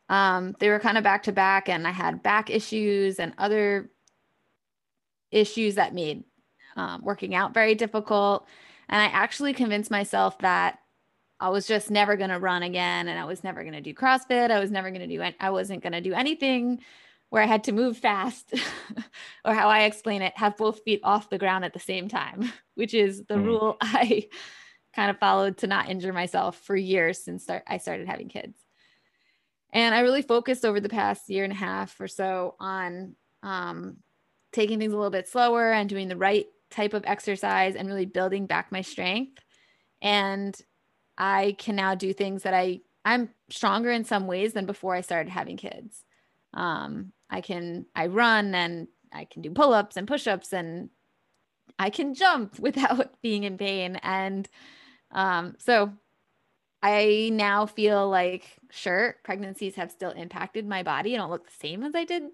Um, 0.08 0.54
they 0.60 0.68
were 0.68 0.78
kind 0.78 0.96
of 0.96 1.04
back 1.04 1.24
to 1.24 1.32
back 1.32 1.68
and 1.68 1.88
I 1.88 1.90
had 1.90 2.22
back 2.22 2.50
issues 2.50 3.18
and 3.18 3.32
other 3.36 3.90
issues 5.32 5.74
that 5.74 5.94
made 5.94 6.22
um, 6.76 7.02
working 7.02 7.34
out 7.34 7.52
very 7.52 7.74
difficult. 7.74 8.46
And 8.88 9.00
I 9.00 9.06
actually 9.06 9.54
convinced 9.54 9.90
myself 9.90 10.38
that 10.38 10.78
I 11.42 11.48
was 11.48 11.66
just 11.66 11.90
never 11.90 12.16
going 12.16 12.30
to 12.30 12.38
run 12.38 12.62
again 12.62 13.08
and 13.08 13.18
I 13.18 13.24
was 13.24 13.42
never 13.42 13.62
going 13.62 13.74
to 13.74 13.80
do 13.80 13.92
CrossFit. 13.92 14.52
I 14.52 14.60
was 14.60 14.70
never 14.70 14.90
going 14.90 15.08
to 15.08 15.08
do 15.08 15.34
I 15.40 15.50
wasn't 15.50 15.82
going 15.82 15.92
to 15.92 16.00
do 16.00 16.14
anything 16.14 16.80
where 17.30 17.42
I 17.42 17.46
had 17.46 17.64
to 17.64 17.72
move 17.72 17.96
fast, 17.96 18.54
or 19.44 19.54
how 19.54 19.68
I 19.68 19.84
explain 19.84 20.22
it, 20.22 20.36
have 20.36 20.56
both 20.56 20.84
feet 20.84 21.00
off 21.02 21.30
the 21.30 21.38
ground 21.38 21.64
at 21.64 21.72
the 21.72 21.80
same 21.80 22.06
time, 22.06 22.52
which 22.74 22.94
is 22.94 23.24
the 23.24 23.34
mm. 23.34 23.44
rule 23.44 23.76
I 23.80 24.28
kind 24.94 25.10
of 25.10 25.18
followed 25.18 25.58
to 25.58 25.66
not 25.66 25.88
injure 25.88 26.12
myself 26.12 26.58
for 26.58 26.76
years 26.76 27.24
since 27.24 27.42
start, 27.42 27.64
I 27.66 27.78
started 27.78 28.06
having 28.06 28.28
kids. 28.28 28.56
And 29.72 29.94
I 29.94 30.00
really 30.00 30.22
focused 30.22 30.64
over 30.64 30.78
the 30.78 30.88
past 30.88 31.28
year 31.28 31.42
and 31.42 31.52
a 31.52 31.56
half 31.56 32.00
or 32.00 32.06
so 32.06 32.54
on 32.60 33.16
um, 33.42 33.96
taking 34.52 34.78
things 34.78 34.92
a 34.92 34.96
little 34.96 35.10
bit 35.10 35.26
slower 35.26 35.72
and 35.72 35.88
doing 35.88 36.06
the 36.06 36.16
right 36.16 36.46
type 36.70 36.94
of 36.94 37.04
exercise 37.04 37.74
and 37.74 37.88
really 37.88 38.06
building 38.06 38.46
back 38.46 38.70
my 38.70 38.82
strength. 38.82 39.42
And 40.02 40.54
I 41.18 41.56
can 41.58 41.76
now 41.76 41.94
do 41.94 42.12
things 42.12 42.42
that 42.42 42.54
I 42.54 42.80
I'm 43.04 43.30
stronger 43.50 43.90
in 43.90 44.04
some 44.04 44.26
ways 44.26 44.52
than 44.52 44.66
before 44.66 44.94
I 44.94 45.00
started 45.00 45.30
having 45.30 45.56
kids. 45.56 46.04
Um, 46.54 47.12
I 47.28 47.40
can 47.40 47.86
I 47.94 48.06
run 48.06 48.54
and 48.54 48.88
I 49.12 49.24
can 49.24 49.42
do 49.42 49.50
pull-ups 49.50 49.96
and 49.96 50.08
push-ups 50.08 50.52
and 50.52 50.90
I 51.78 51.90
can 51.90 52.14
jump 52.14 52.58
without 52.58 53.20
being 53.22 53.44
in 53.44 53.58
pain. 53.58 53.96
And 53.96 54.48
um, 55.10 55.56
so 55.58 55.92
I 56.82 57.30
now 57.32 57.66
feel 57.66 58.08
like 58.08 58.44
sure 58.70 59.16
pregnancies 59.22 59.76
have 59.76 59.90
still 59.90 60.10
impacted 60.10 60.66
my 60.66 60.82
body. 60.82 61.14
I 61.14 61.18
don't 61.18 61.30
look 61.30 61.46
the 61.46 61.66
same 61.66 61.84
as 61.84 61.94
I 61.94 62.04
did, 62.04 62.24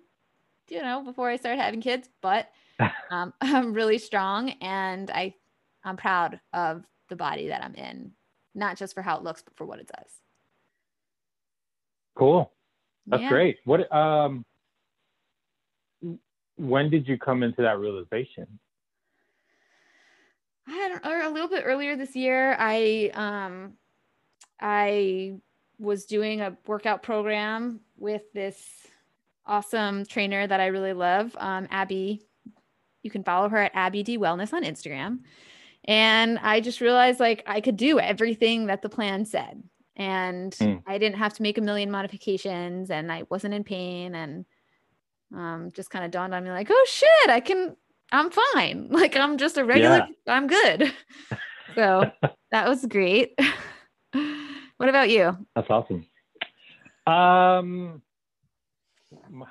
you 0.69 0.83
know, 0.83 1.03
before 1.03 1.29
I 1.29 1.37
started 1.37 1.61
having 1.61 1.81
kids, 1.81 2.09
but 2.23 2.51
um, 3.11 3.33
I'm 3.41 3.73
really 3.73 3.99
strong 3.99 4.51
and 4.61 5.11
I 5.11 5.35
I'm 5.85 5.97
proud 5.97 6.41
of 6.53 6.85
the 7.09 7.17
body 7.17 7.49
that 7.49 7.63
I'm 7.63 7.75
in, 7.75 8.13
not 8.59 8.77
just 8.77 8.95
for 8.95 9.03
how 9.03 9.17
it 9.17 9.23
looks, 9.23 9.43
but 9.43 9.57
for 9.57 9.65
what 9.65 9.79
it 9.79 9.91
does. 9.97 10.11
Cool. 12.15 12.53
That's 13.07 13.23
yeah. 13.23 13.29
great. 13.29 13.59
What 13.65 13.91
um 13.95 14.45
when 16.57 16.91
did 16.91 17.07
you 17.07 17.17
come 17.17 17.43
into 17.43 17.63
that 17.63 17.79
realization? 17.79 18.59
I 20.67 20.73
had 20.73 21.01
a 21.25 21.31
little 21.31 21.49
bit 21.49 21.63
earlier 21.65 21.97
this 21.97 22.15
year. 22.15 22.57
I 22.59 23.11
um 23.15 23.75
I 24.61 25.37
was 25.79 26.05
doing 26.05 26.41
a 26.41 26.57
workout 26.67 27.03
program 27.03 27.81
with 27.97 28.23
this 28.33 28.87
awesome 29.47 30.05
trainer 30.05 30.47
that 30.47 30.61
I 30.61 30.67
really 30.67 30.93
love, 30.93 31.35
um, 31.39 31.69
Abby. 31.71 32.23
You 33.03 33.11
can 33.11 33.23
follow 33.23 33.49
her 33.49 33.59
at 33.59 33.73
Abby 33.75 34.03
D 34.03 34.19
Wellness 34.19 34.53
on 34.53 34.65
Instagram. 34.65 35.21
And 35.89 36.39
I 36.41 36.61
just 36.61 36.83
realized 36.83 37.19
like 37.19 37.43
I 37.47 37.63
could 37.63 37.79
do 37.79 37.99
everything 37.99 38.67
that 38.67 38.83
the 38.83 38.91
plan 38.91 39.25
said 39.25 39.63
and 39.97 40.53
mm. 40.53 40.83
I 40.87 40.99
didn't 40.99 41.17
have 41.17 41.33
to 41.35 41.43
make 41.43 41.57
a 41.57 41.63
million 41.63 41.91
modifications 41.91 42.91
and 42.91 43.11
I 43.11 43.25
wasn't 43.31 43.55
in 43.55 43.65
pain 43.65 44.15
and 44.15 44.45
um, 45.35 45.71
just 45.75 45.91
kind 45.91 46.05
of 46.05 46.11
dawned 46.11 46.35
on 46.35 46.45
me 46.45 46.51
like, 46.51 46.69
oh 46.71 46.87
shit, 46.87 47.31
I 47.31 47.41
can, 47.41 47.75
I'm 48.13 48.31
fine. 48.31 48.89
Like 48.93 49.17
I'm 49.17 49.39
just 49.39 49.57
a 49.57 49.65
regular, 49.65 50.07
yeah. 50.27 50.35
I'm 50.35 50.47
good. 50.47 50.93
so 51.75 52.11
that 52.53 52.69
was 52.69 52.85
great. 52.85 53.39
what 54.77 54.91
about 54.91 55.09
you? 55.09 55.39
That's 55.57 55.71
awesome. 55.71 56.05
Um, 57.07 58.03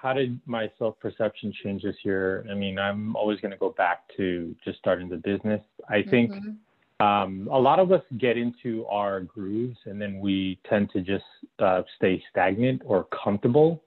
how 0.01 0.13
did 0.13 0.39
my 0.45 0.71
self 0.77 0.99
perception 0.99 1.53
change 1.63 1.83
this 1.83 1.95
year? 2.03 2.45
I 2.49 2.53
mean, 2.53 2.79
I'm 2.79 3.15
always 3.15 3.39
going 3.39 3.51
to 3.51 3.57
go 3.57 3.69
back 3.77 4.01
to 4.17 4.55
just 4.63 4.77
starting 4.79 5.09
the 5.09 5.17
business. 5.17 5.61
I 5.89 6.03
think 6.03 6.31
mm-hmm 6.31 6.51
um, 6.99 7.47
a 7.51 7.57
lot 7.59 7.79
of 7.79 7.91
us 7.91 8.01
get 8.17 8.37
into 8.37 8.85
our 8.87 9.21
grooves 9.21 9.77
and 9.85 10.01
then 10.01 10.19
we 10.19 10.59
tend 10.67 10.89
to 10.91 11.01
just 11.01 11.25
uh, 11.59 11.83
stay 11.95 12.23
stagnant 12.31 12.81
or 12.85 13.07
comfortable 13.23 13.83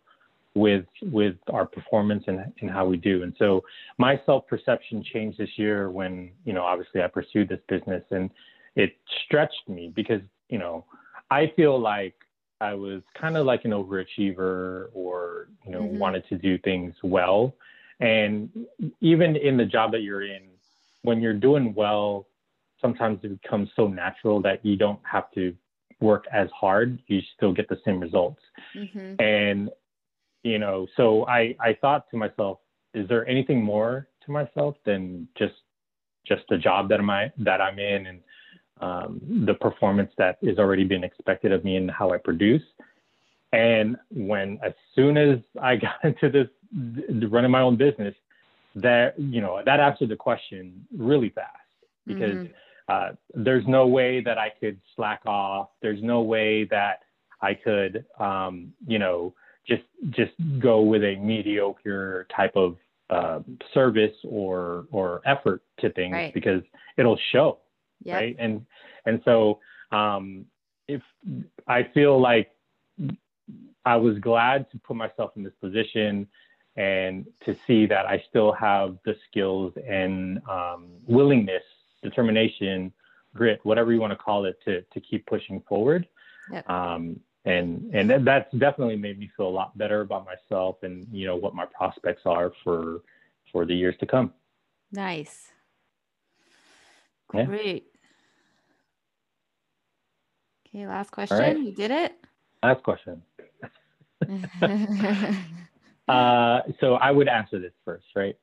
with 0.55 0.85
with 1.03 1.37
our 1.53 1.65
performance 1.65 2.25
and, 2.27 2.53
and 2.61 2.71
how 2.71 2.87
we 2.87 2.97
do. 2.97 3.23
And 3.23 3.35
so 3.39 3.63
my 3.99 4.21
self 4.27 4.47
perception 4.47 5.05
changed 5.13 5.39
this 5.39 5.51
year 5.57 5.91
when 5.91 6.31
you 6.45 6.53
know 6.53 6.63
obviously 6.63 7.03
I 7.03 7.09
pursued 7.09 7.49
this 7.49 7.61
business 7.69 8.05
and 8.11 8.31
it 8.77 8.93
stretched 9.25 9.69
me 9.69 9.93
because 9.95 10.21
you 10.49 10.59
know 10.59 10.85
I 11.31 11.53
feel 11.57 11.81
like 11.81 12.15
I 12.61 12.75
was 12.75 13.03
kind 13.19 13.37
of 13.37 13.47
like 13.47 13.65
an 13.65 13.71
overachiever 13.71 14.87
or 14.93 15.49
you 15.65 15.73
know 15.73 15.83
mm-hmm. 15.83 15.99
wanted 15.99 16.29
to 16.29 16.39
do 16.39 16.59
things 16.59 16.95
well. 17.03 17.55
And 18.01 18.49
even 19.01 19.37
in 19.37 19.57
the 19.57 19.65
job 19.65 19.93
that 19.93 20.01
you're 20.01 20.23
in, 20.23 20.43
when 21.03 21.21
you're 21.21 21.35
doing 21.35 21.75
well 21.75 22.27
sometimes 22.81 23.19
it 23.23 23.41
becomes 23.43 23.69
so 23.77 23.87
natural 23.87 24.41
that 24.43 24.65
you 24.65 24.77
don't 24.77 25.01
have 25.11 25.31
to 25.33 25.55
work 26.01 26.25
as 26.33 26.49
hard 26.59 26.99
you 27.09 27.21
still 27.37 27.53
get 27.53 27.69
the 27.69 27.79
same 27.85 28.01
results 28.01 28.41
mm-hmm. 28.75 29.21
and 29.21 29.69
you 30.43 30.59
know 30.59 30.87
so 30.97 31.27
i 31.27 31.55
i 31.61 31.77
thought 31.81 32.09
to 32.11 32.17
myself 32.17 32.59
is 32.95 33.07
there 33.09 33.27
anything 33.29 33.63
more 33.63 34.09
to 34.25 34.33
myself 34.33 34.77
than 34.87 35.29
just 35.37 35.55
just 36.27 36.43
the 36.49 36.57
job 36.57 36.89
that 36.89 37.01
am 37.01 37.11
i 37.11 37.31
that 37.37 37.61
i'm 37.61 37.79
in 37.79 38.07
and 38.07 38.21
um, 38.81 39.21
the 39.47 39.55
performance 39.55 40.11
that 40.19 40.39
is 40.43 40.59
already 40.59 40.85
been 40.85 41.05
expected 41.05 41.53
of 41.53 41.65
me 41.65 41.77
and 41.77 41.91
how 41.91 42.13
i 42.13 42.19
produce 42.19 42.63
and 43.53 43.97
when 44.11 44.59
as 44.65 44.73
soon 44.95 45.17
as 45.17 45.39
i 45.61 45.77
got 45.87 46.03
into 46.05 46.31
this 46.31 46.49
running 47.31 47.51
my 47.51 47.61
own 47.61 47.77
business 47.77 48.15
that 48.75 49.19
you 49.19 49.41
know 49.41 49.61
that 49.65 49.81
answered 49.81 50.09
the 50.09 50.17
question 50.17 50.87
really 50.97 51.31
fast 51.31 51.57
because 52.07 52.35
mm-hmm 52.35 52.53
uh, 52.91 53.13
there's 53.35 53.65
no 53.69 53.87
way 53.87 54.21
that 54.21 54.37
I 54.37 54.53
could 54.59 54.81
slack 54.97 55.21
off. 55.25 55.69
There's 55.81 56.03
no 56.03 56.23
way 56.23 56.65
that 56.65 57.03
I 57.41 57.55
could, 57.55 58.05
um, 58.19 58.73
you 58.87 58.99
know, 58.99 59.33
just 59.69 59.83
just 60.11 60.33
go 60.59 60.81
with 60.81 61.05
a 61.05 61.15
mediocre 61.17 62.27
type 62.35 62.57
of 62.57 62.77
uh, 63.09 63.41
service 63.73 64.17
or 64.25 64.87
or 64.91 65.21
effort 65.25 65.63
to 65.79 65.91
things 65.93 66.15
right. 66.15 66.35
because 66.35 66.63
it'll 66.97 67.19
show, 67.31 67.59
yep. 68.03 68.21
right? 68.21 68.37
And 68.39 68.65
and 69.07 69.21
so 69.25 69.61
um, 69.93 70.47
if 70.89 71.03
I 71.67 71.85
feel 71.95 72.21
like 72.21 72.51
I 73.85 73.97
was 73.97 74.19
glad 74.19 74.71
to 74.73 74.79
put 74.79 74.97
myself 74.97 75.33
in 75.37 75.43
this 75.43 75.55
position 75.61 76.27
and 76.77 77.27
to 77.45 77.57
see 77.67 77.87
that 77.87 78.07
I 78.07 78.23
still 78.29 78.53
have 78.53 78.97
the 79.05 79.17
skills 79.29 79.73
and 79.89 80.41
um, 80.49 80.89
willingness 81.07 81.63
determination, 82.03 82.93
grit, 83.35 83.61
whatever 83.65 83.93
you 83.93 84.01
want 84.01 84.13
to 84.13 84.17
call 84.17 84.45
it, 84.45 84.59
to 84.65 84.83
to 84.83 85.01
keep 85.01 85.27
pushing 85.27 85.63
forward. 85.69 86.07
Yep. 86.53 86.69
Um, 86.69 87.21
and 87.45 87.91
and 87.95 88.27
that's 88.27 88.53
definitely 88.59 88.97
made 88.97 89.19
me 89.19 89.31
feel 89.37 89.47
a 89.47 89.49
lot 89.49 89.77
better 89.79 90.03
about 90.03 90.27
myself 90.27 90.77
and 90.83 91.07
you 91.11 91.27
know 91.27 91.37
what 91.37 91.55
my 91.55 91.65
prospects 91.67 92.23
are 92.27 92.53
for 92.63 93.01
for 93.51 93.65
the 93.65 93.75
years 93.75 93.97
to 94.01 94.07
come. 94.07 94.33
Nice. 94.93 95.53
Great. 97.29 97.90
Okay, 100.75 100.87
last 100.87 101.11
question. 101.11 101.39
Right. 101.39 101.59
You 101.59 101.73
did 101.73 101.91
it. 101.91 102.15
Last 102.63 102.83
question. 102.83 103.23
uh, 106.09 106.61
so 106.81 106.95
I 106.95 107.11
would 107.11 107.29
answer 107.29 107.59
this 107.59 107.73
first, 107.85 108.07
right? 108.15 108.37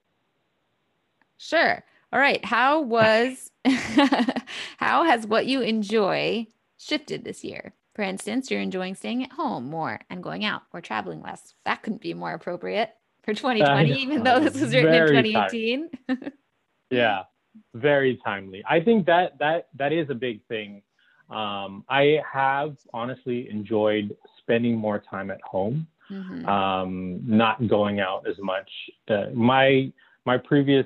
Sure. 1.38 1.84
All 2.12 2.20
right. 2.20 2.44
How 2.44 2.82
was 2.82 3.52
how 4.78 5.04
has 5.04 5.28
what 5.28 5.46
you 5.46 5.62
enjoy 5.62 6.48
shifted 6.78 7.24
this 7.24 7.44
year? 7.44 7.74
For 7.96 8.02
instance, 8.04 8.52
you're 8.52 8.62
enjoying 8.62 8.96
staying 8.96 9.24
at 9.24 9.32
home 9.32 9.70
more 9.70 10.00
and 10.10 10.22
going 10.22 10.46
out 10.46 10.64
or 10.74 10.82
traveling 10.82 11.22
less. 11.22 11.56
That 11.66 11.82
couldn't 11.82 12.02
be 12.02 12.14
more 12.14 12.34
appropriate 12.34 12.92
for 13.24 13.34
2020, 13.34 13.94
even 14.02 14.24
though 14.24 14.40
this 14.40 14.60
was 14.60 14.74
written 14.74 14.94
in 14.94 15.24
2018. 15.24 15.90
yeah, 16.92 17.24
very 17.74 18.20
timely. 18.24 18.64
I 18.70 18.82
think 18.82 19.08
that 19.08 19.40
that 19.40 19.68
that 19.76 19.94
is 19.94 20.10
a 20.10 20.16
big 20.16 20.46
thing. 20.48 20.84
Um, 21.30 21.84
I 21.90 22.20
have 22.32 22.78
honestly 22.94 23.50
enjoyed 23.50 24.16
spending 24.40 24.78
more 24.78 25.04
time 25.10 25.30
at 25.30 25.42
home, 25.42 25.88
mm-hmm. 26.10 26.46
um, 26.48 27.20
not 27.26 27.68
going 27.68 28.00
out 28.00 28.26
as 28.28 28.36
much. 28.40 28.70
Uh, 29.10 29.26
my 29.34 29.92
my 30.26 30.38
previous 30.38 30.86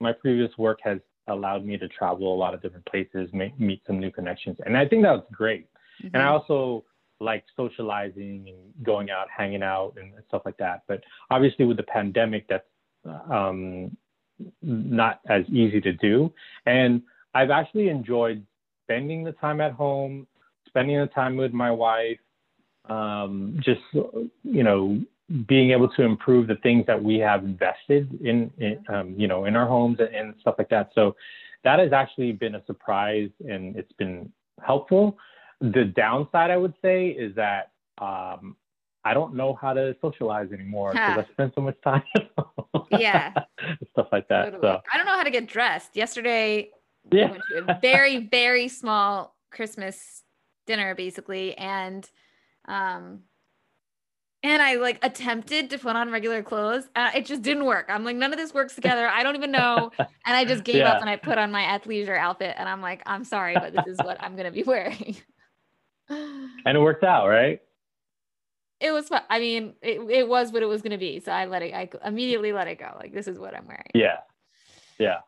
my 0.00 0.12
previous 0.12 0.50
work 0.58 0.80
has 0.82 0.98
allowed 1.28 1.64
me 1.64 1.76
to 1.78 1.86
travel 1.88 2.34
a 2.34 2.36
lot 2.36 2.54
of 2.54 2.62
different 2.62 2.84
places, 2.86 3.28
make, 3.32 3.58
meet 3.60 3.80
some 3.86 4.00
new 4.00 4.10
connections, 4.10 4.58
and 4.66 4.76
I 4.76 4.86
think 4.88 5.02
that 5.04 5.12
was 5.12 5.24
great. 5.32 5.68
Mm-hmm. 6.02 6.14
And 6.14 6.22
I 6.22 6.26
also 6.26 6.84
like 7.20 7.44
socializing 7.56 8.46
and 8.48 8.84
going 8.84 9.10
out, 9.10 9.26
hanging 9.34 9.62
out, 9.62 9.94
and 10.00 10.12
stuff 10.28 10.42
like 10.44 10.56
that. 10.56 10.82
But 10.88 11.02
obviously, 11.30 11.64
with 11.64 11.76
the 11.76 11.84
pandemic, 11.84 12.46
that's 12.48 12.64
um, 13.30 13.96
not 14.62 15.20
as 15.28 15.44
easy 15.48 15.80
to 15.82 15.92
do. 15.92 16.32
And 16.66 17.02
I've 17.34 17.50
actually 17.50 17.88
enjoyed 17.88 18.44
spending 18.90 19.22
the 19.22 19.32
time 19.32 19.60
at 19.60 19.72
home, 19.72 20.26
spending 20.66 20.98
the 20.98 21.06
time 21.06 21.36
with 21.36 21.52
my 21.52 21.70
wife, 21.70 22.18
um, 22.88 23.60
just 23.62 23.80
you 24.42 24.64
know, 24.64 25.00
being 25.46 25.70
able 25.70 25.88
to 25.88 26.02
improve 26.02 26.48
the 26.48 26.56
things 26.56 26.84
that 26.86 27.00
we 27.00 27.18
have 27.18 27.44
invested 27.44 28.20
in, 28.20 28.50
in 28.58 28.82
um, 28.92 29.14
you 29.16 29.28
know, 29.28 29.44
in 29.44 29.54
our 29.54 29.66
homes 29.66 29.98
and, 30.00 30.08
and 30.08 30.34
stuff 30.40 30.56
like 30.58 30.68
that. 30.70 30.90
So 30.94 31.14
that 31.62 31.78
has 31.78 31.92
actually 31.92 32.32
been 32.32 32.56
a 32.56 32.64
surprise, 32.66 33.30
and 33.48 33.76
it's 33.76 33.92
been 33.92 34.32
helpful. 34.66 35.16
The 35.60 35.84
downside, 35.84 36.50
I 36.50 36.56
would 36.56 36.74
say, 36.82 37.08
is 37.08 37.34
that 37.36 37.70
um, 37.98 38.56
I 39.04 39.14
don't 39.14 39.34
know 39.34 39.56
how 39.60 39.72
to 39.72 39.94
socialize 40.00 40.50
anymore 40.52 40.92
because 40.92 41.14
huh. 41.14 41.24
I 41.28 41.32
spend 41.32 41.52
so 41.54 41.60
much 41.60 41.76
time. 41.84 42.02
yeah. 42.90 43.32
Stuff 43.92 44.08
like 44.10 44.26
that. 44.28 44.46
Totally. 44.46 44.62
So 44.62 44.80
I 44.92 44.96
don't 44.96 45.06
know 45.06 45.16
how 45.16 45.22
to 45.22 45.30
get 45.30 45.46
dressed. 45.46 45.96
Yesterday, 45.96 46.70
yeah. 47.10 47.26
we 47.26 47.30
went 47.32 47.42
to 47.66 47.76
a 47.76 47.78
very, 47.80 48.18
very 48.18 48.68
small 48.68 49.36
Christmas 49.50 50.22
dinner, 50.66 50.94
basically, 50.94 51.56
and 51.56 52.08
um, 52.66 53.20
and 54.42 54.62
I 54.62 54.76
like 54.76 54.98
attempted 55.02 55.70
to 55.70 55.78
put 55.78 55.96
on 55.96 56.10
regular 56.10 56.42
clothes. 56.42 56.88
Uh, 56.96 57.10
it 57.14 57.26
just 57.26 57.42
didn't 57.42 57.66
work. 57.66 57.86
I'm 57.88 58.04
like, 58.04 58.16
none 58.16 58.32
of 58.32 58.38
this 58.38 58.54
works 58.54 58.74
together. 58.74 59.06
I 59.06 59.22
don't 59.22 59.36
even 59.36 59.50
know. 59.50 59.90
And 59.98 60.36
I 60.36 60.44
just 60.44 60.64
gave 60.64 60.76
yeah. 60.76 60.92
up 60.92 61.00
and 61.00 61.10
I 61.10 61.16
put 61.16 61.36
on 61.38 61.50
my 61.50 61.62
athleisure 61.62 62.16
outfit. 62.16 62.54
And 62.56 62.68
I'm 62.68 62.80
like, 62.80 63.02
I'm 63.04 63.24
sorry, 63.24 63.54
but 63.54 63.74
this 63.74 63.86
is 63.86 63.98
what 63.98 64.22
I'm 64.22 64.36
gonna 64.36 64.50
be 64.50 64.62
wearing. 64.62 65.16
and 66.08 66.76
it 66.76 66.80
worked 66.80 67.04
out, 67.04 67.28
right? 67.28 67.60
It 68.80 68.92
was 68.92 69.08
fun. 69.08 69.22
I 69.28 69.38
mean, 69.38 69.74
it, 69.82 70.00
it 70.10 70.28
was 70.28 70.52
what 70.52 70.62
it 70.62 70.66
was 70.66 70.80
going 70.80 70.92
to 70.92 70.98
be. 70.98 71.20
So 71.20 71.30
I 71.30 71.44
let 71.44 71.62
it, 71.62 71.74
I 71.74 71.90
immediately 72.04 72.52
let 72.52 72.66
it 72.66 72.78
go. 72.78 72.96
Like, 72.98 73.12
this 73.12 73.28
is 73.28 73.38
what 73.38 73.54
I'm 73.54 73.66
wearing. 73.66 73.90
Yeah. 73.94 74.16
Yeah. 74.98 75.18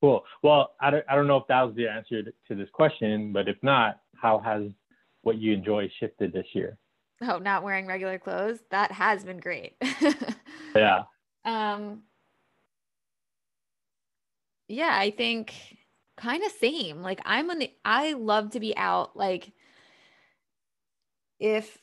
Cool. 0.00 0.24
Well, 0.42 0.74
I 0.80 0.90
don't, 0.90 1.04
I 1.08 1.14
don't 1.14 1.26
know 1.26 1.36
if 1.36 1.46
that 1.48 1.62
was 1.62 1.74
the 1.74 1.88
answer 1.88 2.22
to 2.22 2.54
this 2.54 2.68
question, 2.72 3.32
but 3.32 3.48
if 3.48 3.56
not, 3.62 4.00
how 4.16 4.38
has 4.38 4.64
what 5.22 5.38
you 5.38 5.52
enjoy 5.52 5.90
shifted 6.00 6.32
this 6.32 6.46
year? 6.54 6.78
Oh, 7.22 7.38
not 7.38 7.62
wearing 7.62 7.86
regular 7.86 8.18
clothes. 8.18 8.60
That 8.70 8.92
has 8.92 9.24
been 9.24 9.38
great. 9.38 9.76
yeah. 10.74 11.02
Um, 11.44 12.02
yeah, 14.68 14.90
I 14.92 15.10
think 15.10 15.52
kind 16.16 16.42
of 16.44 16.52
same. 16.52 17.02
Like 17.02 17.20
I'm 17.26 17.50
on 17.50 17.58
the, 17.58 17.70
I 17.84 18.14
love 18.14 18.50
to 18.52 18.60
be 18.60 18.74
out. 18.76 19.16
Like 19.16 19.52
if 21.38 21.78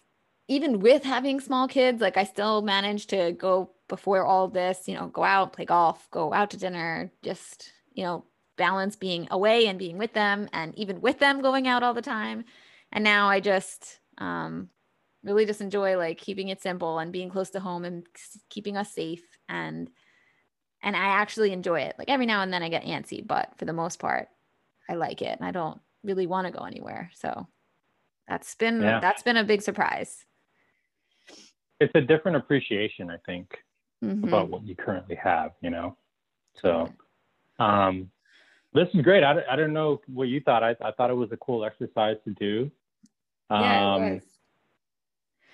even 0.48 0.80
with 0.80 1.04
having 1.04 1.40
small 1.40 1.68
kids, 1.68 2.02
like 2.02 2.18
I 2.18 2.24
still 2.24 2.62
manage 2.62 3.08
to 3.08 3.34
go 3.34 3.72
before 3.88 4.26
all 4.26 4.48
this, 4.48 4.88
you 4.88 4.96
know, 4.96 5.08
go 5.08 5.24
out, 5.24 5.54
play 5.54 5.66
golf, 5.66 6.10
go 6.12 6.34
out 6.34 6.52
to 6.52 6.58
dinner, 6.58 7.12
just, 7.22 7.72
you 7.98 8.04
know, 8.04 8.26
balance 8.58 8.96
being 8.96 9.28
away 9.32 9.68
and 9.68 9.78
being 9.78 9.98
with 9.98 10.14
them 10.14 10.50
and 10.54 10.78
even 10.78 11.02
with 11.02 11.20
them 11.20 11.42
going 11.42 11.68
out 11.68 11.84
all 11.84 11.94
the 11.94 12.02
time. 12.02 12.46
And 12.92 13.04
now 13.04 13.30
I 13.30 13.40
just 13.40 14.00
um 14.18 14.70
really 15.24 15.46
just 15.46 15.62
enjoy 15.62 15.98
like 15.98 16.18
keeping 16.18 16.50
it 16.50 16.62
simple 16.62 17.00
and 17.00 17.12
being 17.12 17.30
close 17.30 17.50
to 17.52 17.60
home 17.60 17.86
and 17.86 18.06
keeping 18.50 18.78
us 18.78 18.94
safe 18.94 19.24
and 19.50 19.90
and 20.82 20.96
I 20.96 21.08
actually 21.08 21.52
enjoy 21.52 21.82
it. 21.82 21.96
Like 21.98 22.10
every 22.10 22.26
now 22.26 22.42
and 22.42 22.54
then 22.54 22.64
I 22.64 22.70
get 22.70 22.86
antsy, 22.86 23.26
but 23.26 23.52
for 23.58 23.66
the 23.66 23.74
most 23.74 24.00
part 24.00 24.30
I 24.90 24.94
like 24.96 25.22
it 25.22 25.38
and 25.38 25.48
I 25.48 25.52
don't 25.52 25.80
really 26.04 26.28
want 26.28 26.48
to 26.48 26.54
go 26.54 26.66
anywhere. 26.66 27.12
So 27.14 27.48
that's 28.28 28.56
been 28.56 28.82
yeah. 28.82 29.00
that's 29.00 29.24
been 29.24 29.38
a 29.38 29.44
big 29.44 29.62
surprise 29.62 30.26
it's 31.80 31.94
a 31.96 32.02
different 32.02 32.38
appreciation, 32.38 33.10
I 33.10 33.18
think, 33.26 33.58
mm-hmm. 34.04 34.24
about 34.24 34.50
what 34.50 34.66
you 34.66 34.76
currently 34.76 35.16
have, 35.16 35.52
you 35.62 35.70
know? 35.70 35.98
So, 36.56 36.92
um, 37.60 38.10
this 38.74 38.88
is 38.94 39.02
great. 39.02 39.24
I, 39.24 39.42
I 39.50 39.56
don't 39.56 39.74
know 39.74 40.02
what 40.08 40.28
you 40.28 40.40
thought. 40.42 40.64
I, 40.64 40.76
I 40.84 40.92
thought 40.92 41.10
it 41.10 41.16
was 41.16 41.32
a 41.32 41.38
cool 41.38 41.66
exercise 41.66 42.18
to 42.26 42.32
do. 42.32 42.72
Um, 43.50 43.62
yeah, 43.62 43.96
it 43.96 44.14
was. 44.14 44.22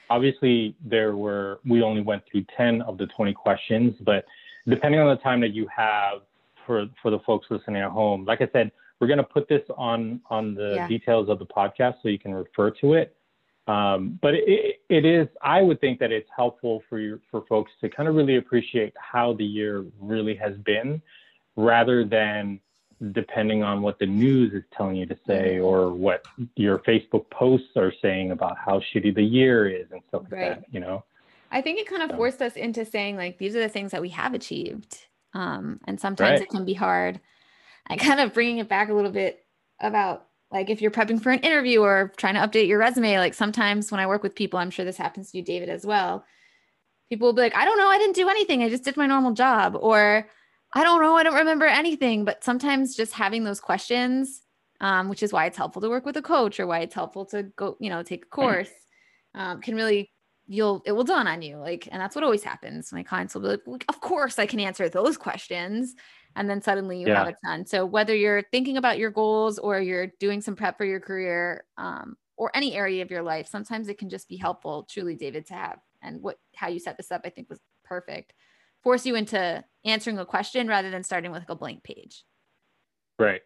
Obviously, 0.10 0.76
there 0.84 1.16
were, 1.16 1.60
we 1.66 1.82
only 1.82 2.02
went 2.02 2.24
through 2.30 2.46
10 2.56 2.82
of 2.84 2.98
the 2.98 3.08
20 3.08 3.34
questions, 3.34 3.96
but 4.02 4.26
depending 4.68 5.00
on 5.00 5.08
the 5.16 5.22
time 5.22 5.40
that 5.42 5.54
you 5.54 5.68
have 5.76 6.22
for, 6.68 6.86
for 7.02 7.10
the 7.10 7.20
folks 7.20 7.48
listening 7.50 7.82
at 7.82 7.90
home, 7.90 8.26
like 8.26 8.42
I 8.42 8.50
said, 8.52 8.72
we're 9.00 9.08
going 9.08 9.18
to 9.18 9.24
put 9.24 9.48
this 9.48 9.64
on, 9.76 10.22
on 10.30 10.54
the 10.54 10.74
yeah. 10.76 10.88
details 10.88 11.30
of 11.30 11.40
the 11.40 11.46
podcast 11.46 11.96
so 12.04 12.10
you 12.10 12.20
can 12.20 12.34
refer 12.34 12.70
to 12.82 12.94
it. 12.94 13.16
Um, 13.68 14.20
but 14.22 14.34
it, 14.36 14.82
it 14.90 15.06
is, 15.06 15.28
I 15.42 15.62
would 15.62 15.80
think 15.80 16.00
that 16.00 16.12
it's 16.12 16.30
helpful 16.36 16.84
for 16.90 17.00
you, 17.00 17.20
for 17.32 17.46
folks 17.48 17.72
to 17.82 17.90
kind 17.90 18.10
of 18.10 18.16
really 18.16 18.36
appreciate 18.36 18.94
how 18.98 19.34
the 19.34 19.46
year 19.46 19.86
really 20.00 20.36
has 20.36 20.56
been 20.58 21.02
rather 21.56 22.04
than 22.04 22.60
depending 23.12 23.64
on 23.64 23.82
what 23.82 24.00
the 24.00 24.06
news 24.06 24.54
is 24.54 24.64
telling 24.76 24.96
you 24.96 25.06
to 25.06 25.18
say 25.28 25.56
mm-hmm. 25.56 25.66
or 25.66 25.92
what 25.92 26.26
your 26.56 26.80
Facebook 26.80 27.30
posts 27.30 27.76
are 27.76 27.94
saying 28.02 28.32
about 28.32 28.58
how 28.58 28.80
shitty 28.80 29.14
the 29.14 29.24
year 29.24 29.68
is 29.68 29.88
and 29.92 30.02
stuff 30.08 30.24
like 30.24 30.32
right. 30.32 30.62
that, 30.62 30.66
you 30.72 30.80
know? 30.80 31.04
I 31.52 31.62
think 31.62 31.80
it 31.80 31.88
kind 31.88 32.02
of 32.02 32.12
so. 32.12 32.16
forced 32.18 32.42
us 32.42 32.56
into 32.56 32.86
saying 32.86 33.18
like, 33.18 33.38
these 33.38 33.56
are 33.56 33.60
the 33.60 33.70
things 33.70 33.92
that 33.92 34.02
we 34.02 34.10
have 34.10 34.34
achieved. 34.34 35.06
Um, 35.34 35.80
and 35.86 36.00
sometimes 36.00 36.40
right. 36.40 36.42
it 36.42 36.50
can 36.50 36.66
be 36.66 36.74
hard. 36.74 37.20
I 37.88 37.98
kind 37.98 38.20
of 38.20 38.34
bringing 38.34 38.60
it 38.60 38.70
back 38.70 38.90
a 38.90 38.94
little 38.94 39.12
bit 39.12 39.44
about 39.82 40.28
like 40.54 40.70
if 40.70 40.82
you're 40.82 40.92
prepping 40.92 41.22
for 41.22 41.32
an 41.32 41.40
interview 41.40 41.82
or 41.82 42.14
trying 42.16 42.36
to 42.36 42.40
update 42.40 42.68
your 42.68 42.78
resume 42.78 43.18
like 43.18 43.34
sometimes 43.34 43.92
when 43.92 44.00
i 44.00 44.08
work 44.08 44.24
with 44.24 44.36
people 44.36 44.60
i'm 44.60 44.70
sure 44.70 44.86
this 44.86 44.98
happens 44.98 45.32
to 45.32 45.38
you 45.38 45.44
david 45.44 45.68
as 45.68 45.86
well 45.86 46.24
people 47.10 47.28
will 47.28 47.34
be 47.34 47.42
like 47.42 47.56
i 47.56 47.66
don't 47.66 47.78
know 47.78 47.88
i 47.88 47.98
didn't 47.98 48.16
do 48.16 48.30
anything 48.30 48.64
i 48.64 48.70
just 48.70 48.84
did 48.84 48.96
my 48.96 49.08
normal 49.08 49.34
job 49.34 49.76
or 49.80 50.28
i 50.74 50.84
don't 50.84 51.02
know 51.02 51.16
i 51.16 51.24
don't 51.24 51.36
remember 51.36 51.66
anything 51.66 52.26
but 52.26 52.44
sometimes 52.44 52.96
just 52.96 53.14
having 53.14 53.44
those 53.44 53.60
questions 53.60 54.42
um, 54.82 55.08
which 55.08 55.24
is 55.24 55.32
why 55.32 55.46
it's 55.46 55.58
helpful 55.58 55.82
to 55.82 55.90
work 55.90 56.06
with 56.06 56.18
a 56.18 56.22
coach 56.22 56.60
or 56.60 56.68
why 56.68 56.80
it's 56.80 56.96
helpful 56.96 57.26
to 57.26 57.44
go 57.56 57.78
you 57.80 57.90
know 57.90 58.04
take 58.04 58.26
a 58.26 58.30
course 58.30 58.70
um, 59.36 59.62
can 59.62 59.76
really 59.76 60.12
you'll 60.46 60.82
it 60.86 60.92
will 60.92 61.06
dawn 61.06 61.28
on 61.28 61.42
you 61.42 61.58
like 61.58 61.88
and 61.92 62.02
that's 62.02 62.16
what 62.16 62.24
always 62.24 62.44
happens 62.44 62.92
my 62.92 63.04
clients 63.04 63.34
will 63.34 63.42
be 63.42 63.72
like 63.72 63.86
of 63.88 64.02
course 64.02 64.38
i 64.40 64.46
can 64.46 64.60
answer 64.60 64.90
those 64.90 65.16
questions 65.18 65.96
and 66.36 66.50
then 66.50 66.62
suddenly 66.62 67.00
you 67.00 67.08
yeah. 67.08 67.20
have 67.20 67.28
a 67.28 67.36
ton 67.46 67.66
So 67.66 67.86
whether 67.86 68.16
you're 68.16 68.44
thinking 68.52 68.78
about 68.78 68.98
your 68.98 69.12
goals 69.12 69.60
or 69.60 69.80
you're 69.80 70.08
doing 70.20 70.42
some 70.42 70.56
prep 70.56 70.78
for 70.78 70.86
your 70.86 71.00
career 71.00 71.66
um, 71.78 72.16
or 72.38 72.52
any 72.56 72.74
area 72.76 73.02
of 73.02 73.12
your 73.12 73.22
life, 73.22 73.48
sometimes 73.48 73.88
it 73.88 73.98
can 73.98 74.10
just 74.10 74.28
be 74.28 74.38
helpful, 74.38 74.88
truly, 74.90 75.16
David, 75.16 75.46
to 75.48 75.54
have. 75.54 75.80
And 76.02 76.22
what 76.22 76.38
how 76.56 76.68
you 76.68 76.80
set 76.80 76.98
this 76.98 77.12
up, 77.12 77.22
I 77.24 77.30
think, 77.30 77.50
was 77.50 77.60
perfect. 77.84 78.34
Force 78.84 79.06
you 79.06 79.16
into 79.16 79.64
answering 79.86 80.18
a 80.20 80.26
question 80.26 80.68
rather 80.68 80.92
than 80.92 81.04
starting 81.04 81.32
with 81.32 81.42
like 81.42 81.50
a 81.50 81.56
blank 81.56 81.84
page. 81.84 82.24
Right. 83.18 83.42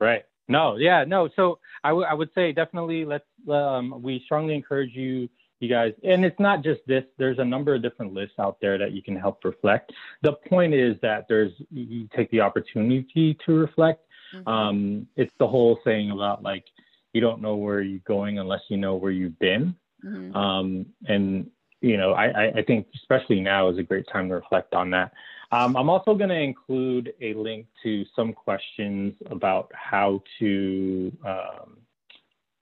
Right. 0.00 0.24
No. 0.48 0.76
Yeah. 0.76 1.04
No. 1.04 1.28
So 1.36 1.58
I, 1.84 1.90
w- 1.90 2.06
I 2.06 2.14
would 2.14 2.30
say 2.34 2.52
definitely 2.52 3.04
let's. 3.04 3.24
Um, 3.48 4.02
we 4.02 4.22
strongly 4.24 4.54
encourage 4.54 4.94
you 4.94 5.28
you 5.62 5.68
guys 5.68 5.92
and 6.02 6.24
it's 6.24 6.38
not 6.40 6.62
just 6.62 6.80
this 6.86 7.04
there's 7.18 7.38
a 7.38 7.44
number 7.44 7.74
of 7.74 7.82
different 7.82 8.12
lists 8.12 8.34
out 8.40 8.58
there 8.60 8.76
that 8.76 8.92
you 8.92 9.00
can 9.00 9.16
help 9.16 9.44
reflect 9.44 9.92
the 10.22 10.32
point 10.48 10.74
is 10.74 10.96
that 11.02 11.24
there's 11.28 11.52
you 11.70 12.08
take 12.14 12.28
the 12.32 12.40
opportunity 12.40 13.38
to 13.46 13.52
reflect 13.54 14.04
mm-hmm. 14.34 14.48
um, 14.48 15.06
it's 15.16 15.32
the 15.38 15.46
whole 15.46 15.78
saying 15.84 16.10
about 16.10 16.42
like 16.42 16.64
you 17.12 17.20
don't 17.20 17.40
know 17.40 17.54
where 17.54 17.80
you're 17.80 18.00
going 18.00 18.40
unless 18.40 18.62
you 18.68 18.76
know 18.76 18.96
where 18.96 19.12
you've 19.12 19.38
been 19.38 19.74
mm-hmm. 20.04 20.36
um, 20.36 20.84
and 21.06 21.48
you 21.82 21.96
know 21.96 22.12
I, 22.12 22.58
I 22.58 22.62
think 22.62 22.86
especially 22.94 23.40
now 23.40 23.68
is 23.68 23.78
a 23.78 23.82
great 23.82 24.06
time 24.12 24.28
to 24.28 24.34
reflect 24.36 24.74
on 24.74 24.90
that 24.90 25.12
um, 25.50 25.76
i'm 25.76 25.90
also 25.90 26.14
going 26.14 26.30
to 26.30 26.40
include 26.40 27.12
a 27.20 27.34
link 27.34 27.66
to 27.82 28.04
some 28.16 28.32
questions 28.32 29.14
about 29.30 29.70
how 29.74 30.22
to 30.38 31.12
um, 31.24 31.76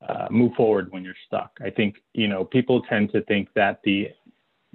uh, 0.08 0.26
move 0.30 0.52
forward 0.54 0.90
when 0.92 1.04
you're 1.04 1.14
stuck. 1.26 1.58
I 1.62 1.70
think 1.70 1.96
you 2.14 2.28
know 2.28 2.44
people 2.44 2.82
tend 2.82 3.12
to 3.12 3.22
think 3.22 3.48
that 3.54 3.80
the 3.84 4.08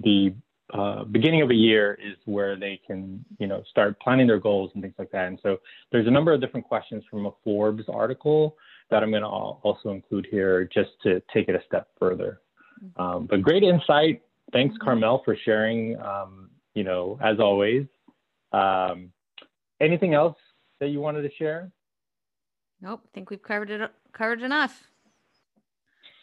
the 0.00 0.34
uh, 0.72 1.04
beginning 1.04 1.42
of 1.42 1.50
a 1.50 1.54
year 1.54 1.98
is 2.02 2.16
where 2.26 2.56
they 2.56 2.80
can 2.86 3.24
you 3.38 3.46
know 3.46 3.62
start 3.68 3.98
planning 4.00 4.26
their 4.26 4.38
goals 4.38 4.70
and 4.74 4.82
things 4.82 4.94
like 4.98 5.10
that. 5.10 5.26
And 5.26 5.38
so 5.42 5.58
there's 5.90 6.06
a 6.06 6.10
number 6.10 6.32
of 6.32 6.40
different 6.40 6.66
questions 6.66 7.02
from 7.10 7.26
a 7.26 7.30
Forbes 7.42 7.84
article 7.88 8.56
that 8.90 9.02
I'm 9.02 9.10
going 9.10 9.22
to 9.22 9.28
also 9.28 9.90
include 9.90 10.28
here 10.30 10.68
just 10.72 10.90
to 11.02 11.20
take 11.34 11.48
it 11.48 11.56
a 11.56 11.62
step 11.66 11.88
further. 11.98 12.40
Um, 12.96 13.26
but 13.26 13.42
great 13.42 13.64
insight. 13.64 14.22
Thanks. 14.52 14.74
Carmel, 14.82 15.22
for 15.24 15.36
sharing 15.44 15.98
um, 16.00 16.50
you 16.76 16.84
know, 16.84 17.18
as 17.20 17.40
always. 17.40 17.86
Um, 18.52 19.10
anything 19.80 20.14
else 20.14 20.36
that 20.78 20.90
you 20.90 21.00
wanted 21.00 21.22
to 21.22 21.30
share? 21.36 21.72
Nope. 22.80 23.00
I 23.04 23.08
think 23.14 23.30
we've 23.30 23.42
covered 23.42 23.70
it 23.70 23.90
covered 24.12 24.42
enough. 24.42 24.84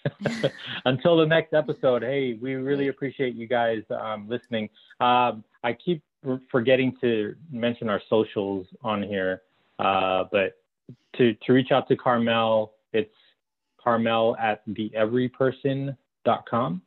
Until 0.86 1.18
the 1.18 1.26
next 1.26 1.54
episode, 1.54 2.04
hey, 2.04 2.38
we 2.42 2.54
really 2.54 2.88
appreciate 2.90 3.36
you 3.36 3.48
guys 3.48 3.82
um, 3.90 4.30
listening. 4.30 4.70
Um, 5.00 5.44
I 5.64 5.74
keep 5.74 6.04
forgetting 6.52 6.96
to 7.02 7.36
mention 7.52 7.90
our 7.90 8.02
socials 8.10 8.68
on 8.82 9.04
here, 9.04 9.42
uh, 9.80 10.26
but 10.32 10.58
to, 11.18 11.34
to 11.34 11.54
reach 11.54 11.72
out 11.72 11.88
to 11.88 11.96
Carmel, 11.96 12.74
it's 12.92 13.16
Carmel 13.82 14.36
at 14.38 14.68
theeveryperson.com. 14.68 16.82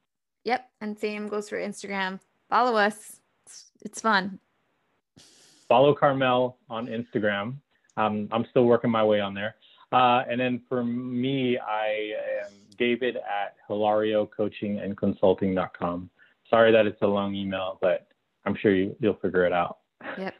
Yep. 0.47 0.71
And 0.81 0.97
same 0.99 1.27
goes 1.27 1.49
for 1.49 1.59
Instagram. 1.59 2.21
Follow 2.49 2.77
us. 2.77 3.21
It's, 3.45 3.73
it's 3.85 4.01
fun. 4.01 4.39
Follow 5.69 5.93
Carmel 5.93 6.57
on 6.71 6.87
Instagram. 6.87 7.57
Um, 7.97 8.29
I'm 8.31 8.47
still 8.51 8.65
working 8.65 8.91
my 8.91 9.05
way 9.05 9.21
on 9.21 9.35
there. 9.35 9.57
Uh, 9.91 10.23
and 10.31 10.41
then 10.41 10.63
for 10.69 10.85
me, 10.85 11.59
I 11.59 12.13
am 12.45 12.53
David 12.79 13.17
at 13.17 13.57
Hilario 13.67 14.25
Coaching 14.25 14.79
and 14.79 14.97
Consulting.com. 14.97 16.11
Sorry 16.49 16.71
that 16.71 16.87
it's 16.87 17.03
a 17.03 17.07
long 17.07 17.35
email, 17.35 17.79
but 17.83 18.07
I'm 18.45 18.55
sure 18.55 18.73
you, 18.73 18.95
you'll 19.01 19.15
figure 19.15 19.45
it 19.47 19.53
out. 19.53 19.79
Yep. 20.17 20.35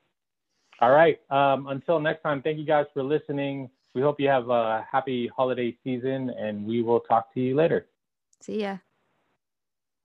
All 0.80 0.92
right. 0.92 1.20
Um, 1.30 1.66
until 1.66 2.00
next 2.00 2.22
time, 2.22 2.40
thank 2.40 2.58
you 2.58 2.64
guys 2.64 2.86
for 2.94 3.02
listening. 3.02 3.68
We 3.94 4.00
hope 4.00 4.18
you 4.18 4.28
have 4.28 4.48
a 4.48 4.86
happy 4.90 5.30
holiday 5.34 5.76
season, 5.84 6.30
and 6.30 6.66
we 6.66 6.82
will 6.82 7.00
talk 7.00 7.34
to 7.34 7.40
you 7.40 7.54
later. 7.54 7.86
See 8.40 8.62
ya. 8.62 8.78